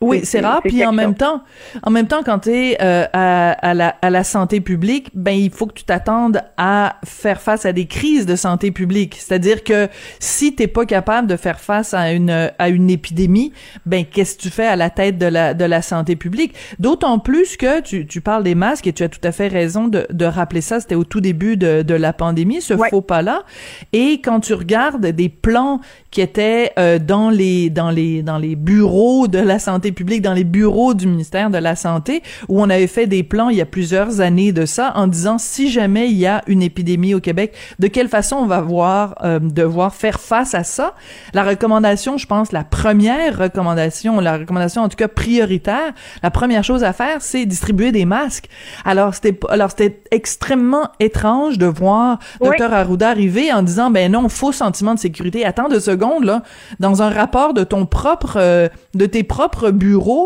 Oui, 0.08 0.22
C'est- 0.24 0.40
rare. 0.42 0.62
Puis 0.64 0.86
en 0.86 0.92
même 0.92 1.10
chose. 1.10 1.18
temps, 1.18 1.42
en 1.84 1.92
même 1.92 2.08
temps, 2.08 2.22
quand 2.24 2.40
tu 2.40 2.50
es 2.52 2.80
à, 2.80 3.52
à, 3.52 3.74
la, 3.74 3.96
à 4.02 4.10
la 4.10 4.24
santé 4.24 4.62
publique, 4.62 5.10
ben 5.14 5.32
il 5.32 5.50
faut 5.52 5.66
que 5.68 5.74
tu 5.74 5.84
t'attendes 5.84 6.42
à 6.58 6.98
faire 7.06 7.42
face 7.42 7.66
à 7.66 7.74
des 7.74 7.86
crises 7.86 8.26
de 8.26 8.36
santé 8.36 8.72
publique. 8.72 9.16
C'est-à-dire 9.20 9.64
que 9.64 9.88
si 10.20 10.56
t'es 10.56 10.68
pas 10.68 10.86
capable 10.86 11.28
de 11.28 11.36
faire 11.36 11.60
face 11.60 11.94
à 11.94 12.12
une 12.12 12.52
à 12.58 12.70
une 12.70 12.90
épidémie, 12.90 13.54
ben 13.86 14.06
qu'est-ce 14.06 14.36
que 14.38 14.42
tu 14.42 14.50
fais 14.50 14.68
à 14.68 14.76
la 14.76 14.90
tête 14.90 15.18
de 15.18 15.26
la 15.26 15.54
de 15.54 15.66
la 15.66 15.82
santé 15.82 16.16
publique? 16.16 16.54
D'autant 16.80 17.20
plus 17.20 17.58
que 17.58 17.80
tu, 17.82 18.06
tu 18.06 18.22
parles 18.22 18.44
des 18.44 18.56
masques 18.56 18.88
et 18.88 18.94
tu 18.94 19.04
as 19.04 19.10
tout 19.10 19.20
à 19.24 19.32
fait 19.32 19.48
raison 19.48 19.88
de, 19.88 20.06
de 20.12 20.26
rappeler 20.26 20.62
ça. 20.62 20.80
C'était 20.80 20.96
au 20.96 21.04
tout 21.06 21.22
début 21.22 21.56
de, 21.58 21.82
de 21.82 21.94
la 21.94 22.12
pandémie, 22.14 22.62
ce 22.62 22.74
Ouais. 22.74 22.90
faux 22.90 23.02
pas-là. 23.02 23.44
Et 23.94 24.20
quand 24.22 24.40
tu 24.40 24.54
regardes 24.54 25.06
des 25.06 25.30
plans 25.30 25.80
qui 26.12 26.22
étaient 26.22 26.72
euh, 26.78 27.00
dans 27.00 27.30
les 27.30 27.70
dans 27.70 27.92
les 27.92 28.22
dans 28.24 28.38
les 28.38 28.56
bureaux 28.56 29.28
de 29.28 29.38
la 29.40 29.60
santé 29.60 29.92
publique 29.94 30.22
dans 30.22 30.34
les 30.34 30.44
bureaux 30.44 30.94
du 30.94 31.08
ministère 31.08 31.50
de 31.50 31.58
la 31.58 31.76
Santé, 31.76 32.24
où 32.50 32.62
on 32.62 32.70
avait 32.70 32.88
fait 32.88 33.08
des 33.08 33.24
plans 33.24 33.50
il 33.50 33.58
y 33.58 33.62
a 33.62 33.66
plusieurs 33.66 34.22
années 34.22 34.52
de 34.52 34.66
ça, 34.66 34.92
en 34.96 35.08
disant 35.08 35.38
si 35.38 35.70
jamais 35.72 36.10
il 36.10 36.18
y 36.18 36.28
a 36.28 36.42
une 36.48 36.62
épidémie 36.62 37.14
au 37.14 37.20
Québec, 37.20 37.54
de 37.80 37.88
quelle 37.88 38.10
façon 38.10 38.38
on 38.38 38.46
va 38.46 38.62
voir, 38.62 39.16
euh, 39.24 39.40
devoir 39.40 39.94
faire 39.96 40.20
face 40.20 40.54
à 40.54 40.64
ça? 40.64 40.94
La 41.34 41.44
recommandation, 41.44 42.18
je 42.18 42.28
pense, 42.28 42.52
la 42.52 42.64
première 42.64 43.38
recommandation, 43.38 44.20
la 44.20 44.38
recommandation 44.38 44.82
en 44.82 44.90
tout 44.90 44.98
cas 44.98 45.08
prioritaire, 45.08 45.94
la 46.22 46.32
première 46.32 46.64
chose 46.64 46.84
à 46.84 46.94
faire, 46.94 47.22
c'est 47.22 47.46
distribuer 47.46 47.92
des 47.92 48.06
masques. 48.06 48.50
Alors 48.86 49.14
c'était, 49.14 49.40
alors 49.50 49.72
c'était 49.72 50.02
extrêmement 50.12 50.90
étrange 51.00 51.58
de 51.58 51.66
voir 51.66 52.20
Dr 52.42 52.74
Arruda 52.74 53.10
arriver 53.10 53.52
en 53.52 53.62
disant 53.62 53.90
ben 53.92 54.12
non, 54.12 54.30
faux 54.30 54.52
sentiment 54.52 54.94
de 54.94 55.00
sécurité. 55.00 55.46
Attends 55.46 55.70
deux 55.70 55.80
secondes 55.80 56.24
là, 56.24 56.44
dans 56.80 57.02
un 57.02 57.10
rapport 57.10 57.54
de 57.54 57.64
ton 57.64 57.86
propre, 57.86 58.38
euh, 58.38 58.68
de 58.94 59.06
tes 59.06 59.24
propres 59.24 59.72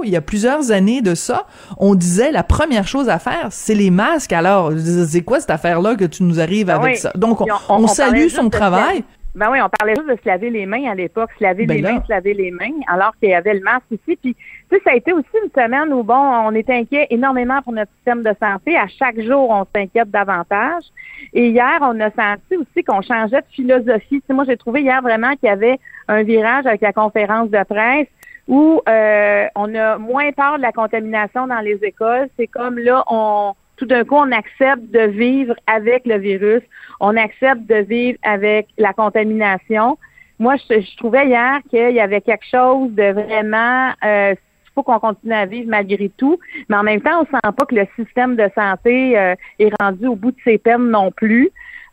il 0.04 0.10
y 0.10 0.16
a 0.16 0.22
plusieurs 0.22 0.72
années 0.72 1.02
de 1.02 1.16
ça, 1.16 1.46
on 1.78 1.96
disait 1.96 2.32
la 2.32 2.44
première 2.44 2.88
chose 2.88 3.10
à 3.10 3.20
faire, 3.20 3.48
c'est 3.52 3.76
les 3.76 3.92
masques. 3.92 4.34
Alors, 4.34 4.72
c'est 5.08 5.22
quoi 5.22 5.40
cette 5.40 5.50
affaire-là 5.50 5.96
que 5.96 6.06
tu 6.06 6.24
nous 6.24 6.40
arrives 6.40 6.68
Ben 6.68 6.76
avec 6.76 6.96
oui. 6.96 6.98
ça? 6.98 7.12
Donc, 7.16 7.42
on, 7.70 7.88
salue 7.88 8.28
son 8.28 8.50
travail. 8.50 9.04
Ben 9.36 9.52
oui, 9.52 9.60
on 9.62 9.70
parlait 9.70 9.94
juste 9.96 10.10
de 10.10 10.16
se 10.16 10.28
laver 10.28 10.50
les 10.50 10.66
mains 10.66 10.90
à 10.90 10.96
l'époque, 10.96 11.30
se 11.38 11.44
laver 11.44 11.68
Ben 11.68 11.76
les 11.76 11.82
là. 11.82 11.94
mains, 11.94 12.04
se 12.04 12.12
laver 12.12 12.34
les 12.34 12.50
mains, 12.50 12.74
alors 12.88 13.16
qu'il 13.20 13.30
y 13.30 13.36
avait 13.36 13.54
le 13.54 13.60
masque 13.60 13.86
ici. 13.92 14.18
Puis, 14.20 14.34
tu 14.34 14.76
sais, 14.76 14.82
ça 14.84 14.92
a 14.92 14.96
été 14.96 15.14
aussi 15.14 15.28
une 15.44 15.52
semaine 15.52 15.94
où, 15.94 16.02
bon, 16.02 16.16
on 16.16 16.56
était 16.56 16.74
inquiet 16.74 17.06
énormément 17.12 17.62
pour 17.62 17.74
notre 17.74 17.92
système 17.98 18.24
de 18.24 18.34
santé. 18.42 18.76
À 18.76 18.88
chaque 18.88 19.22
jour, 19.22 19.50
on 19.52 19.66
s'inquiète 19.76 20.10
davantage. 20.10 20.86
Et 21.34 21.50
hier, 21.50 21.78
on 21.82 22.00
a 22.00 22.10
senti 22.10 22.58
aussi 22.58 22.84
qu'on 22.84 23.04
changeait 23.04 23.42
de 23.42 23.48
philosophie. 23.52 24.22
Tu 24.22 24.24
sais, 24.26 24.34
moi, 24.34 24.46
j'ai 24.48 24.58
trouvé 24.58 24.82
hier 24.82 25.04
vraiment 25.04 25.36
qu'il 25.36 25.50
y 25.50 25.52
avait 25.52 25.80
un 26.08 26.24
virage 26.24 26.66
avec 26.66 26.82
la 26.82 26.94
conférence 26.94 27.52
de 27.52 27.64
presse 27.64 28.08
où 28.48 28.82
euh, 28.88 29.48
on 29.56 29.76
a 29.76 29.98
moins 29.98 30.32
peur 30.32 30.58
de 30.58 30.62
la 30.62 30.72
contamination 30.72 31.48
dans 31.48 31.60
les 31.60 31.80
écoles. 31.84 32.30
C'est 32.38 32.48
comme 32.48 32.78
là, 32.80 33.04
on 33.08 33.54
tout 33.78 33.86
d'un 33.86 34.04
coup, 34.04 34.16
on 34.16 34.32
accepte 34.32 34.90
de 34.92 35.02
vivre 35.02 35.54
avec 35.68 36.08
le 36.08 36.18
virus, 36.18 36.64
on 37.00 37.16
accepte 37.16 37.62
de 37.68 37.76
vivre 37.76 38.18
avec 38.24 38.68
la 38.78 38.92
contamination. 38.92 40.00
Moi, 40.40 40.56
je, 40.56 40.82
je 40.82 40.98
trouvais 40.98 41.28
hier 41.28 41.60
qu'il 41.70 41.92
y 41.92 42.00
avait 42.00 42.22
quelque 42.22 42.46
chose 42.50 42.92
de 42.94 43.12
vraiment, 43.12 43.92
euh, 44.04 44.34
faut 44.74 44.82
qu'on 44.82 45.00
continue 45.00 45.34
à 45.34 45.46
vivre 45.46 45.70
malgré 45.70 46.10
tout, 46.10 46.40
mais 46.70 46.76
en 46.76 46.84
même 46.84 47.02
temps, 47.02 47.22
on 47.22 47.26
sent 47.26 47.54
pas 47.56 47.66
que 47.68 47.76
le 47.76 47.86
système 47.96 48.36
de 48.36 48.50
santé 48.56 49.18
euh, 49.18 49.36
est 49.60 49.72
rendu 49.80 50.08
au 50.08 50.16
bout 50.16 50.32
de 50.32 50.38
ses 50.44 50.58
peines 50.58 50.90
non 50.90 51.12
plus. 51.12 51.50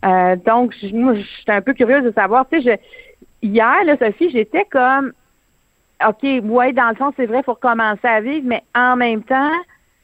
Euh, 0.06 0.36
donc, 0.36 0.74
je- 0.80 0.94
moi, 0.94 1.14
je 1.14 1.20
suis 1.20 1.44
un 1.48 1.60
peu 1.60 1.74
curieuse 1.74 2.04
de 2.04 2.12
savoir, 2.12 2.46
tu 2.50 2.62
sais, 2.62 2.78
je, 3.42 3.46
hier, 3.46 3.84
là, 3.84 3.96
Sophie, 3.98 4.30
j'étais 4.30 4.64
comme, 4.70 5.12
OK, 6.06 6.22
ouais, 6.22 6.72
dans 6.72 6.88
le 6.88 6.94
fond, 6.96 7.12
c'est 7.16 7.26
vrai, 7.26 7.38
il 7.38 7.44
faut 7.44 7.54
recommencer 7.54 8.06
à 8.06 8.20
vivre, 8.20 8.46
mais 8.46 8.62
en 8.74 8.96
même 8.96 9.22
temps, 9.22 9.52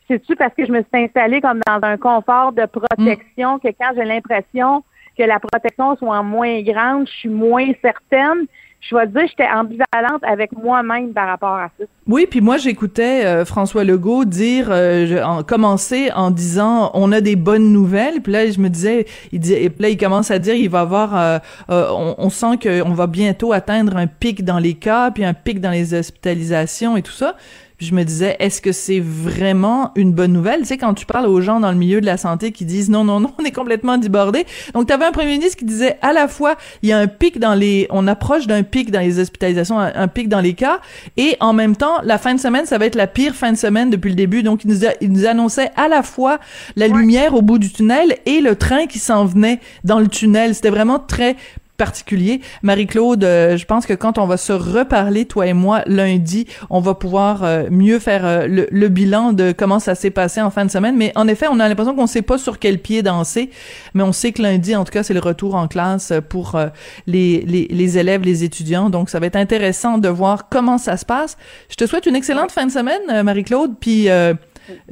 c'est-tu 0.08 0.36
parce 0.36 0.54
que 0.54 0.66
je 0.66 0.72
me 0.72 0.82
suis 0.82 1.04
installée 1.04 1.40
comme 1.40 1.60
dans 1.66 1.80
un 1.82 1.96
confort 1.96 2.52
de 2.52 2.66
protection 2.66 3.58
que 3.58 3.68
quand 3.68 3.92
j'ai 3.94 4.04
l'impression 4.04 4.82
que 5.16 5.22
la 5.24 5.38
protection 5.38 5.96
soit 5.96 6.22
moins 6.22 6.62
grande, 6.62 7.06
je 7.06 7.12
suis 7.12 7.28
moins 7.28 7.70
certaine? 7.82 8.46
Je 8.80 8.96
vais 8.96 9.26
j'étais 9.28 9.44
ambivalente 9.44 10.22
avec 10.22 10.52
moi-même 10.52 11.12
par 11.12 11.28
rapport 11.28 11.54
à 11.54 11.70
ça. 11.78 11.84
Oui, 12.06 12.26
puis 12.28 12.40
moi 12.40 12.56
j'écoutais 12.56 13.24
euh, 13.26 13.44
François 13.44 13.84
Legault 13.84 14.24
dire, 14.24 14.68
euh, 14.70 15.22
en, 15.22 15.42
commencer 15.42 16.10
en 16.14 16.30
disant 16.30 16.90
on 16.94 17.12
a 17.12 17.20
des 17.20 17.36
bonnes 17.36 17.72
nouvelles, 17.72 18.22
puis 18.22 18.32
là 18.32 18.50
je 18.50 18.58
me 18.58 18.68
disais, 18.68 19.06
il 19.32 19.40
dit, 19.40 19.52
et 19.52 19.70
là 19.78 19.90
il 19.90 19.98
commence 19.98 20.30
à 20.30 20.38
dire 20.38 20.54
il 20.54 20.70
va 20.70 20.80
avoir, 20.80 21.16
euh, 21.16 21.38
euh, 21.70 21.88
on, 21.90 22.14
on 22.18 22.30
sent 22.30 22.58
qu'on 22.62 22.92
va 22.94 23.06
bientôt 23.06 23.52
atteindre 23.52 23.96
un 23.96 24.06
pic 24.06 24.44
dans 24.44 24.58
les 24.58 24.74
cas, 24.74 25.10
puis 25.10 25.24
un 25.24 25.34
pic 25.34 25.60
dans 25.60 25.70
les 25.70 25.92
hospitalisations 25.92 26.96
et 26.96 27.02
tout 27.02 27.12
ça. 27.12 27.36
Puis 27.80 27.86
je 27.86 27.94
me 27.94 28.04
disais, 28.04 28.36
est-ce 28.40 28.60
que 28.60 28.72
c'est 28.72 29.00
vraiment 29.00 29.90
une 29.96 30.12
bonne 30.12 30.34
nouvelle? 30.34 30.60
Tu 30.60 30.66
sais, 30.66 30.76
quand 30.76 30.92
tu 30.92 31.06
parles 31.06 31.24
aux 31.24 31.40
gens 31.40 31.60
dans 31.60 31.70
le 31.72 31.78
milieu 31.78 32.02
de 32.02 32.04
la 32.04 32.18
santé 32.18 32.52
qui 32.52 32.66
disent 32.66 32.90
non, 32.90 33.04
non, 33.04 33.20
non, 33.20 33.32
on 33.38 33.42
est 33.46 33.52
complètement 33.52 33.96
débordé. 33.96 34.44
Donc, 34.74 34.86
tu 34.86 34.92
avais 34.92 35.06
un 35.06 35.12
premier 35.12 35.32
ministre 35.38 35.56
qui 35.56 35.64
disait 35.64 35.96
à 36.02 36.12
la 36.12 36.28
fois, 36.28 36.56
il 36.82 36.90
y 36.90 36.92
a 36.92 36.98
un 36.98 37.06
pic 37.06 37.38
dans 37.38 37.54
les, 37.54 37.86
on 37.88 38.06
approche 38.06 38.46
d'un 38.46 38.64
pic 38.64 38.90
dans 38.90 39.00
les 39.00 39.18
hospitalisations, 39.18 39.80
un, 39.80 39.92
un 39.94 40.08
pic 40.08 40.28
dans 40.28 40.40
les 40.42 40.52
cas, 40.52 40.80
et 41.16 41.38
en 41.40 41.54
même 41.54 41.74
temps, 41.74 42.02
la 42.04 42.18
fin 42.18 42.34
de 42.34 42.38
semaine, 42.38 42.66
ça 42.66 42.76
va 42.76 42.84
être 42.84 42.96
la 42.96 43.06
pire 43.06 43.34
fin 43.34 43.50
de 43.50 43.56
semaine 43.56 43.88
depuis 43.88 44.10
le 44.10 44.14
début. 44.14 44.42
Donc, 44.42 44.64
il 44.64 44.70
nous, 44.70 44.84
a- 44.84 44.92
il 45.00 45.10
nous 45.10 45.24
annonçait 45.24 45.70
à 45.76 45.88
la 45.88 46.02
fois 46.02 46.38
la 46.76 46.86
lumière 46.86 47.32
au 47.34 47.40
bout 47.40 47.58
du 47.58 47.72
tunnel 47.72 48.14
et 48.26 48.42
le 48.42 48.56
train 48.56 48.86
qui 48.88 48.98
s'en 48.98 49.24
venait 49.24 49.58
dans 49.84 50.00
le 50.00 50.08
tunnel. 50.08 50.54
C'était 50.54 50.68
vraiment 50.68 50.98
très 50.98 51.34
particulier. 51.80 52.42
Marie-Claude, 52.62 53.24
euh, 53.24 53.56
je 53.56 53.64
pense 53.64 53.86
que 53.86 53.94
quand 53.94 54.18
on 54.18 54.26
va 54.26 54.36
se 54.36 54.52
reparler, 54.52 55.24
toi 55.24 55.46
et 55.46 55.54
moi, 55.54 55.80
lundi, 55.86 56.46
on 56.68 56.80
va 56.80 56.92
pouvoir 56.92 57.42
euh, 57.42 57.68
mieux 57.70 57.98
faire 57.98 58.26
euh, 58.26 58.66
le, 58.70 58.88
bilan 58.88 59.32
de 59.32 59.52
comment 59.52 59.80
ça 59.80 59.94
s'est 59.94 60.10
passé 60.10 60.42
en 60.42 60.50
fin 60.50 60.66
de 60.66 60.70
semaine. 60.70 60.94
Mais 60.98 61.10
en 61.14 61.26
effet, 61.26 61.46
on 61.50 61.58
a 61.58 61.66
l'impression 61.66 61.94
qu'on 61.94 62.06
sait 62.06 62.20
pas 62.20 62.36
sur 62.36 62.58
quel 62.58 62.80
pied 62.80 63.02
danser, 63.02 63.48
mais 63.94 64.02
on 64.02 64.12
sait 64.12 64.32
que 64.32 64.42
lundi, 64.42 64.76
en 64.76 64.84
tout 64.84 64.92
cas, 64.92 65.02
c'est 65.02 65.14
le 65.14 65.20
retour 65.20 65.54
en 65.54 65.68
classe 65.68 66.12
pour 66.28 66.60
les, 67.06 67.98
élèves, 67.98 68.24
les 68.24 68.44
étudiants. 68.44 68.90
Donc, 68.90 69.08
ça 69.08 69.18
va 69.18 69.24
être 69.24 69.36
intéressant 69.36 69.96
de 69.96 70.10
voir 70.10 70.50
comment 70.50 70.76
ça 70.76 70.98
se 70.98 71.06
passe. 71.06 71.38
Je 71.70 71.76
te 71.76 71.86
souhaite 71.86 72.04
une 72.04 72.16
excellente 72.16 72.52
fin 72.52 72.66
de 72.66 72.72
semaine, 72.72 73.22
Marie-Claude. 73.22 73.72
Puis, 73.80 74.08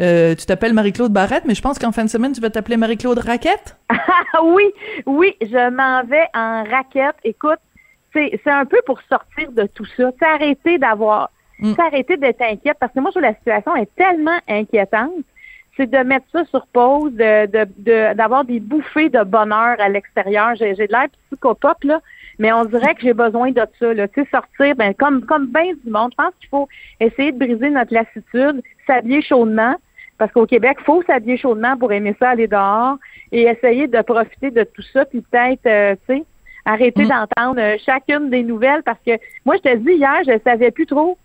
euh, 0.00 0.34
tu 0.34 0.46
t'appelles 0.46 0.72
Marie-Claude 0.74 1.12
Barrette, 1.12 1.44
mais 1.46 1.54
je 1.54 1.62
pense 1.62 1.78
qu'en 1.78 1.92
fin 1.92 2.04
de 2.04 2.10
semaine, 2.10 2.32
tu 2.32 2.40
vas 2.40 2.50
t'appeler 2.50 2.76
Marie-Claude 2.76 3.18
Raquette. 3.18 3.76
Ah 4.34 4.42
oui, 4.44 4.64
oui, 5.06 5.34
je 5.40 5.70
m'en 5.70 6.04
vais 6.04 6.26
en 6.34 6.64
raquette. 6.64 7.16
Écoute, 7.24 7.58
c'est 8.12 8.40
un 8.46 8.64
peu 8.66 8.78
pour 8.86 9.00
sortir 9.08 9.50
de 9.52 9.64
tout 9.74 9.86
ça. 9.96 10.10
C'est 10.18 10.26
arrêter 10.26 10.78
d'avoir, 10.78 11.30
Mm. 11.60 11.72
arrêter 11.78 12.16
d'être 12.16 12.40
inquiète 12.42 12.76
parce 12.78 12.92
que 12.92 13.00
moi, 13.00 13.10
je 13.10 13.18
trouve 13.18 13.22
que 13.22 13.28
la 13.28 13.34
situation 13.34 13.74
est 13.76 13.92
tellement 13.96 14.38
inquiétante. 14.48 15.24
C'est 15.76 15.90
de 15.90 15.98
mettre 15.98 16.26
ça 16.32 16.44
sur 16.46 16.66
pause, 16.68 17.12
de 17.14 17.46
de- 17.46 17.68
de- 17.78 18.14
d'avoir 18.14 18.44
des 18.44 18.60
bouffées 18.60 19.08
de 19.08 19.22
bonheur 19.24 19.76
à 19.80 19.88
l'extérieur. 19.88 20.54
J'ai 20.56 20.74
j'ai 20.76 20.86
de 20.86 20.92
l'air 20.92 21.06
psychopop, 21.28 21.82
là, 21.84 22.00
mais 22.38 22.52
on 22.52 22.64
dirait 22.64 22.94
que 22.94 23.00
j'ai 23.02 23.14
besoin 23.14 23.50
de 23.50 23.62
ça. 23.78 23.94
Là. 23.94 24.06
Tu 24.08 24.22
sais, 24.22 24.28
sortir, 24.30 24.74
ben, 24.76 24.92
comme, 24.94 25.24
comme 25.24 25.46
bien 25.46 25.72
du 25.84 25.90
monde, 25.90 26.12
je 26.12 26.22
pense 26.22 26.34
qu'il 26.40 26.48
faut 26.48 26.68
essayer 27.00 27.32
de 27.32 27.38
briser 27.38 27.70
notre 27.70 27.92
lassitude, 27.94 28.62
s'habiller 28.88 29.22
chaudement. 29.22 29.76
Parce 30.18 30.32
qu'au 30.32 30.46
Québec, 30.46 30.78
il 30.80 30.84
faut 30.84 31.00
s'habiller 31.04 31.36
chaudement 31.36 31.76
pour 31.76 31.92
aimer 31.92 32.16
ça, 32.18 32.30
aller 32.30 32.48
dehors 32.48 32.96
et 33.30 33.42
essayer 33.42 33.86
de 33.86 34.00
profiter 34.02 34.50
de 34.50 34.64
tout 34.64 34.82
ça, 34.92 35.04
puis 35.04 35.20
peut-être, 35.20 35.64
euh, 35.66 35.94
tu 36.08 36.16
sais, 36.16 36.24
arrêter 36.64 37.04
Mm. 37.04 37.08
d'entendre 37.08 37.60
euh, 37.60 37.76
chacune 37.86 38.28
des 38.28 38.42
nouvelles 38.42 38.82
parce 38.82 38.98
que 39.06 39.12
moi, 39.46 39.54
je 39.64 39.70
te 39.70 39.76
dis 39.76 39.92
hier, 39.92 40.16
je 40.26 40.32
savais 40.42 40.72
plus 40.72 40.86
trop. 40.86 41.16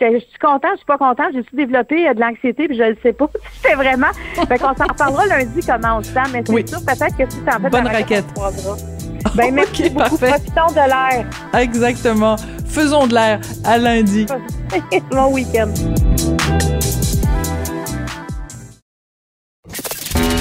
Je 0.00 0.18
suis 0.20 0.38
contente, 0.40 0.70
je 0.72 0.76
suis 0.78 0.86
pas 0.86 0.96
contente, 0.96 1.26
j'ai 1.34 1.42
su 1.42 1.56
développé 1.56 2.08
euh, 2.08 2.14
de 2.14 2.20
l'anxiété, 2.20 2.68
puis 2.68 2.76
je 2.78 2.84
ne 2.84 2.94
sais 3.02 3.12
pas 3.12 3.26
si 3.52 3.60
c'est 3.62 3.74
vraiment. 3.74 4.06
Fait 4.48 4.56
qu'on 4.58 4.74
s'en 4.74 4.86
reparlera 4.86 5.26
lundi 5.26 5.60
comment 5.66 5.98
on 5.98 6.02
se 6.02 6.12
sent, 6.12 6.20
mais 6.32 6.42
c'est 6.46 6.52
Oui. 6.54 6.66
sûr 6.66 6.78
peut-être 6.86 7.16
que 7.18 7.28
si 7.30 7.40
t'en 7.44 7.60
fais 7.60 7.68
Bonne 7.68 7.86
raquette. 7.86 8.24
Ben, 9.36 9.52
merci 9.52 9.86
Ok, 9.86 9.92
beaucoup. 9.92 10.16
parfait. 10.16 10.28
Profitons 10.28 10.72
de 10.80 10.88
l'air. 10.88 11.26
Exactement. 11.60 12.36
Faisons 12.66 13.06
de 13.08 13.14
l'air. 13.14 13.40
À 13.66 13.76
lundi. 13.76 14.24
bon 15.10 15.34
week-end. 15.34 15.68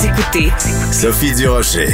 Vous 0.00 0.06
écoutez 0.06 0.48
Sophie 0.92 1.34
Durocher. 1.34 1.88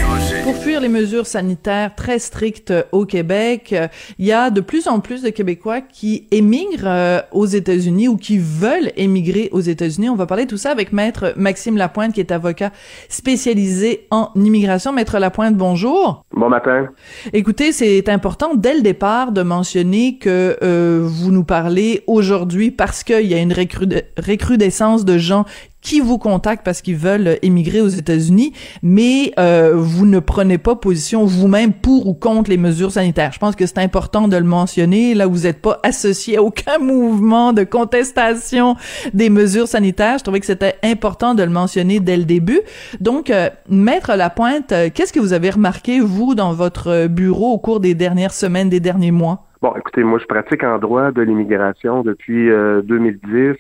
Pour 0.45 0.55
fuir 0.55 0.81
les 0.81 0.89
mesures 0.89 1.27
sanitaires 1.27 1.93
très 1.97 2.21
strictes 2.21 2.73
au 2.93 3.05
Québec, 3.05 3.71
euh, 3.73 3.89
il 4.21 4.27
y 4.27 4.33
a 4.33 4.51
de 4.51 4.61
plus 4.61 4.87
en 4.87 5.01
plus 5.01 5.23
de 5.23 5.31
Québécois 5.31 5.81
qui 5.81 6.29
émigrent 6.31 6.87
euh, 6.87 7.21
aux 7.33 7.47
États-Unis 7.47 8.07
ou 8.07 8.17
qui 8.17 8.39
veulent 8.39 8.93
émigrer 8.97 9.49
aux 9.51 9.61
États-Unis. 9.61 10.09
On 10.09 10.15
va 10.15 10.27
parler 10.27 10.45
de 10.45 10.51
tout 10.51 10.57
ça 10.57 10.71
avec 10.71 10.93
Maître 10.93 11.35
Maxime 11.37 11.77
Lapointe, 11.77 12.13
qui 12.15 12.21
est 12.21 12.31
avocat 12.31 12.71
spécialisé 13.09 14.07
en 14.13 14.31
immigration. 14.37 14.93
Maître 14.93 15.19
Lapointe, 15.19 15.57
bonjour. 15.57 16.23
Bon 16.31 16.49
matin. 16.49 16.87
Écoutez, 17.33 17.73
c'est 17.73 18.09
important 18.09 18.55
dès 18.55 18.75
le 18.75 18.83
départ 18.83 19.33
de 19.33 19.43
mentionner 19.43 20.19
que 20.19 20.57
euh, 20.63 21.01
vous 21.03 21.33
nous 21.33 21.45
parlez 21.45 22.05
aujourd'hui 22.07 22.71
parce 22.71 23.03
qu'il 23.03 23.27
y 23.27 23.35
a 23.35 23.39
une 23.39 23.53
recrude- 23.53 24.05
recrudescence 24.17 25.05
de 25.05 25.19
gens 25.19 25.45
qui 25.87 26.01
vous 26.01 26.19
contactent 26.19 26.65
parce 26.65 26.83
qu'ils 26.83 26.97
veulent 26.97 27.39
émigrer 27.43 27.81
aux 27.81 27.87
États-Unis, 27.87 28.53
mais 28.83 29.33
euh, 29.39 29.73
vous 29.77 30.05
ne 30.05 30.19
prenez 30.19 30.59
pas 30.59 30.75
position 30.75 31.25
vous-même 31.25 31.73
pour 31.73 32.09
ou 32.09 32.15
contre 32.15 32.51
les 32.51 32.57
mesures 32.57 32.91
sanitaires. 32.91 33.31
Je 33.33 33.39
pense 33.39 33.55
que 33.55 33.67
c'est 33.67 33.79
important 33.79 34.27
de 34.27 34.37
le 34.37 34.43
mentionner. 34.43 35.15
Là, 35.15 35.29
vous 35.29 35.45
n'êtes 35.45 35.63
pas 35.63 35.79
associé 35.85 36.39
à 36.39 36.43
aucun 36.43 36.79
mouvement 36.81 37.53
de 37.53 37.63
contestation 37.63 38.75
des 39.15 39.31
mesures 39.31 39.69
sanitaires. 39.69 40.19
Je 40.19 40.25
trouvais 40.25 40.41
que 40.41 40.47
c'était 40.47 40.75
important 40.83 41.37
de 41.37 41.45
le 41.45 41.51
mentionner 41.51 42.01
dès 42.01 42.17
le 42.17 42.25
début. 42.25 42.61
Donc, 43.01 43.31
euh, 43.31 43.49
Maître 43.71 44.13
Lapointe, 44.17 44.73
euh, 44.73 44.89
qu'est-ce 44.93 45.13
que 45.13 45.21
vous 45.21 45.35
avez 45.35 45.51
remarqué, 45.51 46.01
vous, 46.01 46.35
dans 46.35 46.53
votre 46.53 47.07
bureau 47.07 47.53
au 47.53 47.59
cours 47.59 47.79
des 47.79 47.95
dernières 47.95 48.33
semaines, 48.35 48.69
des 48.69 48.81
derniers 48.81 49.13
mois? 49.13 49.45
Bon, 49.63 49.73
écoutez, 49.77 50.03
moi, 50.03 50.19
je 50.19 50.27
pratique 50.27 50.65
en 50.65 50.79
droit 50.79 51.13
de 51.13 51.23
l'immigration 51.23 52.03
depuis 52.03 52.51
euh, 52.51 52.83
2010. 52.83 53.55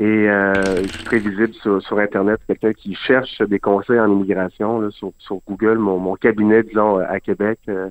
Euh, 0.00 0.04
Et 0.04 0.28
euh, 0.28 0.82
je 0.82 0.88
suis 0.88 1.04
très 1.04 1.18
visible 1.18 1.52
sur, 1.54 1.82
sur 1.82 1.98
Internet. 1.98 2.40
Quelqu'un 2.46 2.72
qui 2.72 2.94
cherche 2.94 3.40
des 3.42 3.58
conseils 3.58 4.00
en 4.00 4.10
immigration 4.10 4.80
là, 4.80 4.90
sur, 4.90 5.12
sur 5.18 5.38
Google, 5.48 5.78
mon, 5.78 5.98
mon 5.98 6.16
cabinet, 6.16 6.62
disons, 6.62 6.98
à 6.98 7.20
Québec, 7.20 7.58
euh, 7.68 7.90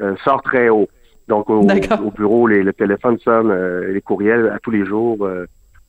euh, 0.00 0.16
sort 0.24 0.42
très 0.42 0.68
haut. 0.68 0.88
Donc 1.28 1.48
au, 1.50 1.60
au 1.60 2.10
bureau, 2.10 2.46
les, 2.46 2.62
le 2.62 2.72
téléphone 2.72 3.18
sonne, 3.18 3.50
euh, 3.50 3.92
les 3.92 4.00
courriels 4.00 4.48
à 4.48 4.58
tous 4.58 4.70
les 4.70 4.84
jours 4.84 5.28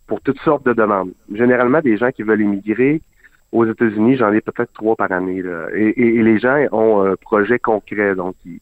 pour 0.07 0.21
toutes 0.21 0.39
sortes 0.39 0.65
de 0.65 0.73
demandes. 0.73 1.11
Généralement, 1.33 1.81
des 1.81 1.97
gens 1.97 2.11
qui 2.11 2.23
veulent 2.23 2.41
immigrer 2.41 3.01
aux 3.51 3.65
États-Unis, 3.65 4.17
j'en 4.17 4.31
ai 4.31 4.41
peut-être 4.41 4.73
trois 4.73 4.95
par 4.95 5.11
année. 5.11 5.41
Là. 5.41 5.67
Et, 5.73 6.17
et, 6.17 6.23
les 6.23 6.39
gens 6.39 6.57
ont 6.71 7.01
un 7.01 7.15
projet 7.15 7.59
concret. 7.59 8.15
Donc, 8.15 8.35
ils, 8.45 8.59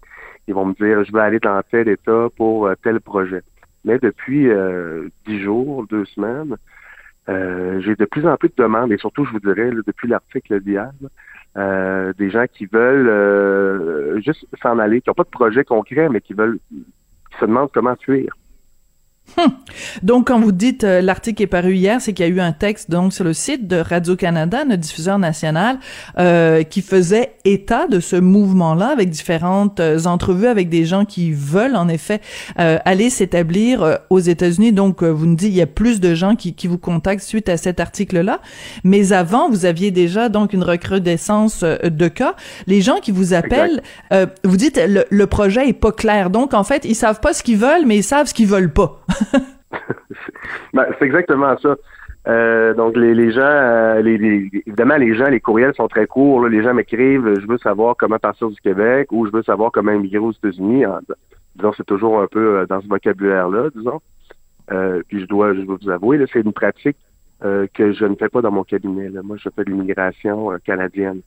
ils 0.48 0.54
vont 0.54 0.66
me 0.66 0.74
dire, 0.74 1.04
je 1.04 1.12
veux 1.12 1.20
aller 1.20 1.40
dans 1.40 1.62
tel 1.70 1.88
état 1.90 2.28
pour 2.38 2.70
tel 2.84 3.00
projet. 3.00 3.42
Mais 3.86 4.00
depuis 4.00 4.50
dix 5.26 5.40
jours, 5.40 5.86
deux 5.90 6.06
semaines, 6.06 6.54
euh, 6.54 6.81
j'ai 7.82 7.96
de 7.96 8.06
plus 8.06 8.26
en 8.28 8.36
plus 8.38 8.50
de 8.50 8.56
demandes, 8.58 8.92
et 8.92 8.98
surtout, 8.98 9.26
je 9.26 9.32
vous 9.32 9.40
dirais, 9.40 9.72
depuis 9.86 10.08
l'article 10.08 10.60
d'hier, 10.62 10.92
euh, 11.58 12.14
des 12.18 12.30
gens 12.30 12.46
qui 12.52 12.66
veulent 12.66 13.10
euh, 13.10 14.22
juste 14.22 14.46
s'en 14.62 14.80
aller, 14.80 15.02
qui 15.02 15.10
n'ont 15.10 15.14
pas 15.14 15.24
de 15.24 15.30
projet 15.30 15.64
concret, 15.64 16.08
mais 16.10 16.22
qui 16.22 16.34
veulent, 16.34 16.60
qui 16.70 17.38
se 17.40 17.46
demandent 17.46 17.72
comment 17.74 17.96
fuir. 17.96 18.34
Hum. 19.38 19.52
Donc, 20.04 20.28
quand 20.28 20.40
vous 20.40 20.52
dites 20.52 20.84
euh, 20.84 21.02
l'article 21.02 21.44
est 21.44 21.48
paru 21.48 21.76
hier, 21.76 22.02
c'est 22.02 22.14
qu'il 22.14 22.26
y 22.26 22.30
a 22.30 22.32
eu 22.32 22.40
un 22.40 22.52
texte 22.52 22.90
donc 22.90 23.14
sur 23.14 23.24
le 23.24 23.34
site 23.34 23.68
de 23.68 23.78
Radio 23.78 24.16
Canada, 24.16 24.66
notre 24.66 24.82
diffuseur 24.82 25.20
national, 25.20 25.80
euh, 26.18 26.64
qui 26.64 26.82
faisait 26.82 27.34
état 27.46 27.88
de 27.88 28.00
ce 28.00 28.16
mouvement-là 28.16 28.88
avec 28.88 29.10
différentes 29.10 29.80
euh, 29.80 30.04
entrevues 30.06 30.48
avec 30.48 30.70
des 30.70 30.86
gens 30.86 31.06
qui 31.06 31.32
veulent 31.32 31.76
en 31.76 31.88
effet 31.88 32.22
euh, 32.60 32.78
aller 32.86 33.10
s'établir 33.10 34.00
aux 34.10 34.20
États-Unis. 34.20 34.74
Donc, 34.74 35.04
vous 35.04 35.26
nous 35.26 35.36
dites 35.36 35.50
il 35.50 35.56
y 35.56 35.62
a 35.62 35.68
plus 35.68 36.00
de 36.00 36.16
gens 36.16 36.36
qui, 36.36 36.54
qui 36.54 36.68
vous 36.68 36.78
contactent 36.78 37.24
suite 37.24 37.50
à 37.50 37.58
cet 37.58 37.80
article-là. 37.80 38.40
Mais 38.84 39.14
avant, 39.14 39.50
vous 39.50 39.66
aviez 39.66 39.92
déjà 39.92 40.30
donc 40.30 40.54
une 40.54 40.64
recrudescence 40.64 41.64
de 41.64 42.08
cas. 42.08 42.36
Les 42.68 42.82
gens 42.82 43.00
qui 43.02 43.12
vous 43.12 43.34
appellent, 43.34 43.82
vous 44.44 44.58
dites 44.58 44.80
le, 44.86 45.06
le 45.10 45.28
projet 45.28 45.70
est 45.70 45.74
pas 45.74 45.92
clair. 45.92 46.30
Donc, 46.30 46.54
en 46.54 46.64
fait, 46.64 46.86
ils 46.86 46.96
savent 46.96 47.20
pas 47.20 47.34
ce 47.34 47.44
qu'ils 47.44 47.58
veulent, 47.58 47.86
mais 47.86 47.98
ils 47.98 48.04
savent 48.04 48.28
ce 48.28 48.34
qu'ils 48.34 48.48
veulent 48.48 48.74
pas. 48.74 49.02
ben, 50.74 50.86
c'est 50.98 51.06
exactement 51.06 51.58
ça. 51.58 51.76
Euh, 52.28 52.76
donc 52.76 52.96
les, 52.96 53.16
les 53.16 53.32
gens, 53.32 53.42
euh, 53.42 54.02
les, 54.02 54.50
évidemment 54.68 54.98
les 54.98 55.16
gens, 55.16 55.28
les 55.28 55.40
courriels 55.40 55.74
sont 55.76 55.88
très 55.88 56.08
courts. 56.08 56.48
Les 56.48 56.64
gens 56.64 56.74
m'écrivent, 56.74 57.40
je 57.40 57.48
veux 57.48 57.58
savoir 57.58 57.96
comment 57.98 58.20
partir 58.20 58.50
du 58.50 58.60
Québec 58.62 59.12
ou 59.12 59.26
je 59.26 59.32
veux 59.32 59.44
savoir 59.44 59.72
comment 59.72 59.92
immigrer 59.92 60.20
aux 60.20 60.32
États-Unis. 60.32 60.84
Disons, 61.56 61.74
c'est 61.76 61.86
toujours 61.86 62.22
un 62.22 62.28
peu 62.28 62.60
euh, 62.60 62.66
dans 62.68 62.82
ce 62.82 62.88
vocabulaire-là, 62.88 63.70
disons. 63.76 64.02
puis 65.08 65.22
je 65.22 65.26
dois, 65.26 65.54
je 65.54 65.62
dois 65.62 65.78
vous 65.82 65.90
avouer, 65.90 66.24
c'est 66.32 66.42
une 66.42 66.54
pratique 66.54 66.98
que 67.74 67.92
je 67.92 68.06
ne 68.06 68.14
fais 68.14 68.30
pas 68.30 68.42
dans 68.42 68.52
mon 68.52 68.64
cabinet. 68.64 69.10
Moi, 69.24 69.36
je 69.38 69.50
fais 69.50 69.64
de 69.64 69.72
l'immigration 69.72 70.52
canadienne. 70.64 71.22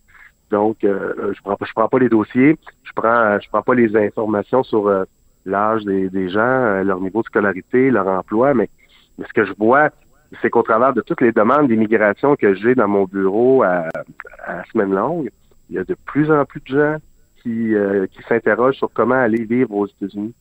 Donc, 0.53 0.76
je 0.82 1.42
prends 1.42 1.57
je 1.61 1.72
prends 1.74 1.88
pas 1.88 1.99
les 1.99 2.09
dossiers, 2.09 2.57
je 2.84 2.92
prends, 2.95 3.40
je 3.40 3.49
prends 3.49 3.62
pas 3.62 3.74
les 3.74 3.97
informations 3.97 4.62
sur 4.62 4.88
l'âge 5.47 5.84
des, 5.84 6.28
gens, 6.28 6.40
euh, 6.40 6.82
leur 6.82 7.01
niveau 7.01 7.22
de 7.22 7.26
scolarité, 7.26 7.90
leur 7.90 8.07
emploi, 8.09 8.55
mais, 8.55 8.68
ce 9.18 9.32
que 9.32 9.45
je 9.45 9.53
vois, 9.59 9.90
c'est 10.42 10.51
qu'au 10.51 10.62
travers 10.62 10.92
de 10.92 11.01
toutes 11.01 11.20
les 11.20 11.30
demandes 11.30 11.68
d'immigration 11.68 12.34
que 12.34 12.55
j'ai 12.55 12.74
dans 12.74 12.88
mon 12.88 13.05
bureau 13.05 13.62
à, 13.62 13.88
à, 14.45 14.64
semaine 14.72 14.92
longue, 14.92 15.30
il 15.70 15.76
y 15.76 15.78
a 15.78 15.84
de 15.84 15.97
plus 16.05 16.30
en 16.30 16.45
plus 16.45 16.61
de 16.61 16.76
gens 16.76 16.97
qui, 17.42 17.74
euh, 17.74 18.07
qui 18.09 18.22
s'interrogent 18.28 18.76
sur 18.76 18.90
comment 18.92 19.14
aller 19.14 19.45
vivre 19.45 19.72
aux 19.72 19.86
États-Unis. 19.86 20.34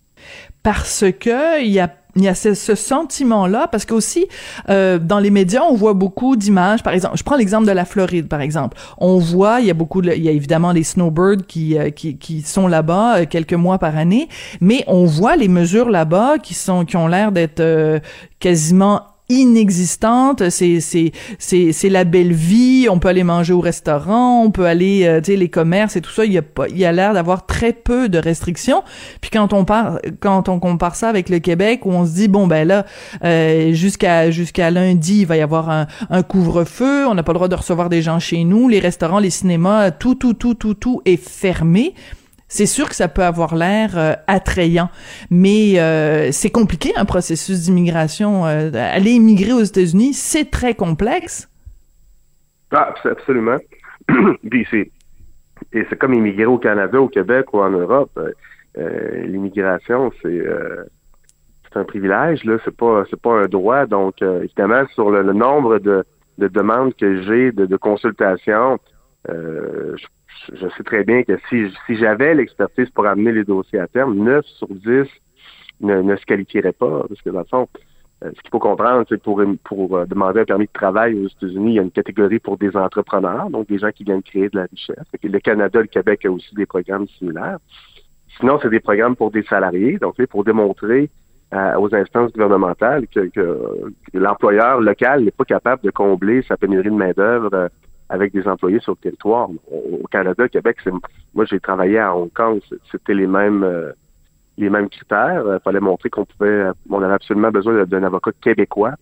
Parce 0.64 1.06
que 1.20 1.62
il 1.62 1.72
y 1.72 1.80
a 1.80 1.90
il 2.16 2.24
y 2.24 2.28
a 2.28 2.36
ce, 2.36 2.54
ce 2.54 2.76
sentiment-là, 2.76 3.68
parce 3.68 3.86
qu'aussi, 3.86 4.28
euh, 4.70 5.00
dans 5.00 5.20
les 5.20 5.32
médias, 5.32 5.64
on 5.70 5.76
voit 5.76 5.94
beaucoup 5.94 6.36
d'images. 6.36 6.84
Par 6.84 6.94
exemple, 6.94 7.18
je 7.18 7.24
prends 7.24 7.38
l'exemple 7.38 7.66
de 7.66 7.72
la 7.72 7.86
Floride, 7.86 8.28
par 8.28 8.42
exemple. 8.42 8.78
On 9.00 9.18
voit, 9.18 9.62
il 9.62 9.66
y 9.66 9.72
a 9.72 9.74
beaucoup, 9.74 10.02
de, 10.02 10.12
il 10.12 10.24
y 10.24 10.30
a 10.30 10.32
évidemment 10.32 10.72
les 10.72 10.84
snowbirds 10.84 11.46
qui, 11.48 11.78
euh, 11.78 11.90
qui, 11.90 12.18
qui 12.18 12.42
sont 12.42 12.68
là-bas 12.68 13.18
euh, 13.18 13.26
quelques 13.28 13.54
mois 13.54 13.80
par 13.80 13.98
année, 13.98 14.30
mais 14.62 14.84
on 14.88 15.06
voit 15.06 15.36
les 15.36 15.48
mesures 15.48 15.90
là-bas 15.90 16.38
qui 16.38 16.54
sont, 16.54 16.86
qui 16.86 16.98
ont 16.98 17.08
l'air 17.08 17.32
d'être 17.32 17.62
euh, 17.62 18.00
quasiment 18.40 19.02
inexistante. 19.42 20.50
C'est 20.50 20.80
c'est 20.80 21.12
c'est 21.40 21.72
c'est 21.72 21.90
la 21.90 22.04
belle 22.04 22.34
vie. 22.34 22.88
On 22.90 23.00
peut 23.00 23.08
aller 23.08 23.24
manger 23.24 23.54
au 23.54 23.60
restaurant, 23.60 24.44
on 24.44 24.52
peut 24.52 24.66
aller, 24.66 25.06
euh, 25.06 25.22
tu 25.22 25.32
sais, 25.32 25.38
les 25.38 25.50
commerces 25.50 25.96
et 25.96 26.02
tout 26.02 26.12
ça. 26.12 26.26
Il 26.26 26.34
y 26.34 26.38
a 26.38 26.42
pas, 26.42 26.68
il 26.70 26.78
y 26.78 26.86
a 26.86 26.92
l'air 26.92 27.14
d'avoir 27.14 27.46
très 27.46 27.74
peu 27.74 28.10
de 28.10 28.18
restrictions. 28.18 28.84
Puis 29.22 29.30
quand 29.32 29.54
on 29.54 29.66
part, 29.66 30.00
quand 30.20 30.50
on 30.50 30.60
compare 30.60 30.96
ça 30.96 31.10
avec 31.10 31.30
le 31.30 31.40
Québec, 31.40 31.86
où 31.86 31.92
on 31.92 32.06
se 32.06 32.14
dit 32.14 32.28
bon 32.28 32.48
ben 32.48 32.68
là, 32.68 32.86
euh, 33.24 33.74
jusqu'à 33.74 34.32
jusqu'à 34.32 34.72
lundi, 34.72 35.22
il 35.22 35.26
va 35.26 35.38
y 35.38 35.42
avoir 35.42 35.70
un, 35.70 35.88
un 36.10 36.24
couvre-feu. 36.24 37.08
On 37.08 37.14
n'a 37.16 37.24
pas 37.24 37.34
le 37.34 37.38
droit 37.38 37.48
de 37.48 37.56
recevoir 37.56 37.90
des 37.90 38.02
gens 38.02 38.20
chez 38.20 38.44
nous. 38.44 38.70
Les 38.70 38.80
restaurants, 38.80 39.20
les 39.20 39.30
cinémas, 39.30 39.92
tout 39.92 40.16
tout 40.16 40.34
tout 40.34 40.54
tout 40.54 40.74
tout 40.74 41.02
est 41.06 41.18
fermé 41.18 41.94
c'est 42.54 42.68
sûr 42.68 42.88
que 42.88 42.94
ça 42.94 43.08
peut 43.08 43.24
avoir 43.24 43.56
l'air 43.56 43.98
euh, 43.98 44.14
attrayant, 44.28 44.92
mais 45.32 45.80
euh, 45.80 46.32
c'est 46.32 46.52
compliqué 46.52 46.92
un 46.96 47.04
processus 47.04 47.64
d'immigration. 47.64 48.46
Euh, 48.46 48.70
aller 48.76 49.14
immigrer 49.14 49.54
aux 49.54 49.64
États-Unis, 49.64 50.14
c'est 50.14 50.52
très 50.52 50.76
complexe. 50.76 51.50
Ah, 52.72 52.94
absolument. 53.06 53.58
Et 54.54 55.86
c'est 55.90 55.98
comme 55.98 56.14
immigrer 56.14 56.46
au 56.46 56.60
Canada, 56.60 57.02
au 57.02 57.08
Québec 57.08 57.52
ou 57.54 57.60
en 57.60 57.72
Europe. 57.72 58.20
L'immigration, 58.76 60.12
c'est 60.22 60.46
un 61.74 61.84
privilège 61.86 62.44
là, 62.44 62.58
c'est 62.64 62.76
pas 62.76 63.32
un 63.32 63.48
droit. 63.48 63.88
Donc 63.88 64.22
évidemment 64.22 64.84
sur 64.94 65.10
le, 65.10 65.34
nombre 65.34 65.80
de, 65.80 66.04
de 66.38 66.48
demandes 66.48 66.94
que 66.96 67.24
j'ai 67.24 67.52
de, 67.52 67.78
consultations, 67.78 68.78
je 69.28 70.06
je 70.52 70.68
sais 70.76 70.84
très 70.84 71.04
bien 71.04 71.24
que 71.24 71.38
si, 71.50 71.66
si 71.86 71.96
j'avais 71.96 72.34
l'expertise 72.36 72.90
pour 72.90 73.06
amener 73.06 73.32
les 73.32 73.44
dossiers 73.44 73.80
à 73.80 73.88
terme, 73.88 74.16
9 74.16 74.46
sur 74.46 74.68
10 74.68 75.08
ne, 75.82 76.02
ne 76.02 76.16
se 76.16 76.26
qualifieraient 76.26 76.74
pas. 76.74 77.06
Parce 77.08 77.22
que 77.22 77.30
dans 77.30 77.40
le 77.40 77.46
fond, 77.46 77.68
euh, 78.24 78.32
ce 78.36 78.42
qu'il 78.42 78.52
faut 78.52 78.60
comprendre, 78.60 79.06
c'est 79.10 79.22
pour, 79.22 79.42
pour 79.64 79.98
euh, 79.98 80.06
demander 80.06 80.42
un 80.42 80.46
permis 80.46 80.66
de 80.66 80.72
travail 80.72 81.14
aux 81.14 81.28
États-Unis, 81.28 81.72
il 81.72 81.76
y 81.76 81.80
a 81.80 81.84
une 81.84 81.92
catégorie 81.92 82.40
pour 82.40 82.58
des 82.58 82.76
entrepreneurs, 82.76 83.50
donc 83.50 83.68
des 83.68 83.80
gens 83.80 83.92
qui 83.92 84.04
viennent 84.04 84.24
créer 84.24 84.50
de 84.50 84.58
la 84.58 84.66
richesse. 84.66 85.06
Le 85.22 85.40
Canada, 85.40 85.82
le 85.82 85.88
Québec 85.88 86.26
a 86.26 86.32
aussi 86.32 86.54
des 86.56 86.66
programmes 86.66 87.08
similaires. 87.20 87.58
Sinon, 88.40 88.60
c'est 88.62 88.70
des 88.70 88.80
programmes 88.80 89.16
pour 89.16 89.32
des 89.32 89.44
salariés, 89.44 89.98
donc 90.00 90.24
pour 90.26 90.44
démontrer 90.44 91.10
euh, 91.54 91.76
aux 91.78 91.94
instances 91.94 92.32
gouvernementales 92.32 93.08
que, 93.08 93.28
que, 93.28 93.92
l'employeur 94.14 94.82
local 94.82 95.24
n'est 95.24 95.32
pas 95.32 95.46
capable 95.46 95.84
de 95.84 95.92
combler 95.92 96.42
sa 96.44 96.58
pénurie 96.58 96.90
de 96.90 96.96
main-d'œuvre 96.96 97.70
avec 98.10 98.34
des 98.34 98.48
employés 98.48 98.80
sur 98.80 98.94
le 98.94 98.98
territoire. 98.98 99.50
Au 99.72 100.08
Canada, 100.12 100.48
Québec, 100.48 100.78
moi 101.34 101.46
j'ai 101.46 101.60
travaillé 101.60 102.00
à 102.00 102.16
Hong 102.16 102.32
Kong, 102.32 102.60
c'était 102.92 103.14
les 103.14 103.28
mêmes 103.28 103.64
euh, 103.64 103.92
les 104.58 104.70
mêmes 104.70 104.90
critères. 104.90 105.44
Il 105.46 105.60
fallait 105.64 105.80
montrer 105.80 106.10
qu'on 106.10 106.26
pouvait, 106.26 106.68
on 106.90 107.02
avait 107.02 107.14
absolument 107.14 107.52
besoin 107.52 107.86
d'un 107.86 108.04
avocat 108.04 108.32
québécois 108.42 108.94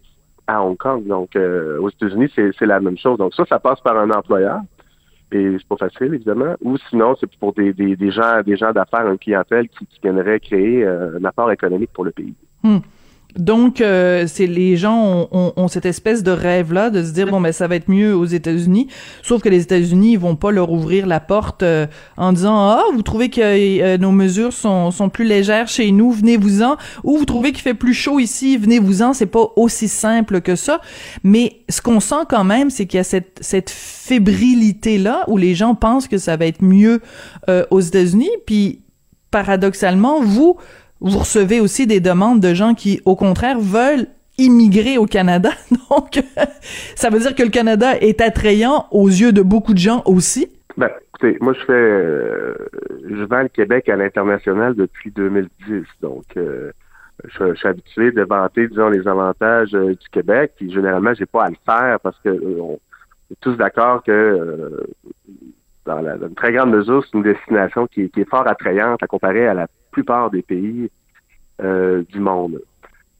à 0.47 0.63
Hong 0.63 0.77
Kong. 0.77 1.05
Donc 1.05 1.35
euh, 1.35 1.79
aux 1.79 1.89
États-Unis, 1.89 2.31
c'est 2.35 2.65
la 2.65 2.79
même 2.79 2.97
chose. 2.97 3.17
Donc 3.17 3.33
ça, 3.33 3.43
ça 3.45 3.59
passe 3.59 3.81
par 3.81 3.97
un 3.97 4.09
employeur. 4.11 4.61
Et 5.33 5.55
c'est 5.57 5.67
pas 5.67 5.77
facile, 5.77 6.13
évidemment. 6.13 6.55
Ou 6.61 6.77
sinon, 6.89 7.15
c'est 7.17 7.29
pour 7.37 7.53
des, 7.53 7.71
des, 7.71 7.95
des, 7.95 8.11
gens 8.11 8.41
des 8.45 8.57
gens 8.57 8.73
d'affaires, 8.73 9.07
une 9.09 9.17
clientèle 9.17 9.69
qui, 9.69 9.85
qui 9.85 9.99
viendrait 10.03 10.41
créer 10.41 10.83
euh, 10.83 11.17
un 11.19 11.23
apport 11.23 11.49
économique 11.51 11.91
pour 11.93 12.03
le 12.03 12.11
pays. 12.11 12.35
Hmm. 12.63 12.79
Donc, 13.37 13.81
euh, 13.81 14.25
c'est 14.27 14.47
les 14.47 14.77
gens 14.77 15.27
ont, 15.31 15.53
ont, 15.55 15.67
cette 15.67 15.85
espèce 15.85 16.23
de 16.23 16.31
rêve 16.31 16.73
là 16.73 16.89
de 16.89 17.03
se 17.03 17.11
dire 17.11 17.27
bon 17.27 17.39
ben 17.39 17.51
ça 17.51 17.67
va 17.67 17.75
être 17.75 17.89
mieux 17.89 18.15
aux 18.15 18.25
États-Unis. 18.25 18.87
Sauf 19.23 19.41
que 19.41 19.49
les 19.49 19.61
États-Unis 19.63 20.17
vont 20.17 20.35
pas 20.35 20.51
leur 20.51 20.71
ouvrir 20.71 21.07
la 21.07 21.19
porte 21.19 21.63
euh, 21.63 21.87
en 22.17 22.33
disant 22.33 22.57
ah 22.57 22.83
vous 22.93 23.01
trouvez 23.01 23.29
que 23.29 23.41
euh, 23.41 23.97
nos 23.97 24.11
mesures 24.11 24.53
sont, 24.53 24.91
sont 24.91 25.09
plus 25.09 25.25
légères 25.25 25.67
chez 25.67 25.91
nous, 25.91 26.11
venez-vous-en. 26.11 26.75
Ou 27.03 27.17
vous 27.17 27.25
trouvez 27.25 27.51
qu'il 27.51 27.61
fait 27.61 27.73
plus 27.73 27.93
chaud 27.93 28.19
ici, 28.19 28.57
venez-vous-en. 28.57 29.13
C'est 29.13 29.25
pas 29.25 29.47
aussi 29.55 29.87
simple 29.87 30.41
que 30.41 30.55
ça. 30.55 30.81
Mais 31.23 31.61
ce 31.69 31.81
qu'on 31.81 31.99
sent 31.99 32.25
quand 32.29 32.43
même, 32.43 32.69
c'est 32.69 32.85
qu'il 32.85 32.97
y 32.97 33.01
a 33.01 33.05
cette 33.05 33.39
cette 33.41 33.69
fébrilité 33.69 34.97
là 34.97 35.23
où 35.27 35.37
les 35.37 35.55
gens 35.55 35.75
pensent 35.75 36.07
que 36.07 36.17
ça 36.17 36.35
va 36.35 36.45
être 36.45 36.61
mieux 36.61 37.01
aux 37.69 37.79
États-Unis. 37.79 38.29
Puis 38.45 38.81
paradoxalement, 39.31 40.21
vous 40.21 40.57
vous 41.01 41.17
recevez 41.17 41.59
aussi 41.59 41.87
des 41.87 41.99
demandes 41.99 42.39
de 42.39 42.53
gens 42.53 42.73
qui, 42.75 43.01
au 43.05 43.15
contraire, 43.15 43.59
veulent 43.59 44.07
immigrer 44.37 44.97
au 44.97 45.05
Canada. 45.05 45.49
Donc, 45.89 46.23
ça 46.95 47.09
veut 47.09 47.19
dire 47.19 47.35
que 47.35 47.43
le 47.43 47.49
Canada 47.49 47.97
est 47.99 48.21
attrayant 48.21 48.87
aux 48.91 49.07
yeux 49.07 49.31
de 49.31 49.41
beaucoup 49.41 49.73
de 49.73 49.79
gens 49.79 50.03
aussi. 50.05 50.47
Ben, 50.77 50.89
écoutez, 51.09 51.37
moi, 51.41 51.53
je 51.53 51.65
fais, 51.65 51.73
euh, 51.73 52.55
je 53.09 53.23
vends 53.23 53.41
le 53.41 53.49
Québec 53.49 53.89
à 53.89 53.95
l'international 53.95 54.75
depuis 54.75 55.11
2010. 55.11 55.83
Donc, 56.01 56.23
euh, 56.37 56.71
je, 57.25 57.53
suis 57.55 57.67
habitué 57.67 58.11
de 58.11 58.21
vanter, 58.21 58.67
disons, 58.67 58.89
les 58.89 59.07
avantages 59.07 59.73
euh, 59.73 59.89
du 59.89 60.09
Québec. 60.11 60.53
Puis, 60.55 60.71
généralement, 60.71 61.13
j'ai 61.13 61.25
pas 61.25 61.45
à 61.45 61.49
le 61.49 61.57
faire 61.65 61.99
parce 62.01 62.17
que 62.23 62.29
on 62.29 62.79
est 63.31 63.39
tous 63.41 63.55
d'accord 63.55 64.03
que 64.03 64.85
dans, 65.85 65.99
la, 66.01 66.15
une 66.15 66.35
très 66.35 66.53
grande 66.53 66.71
mesure, 66.71 67.03
c'est 67.03 67.17
une 67.17 67.23
destination 67.23 67.87
qui, 67.87 68.03
est 68.03 68.29
fort 68.29 68.47
attrayante 68.47 69.01
à 69.01 69.07
comparer 69.07 69.47
à 69.47 69.53
la 69.53 69.67
plupart 69.91 70.31
des 70.31 70.41
pays 70.41 70.89
euh, 71.61 72.03
du 72.09 72.19
monde. 72.19 72.59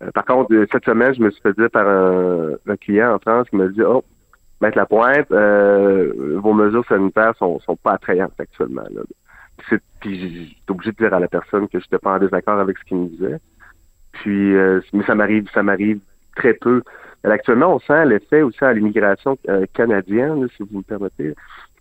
Euh, 0.01 0.11
par 0.11 0.25
contre, 0.25 0.53
euh, 0.53 0.65
cette 0.71 0.85
semaine, 0.85 1.13
je 1.13 1.21
me 1.21 1.29
suis 1.29 1.41
fait 1.41 1.53
dire 1.53 1.69
par 1.69 1.87
un, 1.87 2.55
client 2.79 3.13
en 3.13 3.19
France 3.19 3.49
qui 3.49 3.55
m'a 3.55 3.67
dit 3.67 3.81
Oh, 3.83 4.03
Maître 4.59 4.77
Lapointe, 4.77 5.31
euh, 5.31 6.37
vos 6.37 6.53
mesures 6.53 6.85
sanitaires 6.87 7.35
sont, 7.37 7.59
sont 7.59 7.75
pas 7.75 7.93
attrayantes 7.93 8.39
actuellement. 8.39 8.83
Puis 9.99 10.19
j'étais 10.19 10.71
obligé 10.71 10.91
de 10.91 10.97
dire 10.97 11.13
à 11.13 11.19
la 11.19 11.27
personne 11.27 11.67
que 11.67 11.79
je 11.79 11.85
n'étais 11.85 11.99
pas 11.99 12.15
en 12.15 12.19
désaccord 12.19 12.59
avec 12.59 12.77
ce 12.79 12.83
qu'il 12.85 12.97
me 12.97 13.07
disait. 13.07 13.39
Puis, 14.13 14.53
mais 14.93 15.03
ça 15.05 15.15
m'arrive, 15.15 15.47
ça 15.53 15.63
m'arrive 15.63 15.99
très 16.35 16.53
peu. 16.53 16.81
Actuellement, 17.23 17.75
on 17.75 17.79
sent 17.79 18.05
l'effet 18.05 18.41
aussi 18.41 18.63
à 18.63 18.73
l'immigration 18.73 19.37
euh, 19.47 19.65
canadienne, 19.73 20.47
si 20.57 20.63
vous 20.63 20.79
me 20.79 20.83
permettez. 20.83 21.35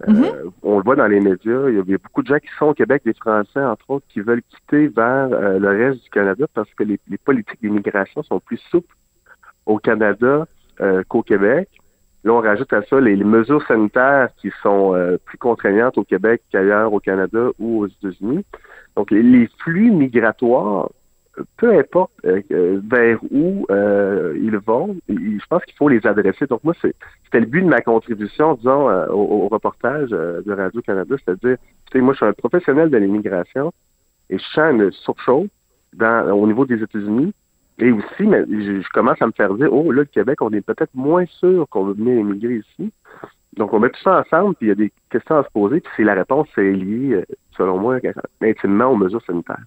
Euh, 0.07 0.51
On 0.63 0.77
le 0.79 0.85
voit 0.85 0.97
dans 0.97 1.07
les 1.07 1.21
médias. 1.21 1.69
Il 1.69 1.77
y, 1.77 1.79
a, 1.79 1.83
il 1.87 1.91
y 1.91 1.95
a 1.95 1.99
beaucoup 1.99 2.23
de 2.23 2.29
gens 2.29 2.39
qui 2.39 2.49
sont 2.59 2.67
au 2.67 2.75
Québec, 2.75 3.03
des 3.07 3.15
Français, 3.15 3.65
entre 3.65 3.89
autres, 3.89 4.07
qui 4.11 4.21
veulent 4.21 4.43
quitter 4.43 4.89
vers 4.89 5.29
euh, 5.33 5.59
le 5.59 5.69
reste 5.69 6.03
du 6.05 6.11
Canada 6.11 6.45
parce 6.53 6.69
que 6.75 6.85
les, 6.85 7.01
les 7.09 7.17
politiques 7.19 7.61
d'immigration 7.63 8.23
sont 8.23 8.39
plus 8.39 8.59
souples 8.71 8.95
au 9.67 9.79
Canada 9.79 10.47
qu'au 11.09 11.23
Québec. 11.23 11.69
Là, 12.25 12.33
on 12.33 12.41
rajoute 12.41 12.73
à 12.73 12.83
ça 12.83 12.99
les, 12.99 13.17
les 13.17 13.25
mesures 13.25 13.63
sanitaires 13.67 14.31
qui 14.39 14.51
sont 14.63 14.95
plus 15.27 15.37
contraignantes 15.37 15.99
au 15.99 16.05
Québec 16.05 16.41
qu'ailleurs 16.51 16.91
au 16.95 17.01
Canada 17.01 17.51
ou 17.59 17.81
aux 17.83 17.87
États-Unis. 17.87 18.47
Donc, 18.97 19.11
les, 19.11 19.23
les 19.23 19.47
flux 19.59 19.91
migratoires, 19.91 20.89
peu 21.57 21.79
importe 21.79 22.13
euh, 22.25 22.43
euh, 22.51 22.81
vers 22.85 23.19
où 23.31 23.67
euh, 23.71 24.37
ils 24.41 24.57
vont, 24.57 24.97
je 25.09 25.47
pense 25.49 25.65
qu'il 25.65 25.77
faut 25.77 25.89
les 25.89 26.07
adresser. 26.07 26.47
Donc, 26.47 26.65
moi, 26.65 26.75
c'était 26.81 27.41
le 27.41 27.47
but 27.47 27.63
de 27.63 27.69
ma 27.69 27.81
contribution, 27.81 28.55
disons, 28.55 28.89
euh, 28.89 29.07
au, 29.09 29.45
au 29.45 29.49
reportage 29.49 30.11
euh, 30.13 30.43
de 30.43 30.53
Radio-Canada, 30.53 31.15
c'est-à-dire, 31.25 31.57
tu 31.91 31.93
sais, 31.93 32.01
moi, 32.01 32.15
je 32.15 32.19
suis 32.19 32.27
un 32.27 32.33
professionnel 32.33 32.91
de 32.91 32.97
l'immigration 32.97 33.73
et 34.29 34.39
je 34.39 34.45
sens 34.45 34.73
une 34.73 34.91
surchauffe 34.91 35.49
dans, 35.95 36.33
au 36.33 36.47
niveau 36.47 36.67
des 36.67 36.83
États-Unis. 36.83 37.33
Et 37.79 37.93
aussi, 37.93 38.25
mais 38.27 38.45
je, 38.47 38.87
commence 38.93 39.23
à 39.23 39.27
me 39.27 39.33
faire 39.33 39.55
dire, 39.55 39.73
oh, 39.73 39.91
là, 39.91 40.03
le 40.03 40.05
Québec, 40.05 40.43
on 40.43 40.51
est 40.51 40.61
peut-être 40.61 40.95
moins 40.95 41.25
sûr 41.27 41.67
qu'on 41.71 41.85
veut 41.85 41.95
venir 41.95 42.19
immigrer 42.19 42.57
ici. 42.57 42.93
Donc, 43.57 43.73
on 43.73 43.81
met 43.81 43.89
tout 43.89 44.03
ça 44.03 44.21
ensemble, 44.21 44.55
puis 44.57 44.67
il 44.67 44.69
y 44.69 44.73
a 44.73 44.77
des 44.77 44.93
questions 45.11 45.39
à 45.39 45.45
se 45.45 45.51
poser, 45.51 45.81
puis 45.81 45.91
c'est 45.97 46.05
la 46.05 46.15
réponse, 46.15 46.47
c'est 46.55 46.71
lié, 46.71 47.15
euh, 47.15 47.25
selon 47.57 47.79
moi, 47.79 47.99
intimement 48.43 48.89
aux 48.89 48.97
mesures 48.97 49.25
sanitaires. 49.25 49.65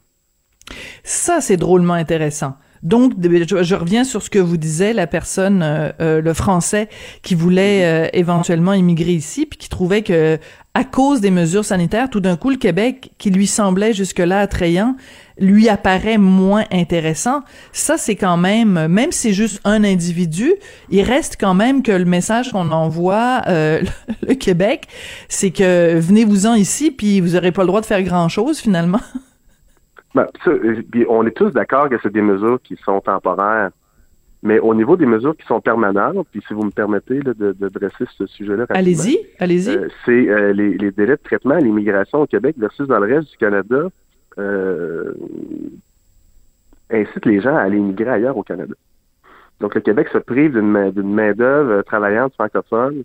Ça, 1.04 1.42
c'est 1.42 1.58
drôlement 1.58 1.94
intéressant. 1.94 2.56
Donc, 2.84 3.14
je, 3.22 3.64
je 3.64 3.76
reviens 3.76 4.04
sur 4.04 4.22
ce 4.22 4.30
que 4.30 4.40
vous 4.40 4.58
disait 4.58 4.92
la 4.92 5.08
personne, 5.08 5.62
euh, 5.64 5.92
euh, 6.02 6.22
le 6.22 6.34
Français, 6.34 6.90
qui 7.22 7.34
voulait 7.34 7.86
euh, 7.86 8.10
éventuellement 8.12 8.74
immigrer 8.74 9.14
ici, 9.14 9.46
puis 9.46 9.58
qui 9.58 9.70
trouvait 9.70 10.02
que, 10.02 10.38
à 10.74 10.84
cause 10.84 11.22
des 11.22 11.32
mesures 11.32 11.64
sanitaires, 11.64 12.10
tout 12.10 12.20
d'un 12.20 12.36
coup, 12.36 12.50
le 12.50 12.58
Québec, 12.58 13.12
qui 13.18 13.30
lui 13.30 13.48
semblait 13.48 13.94
jusque-là 13.94 14.40
attrayant, 14.40 14.98
lui 15.40 15.70
apparaît 15.70 16.18
moins 16.18 16.66
intéressant. 16.74 17.44
Ça, 17.72 17.98
c'est 17.98 18.18
quand 18.18 18.38
même, 18.38 18.88
même 18.88 19.14
si 19.14 19.30
c'est 19.30 19.34
juste 19.34 19.62
un 19.64 19.86
individu, 19.86 20.52
il 20.90 21.04
reste 21.04 21.38
quand 21.40 21.54
même 21.54 21.84
que 21.84 21.92
le 21.94 22.06
message 22.06 22.52
qu'on 22.52 22.70
envoie 22.72 23.44
euh, 23.48 23.82
le 24.28 24.34
Québec, 24.34 24.88
c'est 25.30 25.52
que 25.52 25.98
venez-vous-en 25.98 26.56
ici, 26.56 26.92
puis 26.92 27.22
vous 27.22 27.38
aurez 27.38 27.54
pas 27.54 27.62
le 27.62 27.68
droit 27.68 27.80
de 27.80 27.86
faire 27.86 28.04
grand-chose 28.04 28.60
finalement. 28.60 29.00
Ben, 30.16 30.28
ça, 30.44 30.52
euh, 30.52 30.84
on 31.10 31.26
est 31.26 31.32
tous 31.36 31.50
d'accord 31.52 31.90
que 31.90 31.96
c'est 32.02 32.14
des 32.14 32.22
mesures 32.22 32.60
qui 32.62 32.76
sont 32.78 33.02
temporaires. 33.02 33.72
Mais 34.46 34.60
au 34.60 34.76
niveau 34.76 34.98
des 34.98 35.06
mesures 35.06 35.38
qui 35.38 35.46
sont 35.46 35.62
permanentes, 35.62 36.28
puis 36.30 36.42
si 36.46 36.54
vous 36.54 36.64
me 36.66 36.70
permettez 36.72 37.22
là, 37.22 37.34
de, 37.34 37.54
de 37.54 37.70
dresser 37.70 38.04
ce 38.18 38.26
sujet-là 38.26 38.66
rapidement, 38.66 38.78
Allez-y, 38.78 39.18
allez-y. 39.40 39.70
euh, 39.70 39.88
c'est 40.06 40.28
euh, 40.30 40.52
les, 40.52 40.78
les 40.78 40.92
délais 40.92 41.16
de 41.16 41.22
traitement 41.24 41.56
à 41.56 41.62
l'immigration 41.62 42.22
au 42.24 42.28
Québec 42.28 42.56
versus 42.58 42.86
dans 42.88 43.00
le 43.00 43.16
reste 43.16 43.32
du 43.32 43.38
Canada 43.38 43.88
euh, 44.38 45.14
incite 46.90 47.26
les 47.26 47.40
gens 47.42 47.56
à 47.56 47.62
aller 47.62 47.78
immigrer 47.78 48.10
ailleurs 48.10 48.38
au 48.38 48.44
Canada. 48.44 48.74
Donc 49.62 49.76
le 49.76 49.82
Québec 49.82 50.10
se 50.12 50.18
prive 50.18 50.52
d'une 50.52 50.68
main, 50.70 50.90
d'une 50.90 51.14
main-d'œuvre 51.14 51.82
travaillante 51.84 52.34
francophone 52.34 53.04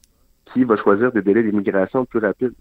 qui 0.52 0.64
va 0.64 0.76
choisir 0.76 1.12
des 1.12 1.22
délais 1.22 1.44
d'immigration 1.44 2.04
plus 2.04 2.18
rapides. 2.18 2.54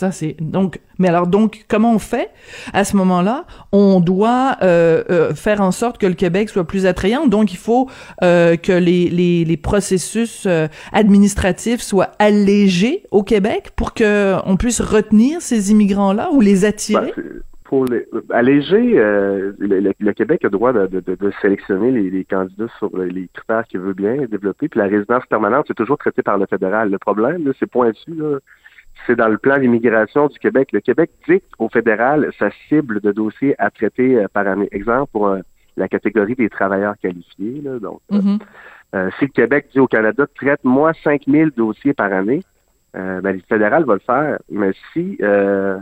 Ça 0.00 0.12
c'est 0.12 0.34
donc 0.40 0.80
mais 0.98 1.08
alors 1.08 1.26
donc 1.26 1.66
comment 1.68 1.92
on 1.92 1.98
fait? 1.98 2.30
À 2.72 2.84
ce 2.84 2.96
moment-là 2.96 3.44
on 3.70 4.00
doit 4.00 4.56
euh, 4.62 5.04
euh, 5.10 5.34
faire 5.34 5.60
en 5.60 5.72
sorte 5.72 5.98
que 5.98 6.06
le 6.06 6.14
Québec 6.14 6.48
soit 6.48 6.66
plus 6.66 6.86
attrayant 6.86 7.26
donc 7.26 7.52
il 7.52 7.58
faut 7.58 7.90
euh, 8.22 8.56
que 8.56 8.72
les, 8.72 9.10
les, 9.10 9.56
processus 9.58 10.48
administratifs 10.90 11.82
soient 11.82 12.12
allégés 12.18 13.02
au 13.10 13.22
Québec 13.22 13.72
pour 13.76 13.92
que 13.92 14.36
on 14.46 14.56
puisse 14.56 14.80
retenir 14.80 15.42
ces 15.42 15.70
immigrants 15.70 16.14
là 16.14 16.30
ou 16.32 16.40
les 16.40 16.64
attirer 16.64 17.12
pour 17.64 17.84
les- 17.84 18.06
alléger, 18.30 18.94
le, 18.96 20.12
Québec 20.12 20.40
a 20.44 20.48
le 20.48 20.50
droit 20.50 20.72
de, 20.72 21.30
sélectionner 21.40 21.92
les, 21.92 22.10
les 22.10 22.24
candidats 22.24 22.66
sur 22.78 22.90
les 22.98 23.28
critères 23.32 23.64
qu'il 23.68 23.78
veut 23.78 23.92
bien 23.92 24.16
développer. 24.28 24.68
Puis 24.68 24.80
la 24.80 24.88
résidence 24.88 25.24
permanente, 25.26 25.66
c'est 25.68 25.74
toujours 25.74 25.96
traité 25.96 26.20
par 26.22 26.36
le 26.36 26.46
fédéral. 26.46 26.90
Le 26.90 26.98
problème, 26.98 27.52
c'est 27.60 27.70
pointu, 27.70 28.12
là, 28.12 28.40
c'est 29.06 29.16
dans 29.16 29.28
le 29.28 29.38
plan 29.38 29.58
d'immigration 29.58 30.28
du 30.28 30.38
Québec. 30.38 30.68
Le 30.72 30.80
Québec 30.80 31.10
dicte 31.28 31.50
au 31.58 31.68
fédéral 31.68 32.30
sa 32.38 32.50
cible 32.68 33.00
de 33.00 33.12
dossiers 33.12 33.54
à 33.58 33.70
traiter 33.70 34.16
euh, 34.16 34.26
par 34.32 34.46
année. 34.46 34.68
Exemple, 34.72 35.10
pour 35.12 35.28
euh, 35.28 35.40
la 35.76 35.88
catégorie 35.88 36.34
des 36.34 36.48
travailleurs 36.48 36.96
qualifiés. 36.98 37.60
Là, 37.62 37.78
donc, 37.78 38.00
euh, 38.12 38.16
Mhm. 38.16 38.38
euh, 38.94 39.10
si 39.18 39.26
le 39.26 39.30
Québec 39.32 39.68
dit 39.72 39.80
au 39.80 39.86
Canada, 39.86 40.26
traite-moi 40.34 40.92
5000 41.02 41.50
dossiers 41.56 41.94
par 41.94 42.12
année, 42.12 42.42
euh, 42.96 43.20
ben, 43.20 43.32
le 43.36 43.42
fédéral 43.48 43.84
va 43.84 43.94
le 43.94 44.00
faire. 44.00 44.38
Mais 44.50 44.72
si 44.92 45.16
euh, 45.22 45.78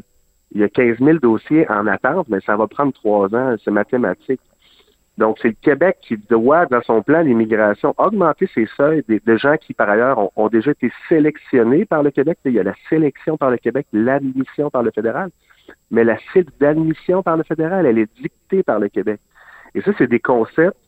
il 0.52 0.60
y 0.60 0.64
a 0.64 0.68
15 0.68 0.98
000 0.98 1.18
dossiers 1.18 1.68
en 1.70 1.86
attente, 1.86 2.28
mais 2.28 2.40
ça 2.40 2.56
va 2.56 2.66
prendre 2.66 2.92
trois 2.92 3.34
ans, 3.34 3.56
c'est 3.64 3.70
mathématique. 3.70 4.40
Donc, 5.18 5.38
c'est 5.42 5.48
le 5.48 5.56
Québec 5.60 5.98
qui 6.00 6.16
doit, 6.16 6.66
dans 6.66 6.80
son 6.82 7.02
plan 7.02 7.24
d'immigration, 7.24 7.92
augmenter 7.98 8.48
ses 8.54 8.68
seuils 8.76 9.02
de 9.08 9.36
gens 9.36 9.56
qui, 9.56 9.74
par 9.74 9.90
ailleurs, 9.90 10.18
ont, 10.18 10.30
ont 10.36 10.48
déjà 10.48 10.70
été 10.70 10.92
sélectionnés 11.08 11.84
par 11.84 12.04
le 12.04 12.12
Québec. 12.12 12.38
Il 12.44 12.52
y 12.52 12.60
a 12.60 12.62
la 12.62 12.74
sélection 12.88 13.36
par 13.36 13.50
le 13.50 13.56
Québec, 13.56 13.88
l'admission 13.92 14.70
par 14.70 14.84
le 14.84 14.92
fédéral. 14.92 15.30
Mais 15.90 16.04
la 16.04 16.16
cible 16.32 16.52
d'admission 16.60 17.24
par 17.24 17.36
le 17.36 17.42
fédéral, 17.42 17.84
elle 17.84 17.98
est 17.98 18.14
dictée 18.14 18.62
par 18.62 18.78
le 18.78 18.88
Québec. 18.88 19.20
Et 19.74 19.80
ça, 19.80 19.90
c'est 19.98 20.06
des 20.06 20.20
concepts 20.20 20.78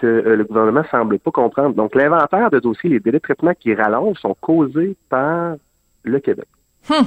que 0.00 0.06
euh, 0.06 0.36
le 0.36 0.44
gouvernement 0.44 0.84
semble 0.90 1.18
pas 1.18 1.32
comprendre. 1.32 1.74
Donc, 1.74 1.96
l'inventaire 1.96 2.50
de 2.50 2.60
dossiers, 2.60 2.88
les 2.88 3.00
délais 3.00 3.18
de 3.18 3.22
traitement 3.22 3.52
qui 3.58 3.74
rallongent 3.74 4.20
sont 4.20 4.36
causés 4.40 4.96
par 5.08 5.56
le 6.04 6.20
Québec. 6.20 6.46
Hum. 6.88 7.04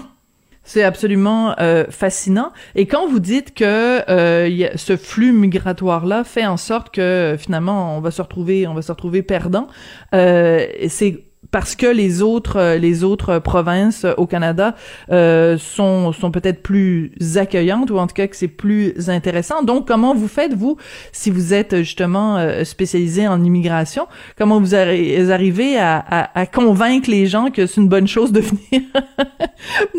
C'est 0.69 0.83
absolument 0.83 1.55
euh, 1.59 1.85
fascinant. 1.89 2.53
Et 2.75 2.85
quand 2.85 3.07
vous 3.07 3.19
dites 3.19 3.55
que 3.55 4.07
euh, 4.07 4.69
ce 4.75 4.97
flux 4.97 5.31
migratoire-là 5.31 6.23
fait 6.23 6.45
en 6.45 6.57
sorte 6.57 6.93
que 6.93 7.35
finalement 7.39 7.97
on 7.97 8.01
va 8.01 8.11
se 8.11 8.21
retrouver, 8.21 8.67
on 8.67 8.75
va 8.75 8.83
se 8.83 8.91
retrouver 8.91 9.23
perdant, 9.23 9.67
euh, 10.13 10.67
c'est 10.87 11.23
parce 11.51 11.75
que 11.75 11.87
les 11.87 12.21
autres, 12.21 12.57
euh, 12.57 12.77
les 12.77 13.03
autres 13.03 13.39
provinces 13.39 14.05
euh, 14.05 14.13
au 14.17 14.25
Canada 14.27 14.75
euh, 15.11 15.57
sont, 15.57 16.11
sont 16.11 16.31
peut-être 16.31 16.61
plus 16.61 17.11
accueillantes 17.35 17.89
ou 17.91 17.97
en 17.97 18.07
tout 18.07 18.13
cas 18.13 18.27
que 18.27 18.35
c'est 18.35 18.47
plus 18.47 19.09
intéressant. 19.09 19.63
Donc, 19.63 19.87
comment 19.87 20.13
vous 20.13 20.27
faites 20.27 20.53
vous, 20.53 20.77
si 21.11 21.31
vous 21.31 21.53
êtes 21.53 21.77
justement 21.77 22.37
euh, 22.37 22.63
spécialisé 22.63 23.27
en 23.27 23.43
immigration, 23.43 24.07
comment 24.37 24.59
vous 24.59 24.73
arri- 24.75 25.29
arrivez 25.31 25.77
à, 25.77 25.97
à, 26.07 26.39
à 26.39 26.45
convaincre 26.45 27.09
les 27.09 27.25
gens 27.25 27.49
que 27.49 27.65
c'est 27.65 27.81
une 27.81 27.89
bonne 27.89 28.07
chose 28.07 28.31
de 28.31 28.39
venir 28.41 28.81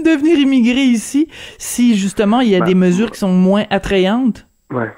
de 0.05 0.11
venir 0.19 0.39
immigrer 0.39 0.83
ici 0.85 1.29
si 1.59 1.97
justement 1.97 2.41
il 2.41 2.49
y 2.51 2.55
a 2.57 2.61
Ben, 2.61 2.67
des 2.67 2.75
mesures 2.75 3.11
qui 3.11 3.19
sont 3.19 3.33
moins 3.33 3.65
attrayantes? 3.71 4.47
Ouais. 4.71 4.91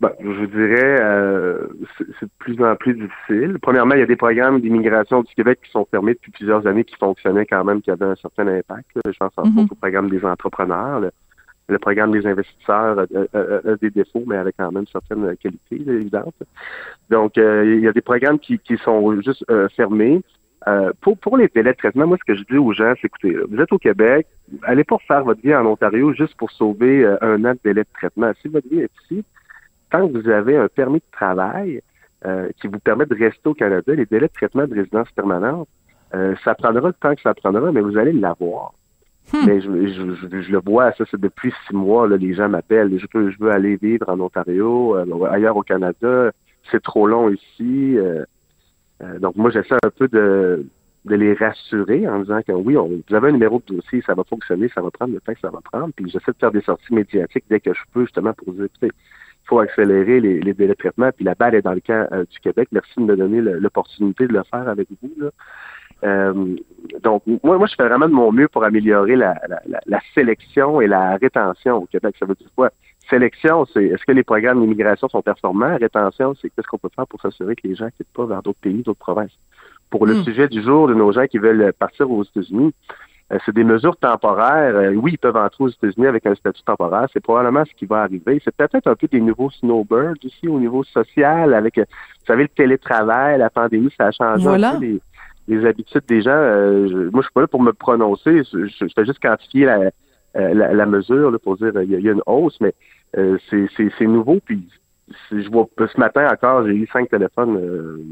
Ben, 0.00 0.10
je 0.20 0.44
dirais, 0.46 0.98
euh, 1.00 1.66
c'est 1.98 2.24
de 2.26 2.30
plus 2.38 2.60
en 2.62 2.74
plus 2.76 2.94
difficile. 2.94 3.58
Premièrement, 3.62 3.94
il 3.94 4.00
y 4.00 4.02
a 4.02 4.06
des 4.06 4.16
programmes 4.16 4.60
d'immigration 4.60 5.22
du 5.22 5.32
Québec 5.34 5.60
qui 5.64 5.70
sont 5.70 5.86
fermés 5.90 6.14
depuis 6.14 6.32
plusieurs 6.32 6.66
années, 6.66 6.84
qui 6.84 6.96
fonctionnaient 6.96 7.46
quand 7.46 7.64
même, 7.64 7.80
qui 7.80 7.90
avaient 7.90 8.04
un 8.06 8.16
certain 8.16 8.46
impact. 8.48 8.86
là. 8.96 9.02
Je 9.06 9.16
pense 9.18 9.32
entre 9.36 9.50
Mhm. 9.50 9.58
autres 9.60 9.72
au 9.72 9.76
programme 9.76 10.10
des 10.10 10.24
entrepreneurs. 10.24 11.00
Le, 11.00 11.10
le 11.68 11.78
programme 11.78 12.10
des 12.12 12.26
investisseurs 12.26 12.98
a, 12.98 13.02
a- 13.02 13.38
a- 13.38 13.72
a 13.72 13.76
des 13.76 13.90
défauts, 13.90 14.24
mais 14.26 14.36
avec 14.36 14.56
quand 14.58 14.70
même 14.72 14.84
certaines 14.88 15.36
qualités 15.36 15.78
là, 15.78 15.92
évidentes. 15.94 16.34
Donc, 17.08 17.38
euh, 17.38 17.64
il 17.64 17.80
y 17.80 17.88
a 17.88 17.92
des 17.92 18.02
programmes 18.02 18.38
qui, 18.40 18.58
qui 18.58 18.76
sont 18.78 19.20
juste 19.22 19.44
euh, 19.50 19.68
fermés. 19.76 20.20
Euh, 20.66 20.92
pour, 21.02 21.16
pour 21.18 21.36
les 21.36 21.48
délais 21.48 21.72
de 21.72 21.76
traitement, 21.76 22.06
moi, 22.06 22.16
ce 22.18 22.24
que 22.32 22.36
je 22.38 22.42
dis 22.50 22.56
aux 22.58 22.72
gens, 22.72 22.94
c'est 23.00 23.06
écoutez, 23.06 23.32
là, 23.32 23.42
vous 23.48 23.60
êtes 23.60 23.72
au 23.72 23.78
Québec, 23.78 24.26
allez 24.64 24.82
pas 24.84 24.96
faire 25.06 25.22
votre 25.22 25.40
vie 25.40 25.54
en 25.54 25.64
Ontario 25.66 26.12
juste 26.14 26.34
pour 26.36 26.50
sauver 26.50 27.04
euh, 27.04 27.16
un 27.20 27.42
an 27.44 27.52
de 27.52 27.58
délai 27.62 27.82
de 27.82 27.88
traitement. 27.94 28.32
Si 28.42 28.48
votre 28.48 28.68
vie 28.68 28.80
est 28.80 28.90
ici, 29.04 29.24
tant 29.94 30.08
que 30.08 30.18
vous 30.18 30.28
avez 30.28 30.56
un 30.56 30.68
permis 30.68 30.98
de 30.98 31.10
travail 31.12 31.80
euh, 32.26 32.48
qui 32.60 32.66
vous 32.66 32.78
permet 32.80 33.06
de 33.06 33.14
rester 33.14 33.48
au 33.48 33.54
Canada, 33.54 33.94
les 33.94 34.06
délais 34.06 34.26
de 34.28 34.32
traitement 34.32 34.66
de 34.66 34.74
résidence 34.74 35.10
permanente, 35.12 35.68
euh, 36.14 36.34
ça 36.44 36.54
prendra 36.54 36.88
le 36.88 36.94
temps 36.94 37.14
que 37.14 37.20
ça 37.22 37.34
prendra, 37.34 37.70
mais 37.70 37.80
vous 37.80 37.96
allez 37.98 38.12
l'avoir. 38.12 38.72
Mais 39.46 39.60
je, 39.60 39.70
je, 39.70 40.14
je- 40.20 40.40
je 40.42 40.52
le 40.52 40.60
vois, 40.64 40.92
ça 40.92 41.04
c'est 41.10 41.20
depuis 41.20 41.52
six 41.66 41.74
mois, 41.74 42.08
là, 42.08 42.16
les 42.16 42.34
gens 42.34 42.48
m'appellent, 42.48 42.98
je 42.98 43.06
veux, 43.14 43.30
je 43.30 43.38
veux 43.38 43.50
aller 43.50 43.76
vivre 43.76 44.08
en 44.08 44.18
Ontario, 44.20 44.96
euh, 44.96 45.24
ailleurs 45.30 45.56
au 45.56 45.62
Canada, 45.62 46.30
c'est 46.70 46.82
trop 46.82 47.06
long 47.06 47.30
ici. 47.30 47.96
donc 49.20 49.36
moi 49.36 49.50
j'essaie 49.50 49.74
un 49.82 49.90
peu 49.90 50.08
de, 50.08 50.66
de 51.04 51.14
les 51.14 51.34
rassurer 51.34 52.08
en 52.08 52.20
disant 52.20 52.40
que 52.46 52.52
oui, 52.52 52.76
on, 52.76 52.86
vous 52.88 53.14
avez 53.14 53.28
un 53.28 53.32
numéro 53.32 53.62
de 53.66 53.74
dossier, 53.76 54.02
ça 54.06 54.14
va 54.14 54.24
fonctionner, 54.24 54.68
ça 54.74 54.80
va 54.80 54.90
prendre 54.90 55.12
le 55.14 55.20
temps 55.20 55.34
que 55.34 55.40
ça 55.40 55.50
va 55.50 55.60
prendre, 55.72 55.90
puis 55.94 56.08
j'essaie 56.10 56.32
de 56.32 56.36
faire 56.38 56.52
des 56.52 56.62
sorties 56.62 56.94
médiatiques 56.94 57.44
dès 57.50 57.60
que 57.60 57.72
je 57.74 57.80
peux, 57.92 58.02
justement 58.02 58.32
pour 58.32 58.52
dire, 58.54 58.64
écoutez, 58.64 58.90
faut 59.44 59.58
accélérer 59.58 60.20
les, 60.20 60.40
les 60.40 60.54
délais 60.54 60.74
de 60.74 60.78
traitement, 60.78 61.10
puis 61.14 61.24
la 61.24 61.34
balle 61.34 61.54
est 61.54 61.62
dans 61.62 61.74
le 61.74 61.80
camp 61.80 62.08
du 62.30 62.38
Québec. 62.40 62.68
Merci 62.72 62.92
de 62.96 63.02
me 63.02 63.16
donner 63.16 63.40
l'opportunité 63.40 64.26
de 64.26 64.32
le 64.32 64.42
faire 64.44 64.68
avec 64.68 64.88
vous. 65.02 65.12
Là. 65.18 66.32
donc, 67.02 67.22
moi, 67.42 67.58
moi, 67.58 67.66
je 67.66 67.74
fais 67.74 67.86
vraiment 67.86 68.08
de 68.08 68.14
mon 68.14 68.32
mieux 68.32 68.48
pour 68.48 68.64
améliorer 68.64 69.16
la, 69.16 69.38
la, 69.48 69.80
la 69.86 70.00
sélection 70.14 70.80
et 70.80 70.86
la 70.86 71.16
rétention 71.16 71.76
au 71.76 71.86
Québec. 71.86 72.16
Ça 72.18 72.26
veut 72.26 72.34
dire 72.34 72.48
quoi? 72.54 72.70
Sélection, 73.10 73.66
c'est 73.66 73.84
est-ce 73.84 74.04
que 74.04 74.12
les 74.12 74.22
programmes 74.22 74.60
d'immigration 74.60 75.08
sont 75.08 75.20
performants? 75.20 75.76
Rétention, 75.76 76.34
c'est 76.40 76.48
qu'est-ce 76.50 76.66
qu'on 76.66 76.78
peut 76.78 76.88
faire 76.94 77.06
pour 77.06 77.20
s'assurer 77.20 77.54
que 77.54 77.68
les 77.68 77.74
gens 77.74 77.88
quittent 77.90 78.12
pas 78.14 78.24
vers 78.24 78.42
d'autres 78.42 78.60
pays, 78.60 78.82
d'autres 78.82 78.98
provinces? 78.98 79.36
Pour 79.90 80.06
le 80.06 80.14
hmm. 80.14 80.24
sujet 80.24 80.48
du 80.48 80.62
jour 80.62 80.88
de 80.88 80.94
nos 80.94 81.12
gens 81.12 81.26
qui 81.26 81.38
veulent 81.38 81.72
partir 81.74 82.10
aux 82.10 82.24
États-Unis, 82.24 82.72
euh, 82.72 83.13
c'est 83.44 83.54
des 83.54 83.64
mesures 83.64 83.96
temporaires. 83.96 84.76
Euh, 84.76 84.94
oui, 84.94 85.12
ils 85.12 85.18
peuvent 85.18 85.36
entrer 85.36 85.64
aux 85.64 85.68
États-Unis 85.68 86.06
avec 86.06 86.26
un 86.26 86.34
statut 86.34 86.62
temporaire. 86.62 87.06
C'est 87.12 87.22
probablement 87.22 87.64
ce 87.64 87.74
qui 87.74 87.86
va 87.86 88.02
arriver. 88.02 88.40
C'est 88.44 88.54
peut-être 88.54 88.86
un 88.86 88.94
peu 88.94 89.06
des 89.06 89.20
nouveaux 89.20 89.50
snowbirds 89.50 90.16
aussi 90.24 90.46
au 90.46 90.60
niveau 90.60 90.84
social, 90.84 91.54
avec, 91.54 91.78
euh, 91.78 91.84
vous 92.20 92.26
savez, 92.26 92.42
le 92.42 92.48
télétravail, 92.48 93.38
la 93.38 93.50
pandémie, 93.50 93.90
ça 93.96 94.06
a 94.06 94.12
changé 94.12 95.00
les, 95.48 95.66
habitudes 95.66 96.04
des 96.08 96.22
gens. 96.22 96.38
moi, 97.12 97.20
je 97.20 97.26
suis 97.26 97.32
pas 97.32 97.42
là 97.42 97.46
pour 97.46 97.62
me 97.62 97.72
prononcer. 97.72 98.42
Je, 98.52 98.66
je, 98.66 98.86
fais 98.94 99.04
juste 99.04 99.20
quantifier 99.20 99.66
la, 99.66 99.90
la, 100.34 100.86
mesure 100.86 101.30
là, 101.30 101.38
pour 101.38 101.56
dire 101.56 101.72
il 101.82 101.90
y, 101.90 102.08
a 102.08 102.12
une 102.12 102.22
hausse, 102.26 102.58
mais 102.60 102.74
euh, 103.16 103.38
c'est 103.50 104.06
nouveau. 104.06 104.40
Puis 104.44 104.68
je 105.30 105.48
vois 105.50 105.68
ce 105.78 105.98
matin 105.98 106.28
encore, 106.30 106.66
j'ai 106.66 106.74
eu 106.74 106.86
cinq 106.92 107.08
téléphones 107.10 107.56
euh, 107.56 108.02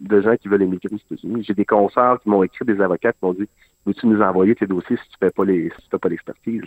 de 0.00 0.20
gens 0.20 0.36
qui 0.36 0.48
veulent 0.48 0.62
émigrer 0.62 0.94
aux 0.94 1.14
États-Unis. 1.14 1.44
J'ai 1.46 1.54
des 1.54 1.64
concerts 1.64 2.18
qui 2.22 2.28
m'ont 2.28 2.42
écrit 2.42 2.64
des 2.64 2.80
avocats 2.80 3.12
qui 3.12 3.18
m'ont 3.22 3.32
dit 3.32 3.48
Veux-tu 3.86 4.06
nous 4.06 4.20
envoyer 4.20 4.54
tes 4.54 4.66
dossiers 4.66 4.96
si 4.96 5.08
tu 5.10 5.16
fais 5.20 5.30
pas 5.30 5.44
les 5.44 5.70
si 5.78 5.88
tu 5.90 5.98
pas 5.98 6.08
l'expertise? 6.08 6.62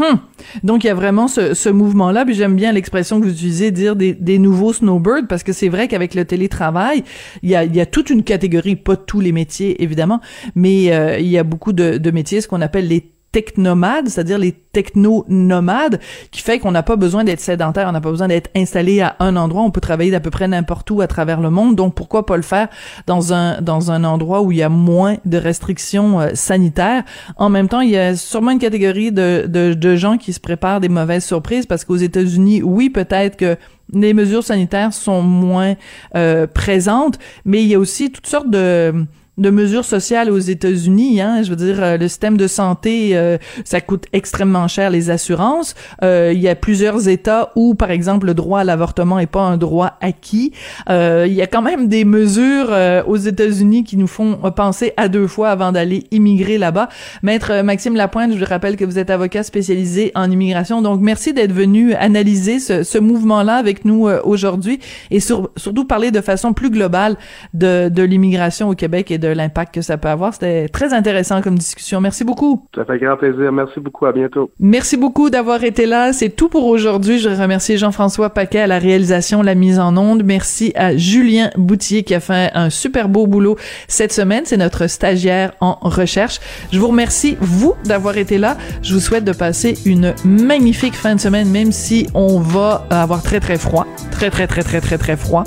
Hum. 0.00 0.18
Donc 0.62 0.84
il 0.84 0.88
y 0.88 0.90
a 0.90 0.94
vraiment 0.94 1.28
ce, 1.28 1.54
ce 1.54 1.68
mouvement-là, 1.68 2.24
puis 2.24 2.34
j'aime 2.34 2.56
bien 2.56 2.72
l'expression 2.72 3.20
que 3.20 3.24
vous 3.24 3.32
utilisez, 3.32 3.70
dire 3.70 3.96
des, 3.96 4.12
des 4.12 4.38
nouveaux 4.38 4.72
snowbirds, 4.72 5.26
parce 5.28 5.42
que 5.42 5.52
c'est 5.52 5.68
vrai 5.68 5.88
qu'avec 5.88 6.14
le 6.14 6.24
télétravail, 6.24 7.04
il 7.42 7.50
y 7.50 7.56
a, 7.56 7.64
y 7.64 7.80
a 7.80 7.86
toute 7.86 8.10
une 8.10 8.22
catégorie, 8.22 8.76
pas 8.76 8.96
tous 8.96 9.20
les 9.20 9.32
métiers 9.32 9.82
évidemment, 9.82 10.20
mais 10.54 10.92
euh, 10.92 11.18
il 11.18 11.28
y 11.28 11.38
a 11.38 11.42
beaucoup 11.42 11.72
de, 11.72 11.96
de 11.96 12.10
métiers, 12.10 12.40
ce 12.40 12.48
qu'on 12.48 12.60
appelle 12.60 12.86
les 12.86 13.12
technomades, 13.32 14.08
c'est-à-dire 14.08 14.38
les 14.38 14.52
techno-nomades, 14.52 16.00
qui 16.30 16.40
fait 16.42 16.58
qu'on 16.58 16.72
n'a 16.72 16.82
pas 16.82 16.96
besoin 16.96 17.24
d'être 17.24 17.40
sédentaire, 17.40 17.86
on 17.88 17.92
n'a 17.92 18.00
pas 18.00 18.10
besoin 18.10 18.28
d'être 18.28 18.50
installé 18.56 19.00
à 19.00 19.16
un 19.18 19.36
endroit, 19.36 19.62
on 19.62 19.70
peut 19.70 19.80
travailler 19.80 20.10
d'à 20.10 20.20
peu 20.20 20.30
près 20.30 20.48
n'importe 20.48 20.90
où 20.90 21.00
à 21.00 21.06
travers 21.06 21.40
le 21.40 21.50
monde, 21.50 21.76
donc 21.76 21.94
pourquoi 21.94 22.26
pas 22.26 22.36
le 22.36 22.42
faire 22.42 22.68
dans 23.06 23.32
un 23.32 23.60
dans 23.60 23.90
un 23.90 24.04
endroit 24.04 24.42
où 24.42 24.52
il 24.52 24.58
y 24.58 24.62
a 24.62 24.68
moins 24.68 25.16
de 25.24 25.36
restrictions 25.36 26.20
euh, 26.20 26.30
sanitaires. 26.34 27.04
En 27.36 27.48
même 27.48 27.68
temps, 27.68 27.80
il 27.80 27.90
y 27.90 27.96
a 27.96 28.16
sûrement 28.16 28.52
une 28.52 28.58
catégorie 28.58 29.12
de, 29.12 29.46
de, 29.46 29.74
de 29.74 29.96
gens 29.96 30.16
qui 30.16 30.32
se 30.32 30.40
préparent 30.40 30.80
des 30.80 30.88
mauvaises 30.88 31.24
surprises 31.24 31.66
parce 31.66 31.84
qu'aux 31.84 31.96
États-Unis, 31.96 32.62
oui, 32.62 32.90
peut-être 32.90 33.36
que 33.36 33.56
les 33.92 34.14
mesures 34.14 34.44
sanitaires 34.44 34.92
sont 34.92 35.22
moins 35.22 35.74
euh, 36.14 36.46
présentes, 36.46 37.18
mais 37.44 37.62
il 37.62 37.68
y 37.68 37.74
a 37.74 37.78
aussi 37.78 38.10
toutes 38.10 38.26
sortes 38.26 38.50
de 38.50 39.06
de 39.38 39.50
mesures 39.50 39.84
sociales 39.84 40.30
aux 40.30 40.38
États-Unis. 40.38 41.20
Hein, 41.20 41.42
je 41.42 41.50
veux 41.50 41.56
dire, 41.56 41.82
euh, 41.82 41.96
le 41.96 42.08
système 42.08 42.36
de 42.36 42.46
santé, 42.46 43.16
euh, 43.16 43.38
ça 43.64 43.80
coûte 43.80 44.04
extrêmement 44.12 44.68
cher 44.68 44.90
les 44.90 45.10
assurances. 45.10 45.74
Euh, 46.02 46.32
il 46.34 46.40
y 46.40 46.48
a 46.48 46.54
plusieurs 46.54 47.08
États 47.08 47.52
où, 47.56 47.74
par 47.74 47.90
exemple, 47.90 48.26
le 48.26 48.34
droit 48.34 48.60
à 48.60 48.64
l'avortement 48.64 49.18
est 49.18 49.26
pas 49.26 49.42
un 49.42 49.56
droit 49.56 49.96
acquis. 50.00 50.52
il 50.88 51.32
y 51.32 51.42
a 51.42 51.46
quand 51.46 51.62
même 51.62 51.88
des 51.88 52.04
mesures 52.04 52.74
aux 53.06 53.16
États-Unis 53.16 53.84
qui 53.84 53.96
nous 53.96 54.06
font 54.06 54.36
penser 54.56 54.92
à 54.96 55.08
deux 55.08 55.26
fois 55.26 55.50
avant 55.50 55.72
d'aller 55.72 56.04
immigrer 56.10 56.58
là-bas. 56.58 56.88
Maître 57.22 57.62
Maxime 57.62 57.94
Lapointe, 57.94 58.32
je 58.32 58.38
vous 58.38 58.44
rappelle 58.44 58.76
que 58.76 58.84
vous 58.84 58.98
êtes 58.98 59.10
avocat 59.10 59.42
spécialisé 59.42 60.10
en 60.14 60.30
immigration. 60.30 60.82
Donc, 60.82 61.00
merci 61.00 61.32
d'être 61.32 61.52
venu 61.52 61.94
analyser 61.94 62.58
ce, 62.58 62.82
ce 62.82 62.98
mouvement-là 62.98 63.54
avec 63.54 63.84
nous 63.84 64.08
aujourd'hui 64.24 64.80
et 65.10 65.20
sur, 65.20 65.50
surtout 65.56 65.84
parler 65.84 66.10
de 66.10 66.20
façon 66.20 66.52
plus 66.52 66.70
globale 66.70 67.16
de, 67.54 67.88
de 67.88 68.02
l'immigration 68.02 68.68
au 68.68 68.74
Québec 68.74 69.10
et 69.10 69.18
de 69.28 69.36
l'impact 69.36 69.74
que 69.74 69.82
ça 69.82 69.96
peut 69.96 70.08
avoir. 70.08 70.34
C'était 70.34 70.68
très 70.68 70.92
intéressant 70.92 71.42
comme 71.42 71.56
discussion. 71.56 72.00
Merci 72.00 72.24
beaucoup. 72.24 72.66
Ça 72.74 72.84
fait 72.84 72.98
grand 72.98 73.16
plaisir. 73.16 73.52
Merci 73.52 73.80
beaucoup. 73.80 74.06
À 74.06 74.12
bientôt. 74.12 74.50
Merci 74.58 74.96
beaucoup 74.96 75.30
d'avoir 75.30 75.64
été 75.64 75.86
là. 75.86 76.12
C'est 76.12 76.30
tout 76.30 76.48
pour 76.48 76.66
aujourd'hui. 76.66 77.18
Je 77.18 77.28
remercie 77.28 77.78
Jean-François 77.78 78.30
Paquet 78.30 78.60
à 78.60 78.66
la 78.66 78.78
réalisation, 78.78 79.42
la 79.42 79.54
mise 79.54 79.78
en 79.78 79.96
onde. 79.96 80.22
Merci 80.24 80.72
à 80.76 80.96
Julien 80.96 81.50
Boutier 81.56 82.02
qui 82.02 82.14
a 82.14 82.20
fait 82.20 82.50
un 82.54 82.70
super 82.70 83.08
beau 83.08 83.26
boulot 83.26 83.56
cette 83.88 84.12
semaine. 84.12 84.42
C'est 84.44 84.56
notre 84.56 84.86
stagiaire 84.86 85.52
en 85.60 85.78
recherche. 85.82 86.40
Je 86.72 86.78
vous 86.78 86.88
remercie, 86.88 87.36
vous, 87.40 87.74
d'avoir 87.84 88.16
été 88.16 88.38
là. 88.38 88.56
Je 88.82 88.94
vous 88.94 89.00
souhaite 89.00 89.24
de 89.24 89.32
passer 89.32 89.74
une 89.84 90.14
magnifique 90.24 90.94
fin 90.94 91.14
de 91.14 91.20
semaine, 91.20 91.48
même 91.50 91.72
si 91.72 92.06
on 92.14 92.38
va 92.38 92.86
avoir 92.90 93.22
très, 93.22 93.40
très 93.40 93.58
froid. 93.58 93.86
Très, 94.10 94.30
très, 94.30 94.46
très, 94.46 94.62
très, 94.62 94.80
très, 94.80 94.98
très 94.98 95.16
froid 95.16 95.44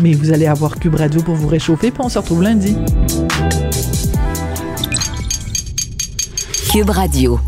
mais 0.00 0.12
vous 0.12 0.32
allez 0.32 0.46
avoir 0.46 0.78
Cube 0.78 0.94
Radio 0.94 1.22
pour 1.22 1.34
vous 1.34 1.48
réchauffer, 1.48 1.90
puis 1.90 2.02
on 2.04 2.08
se 2.08 2.18
retrouve 2.18 2.42
lundi. 2.42 2.76
Cube 6.70 6.90
Radio. 6.90 7.38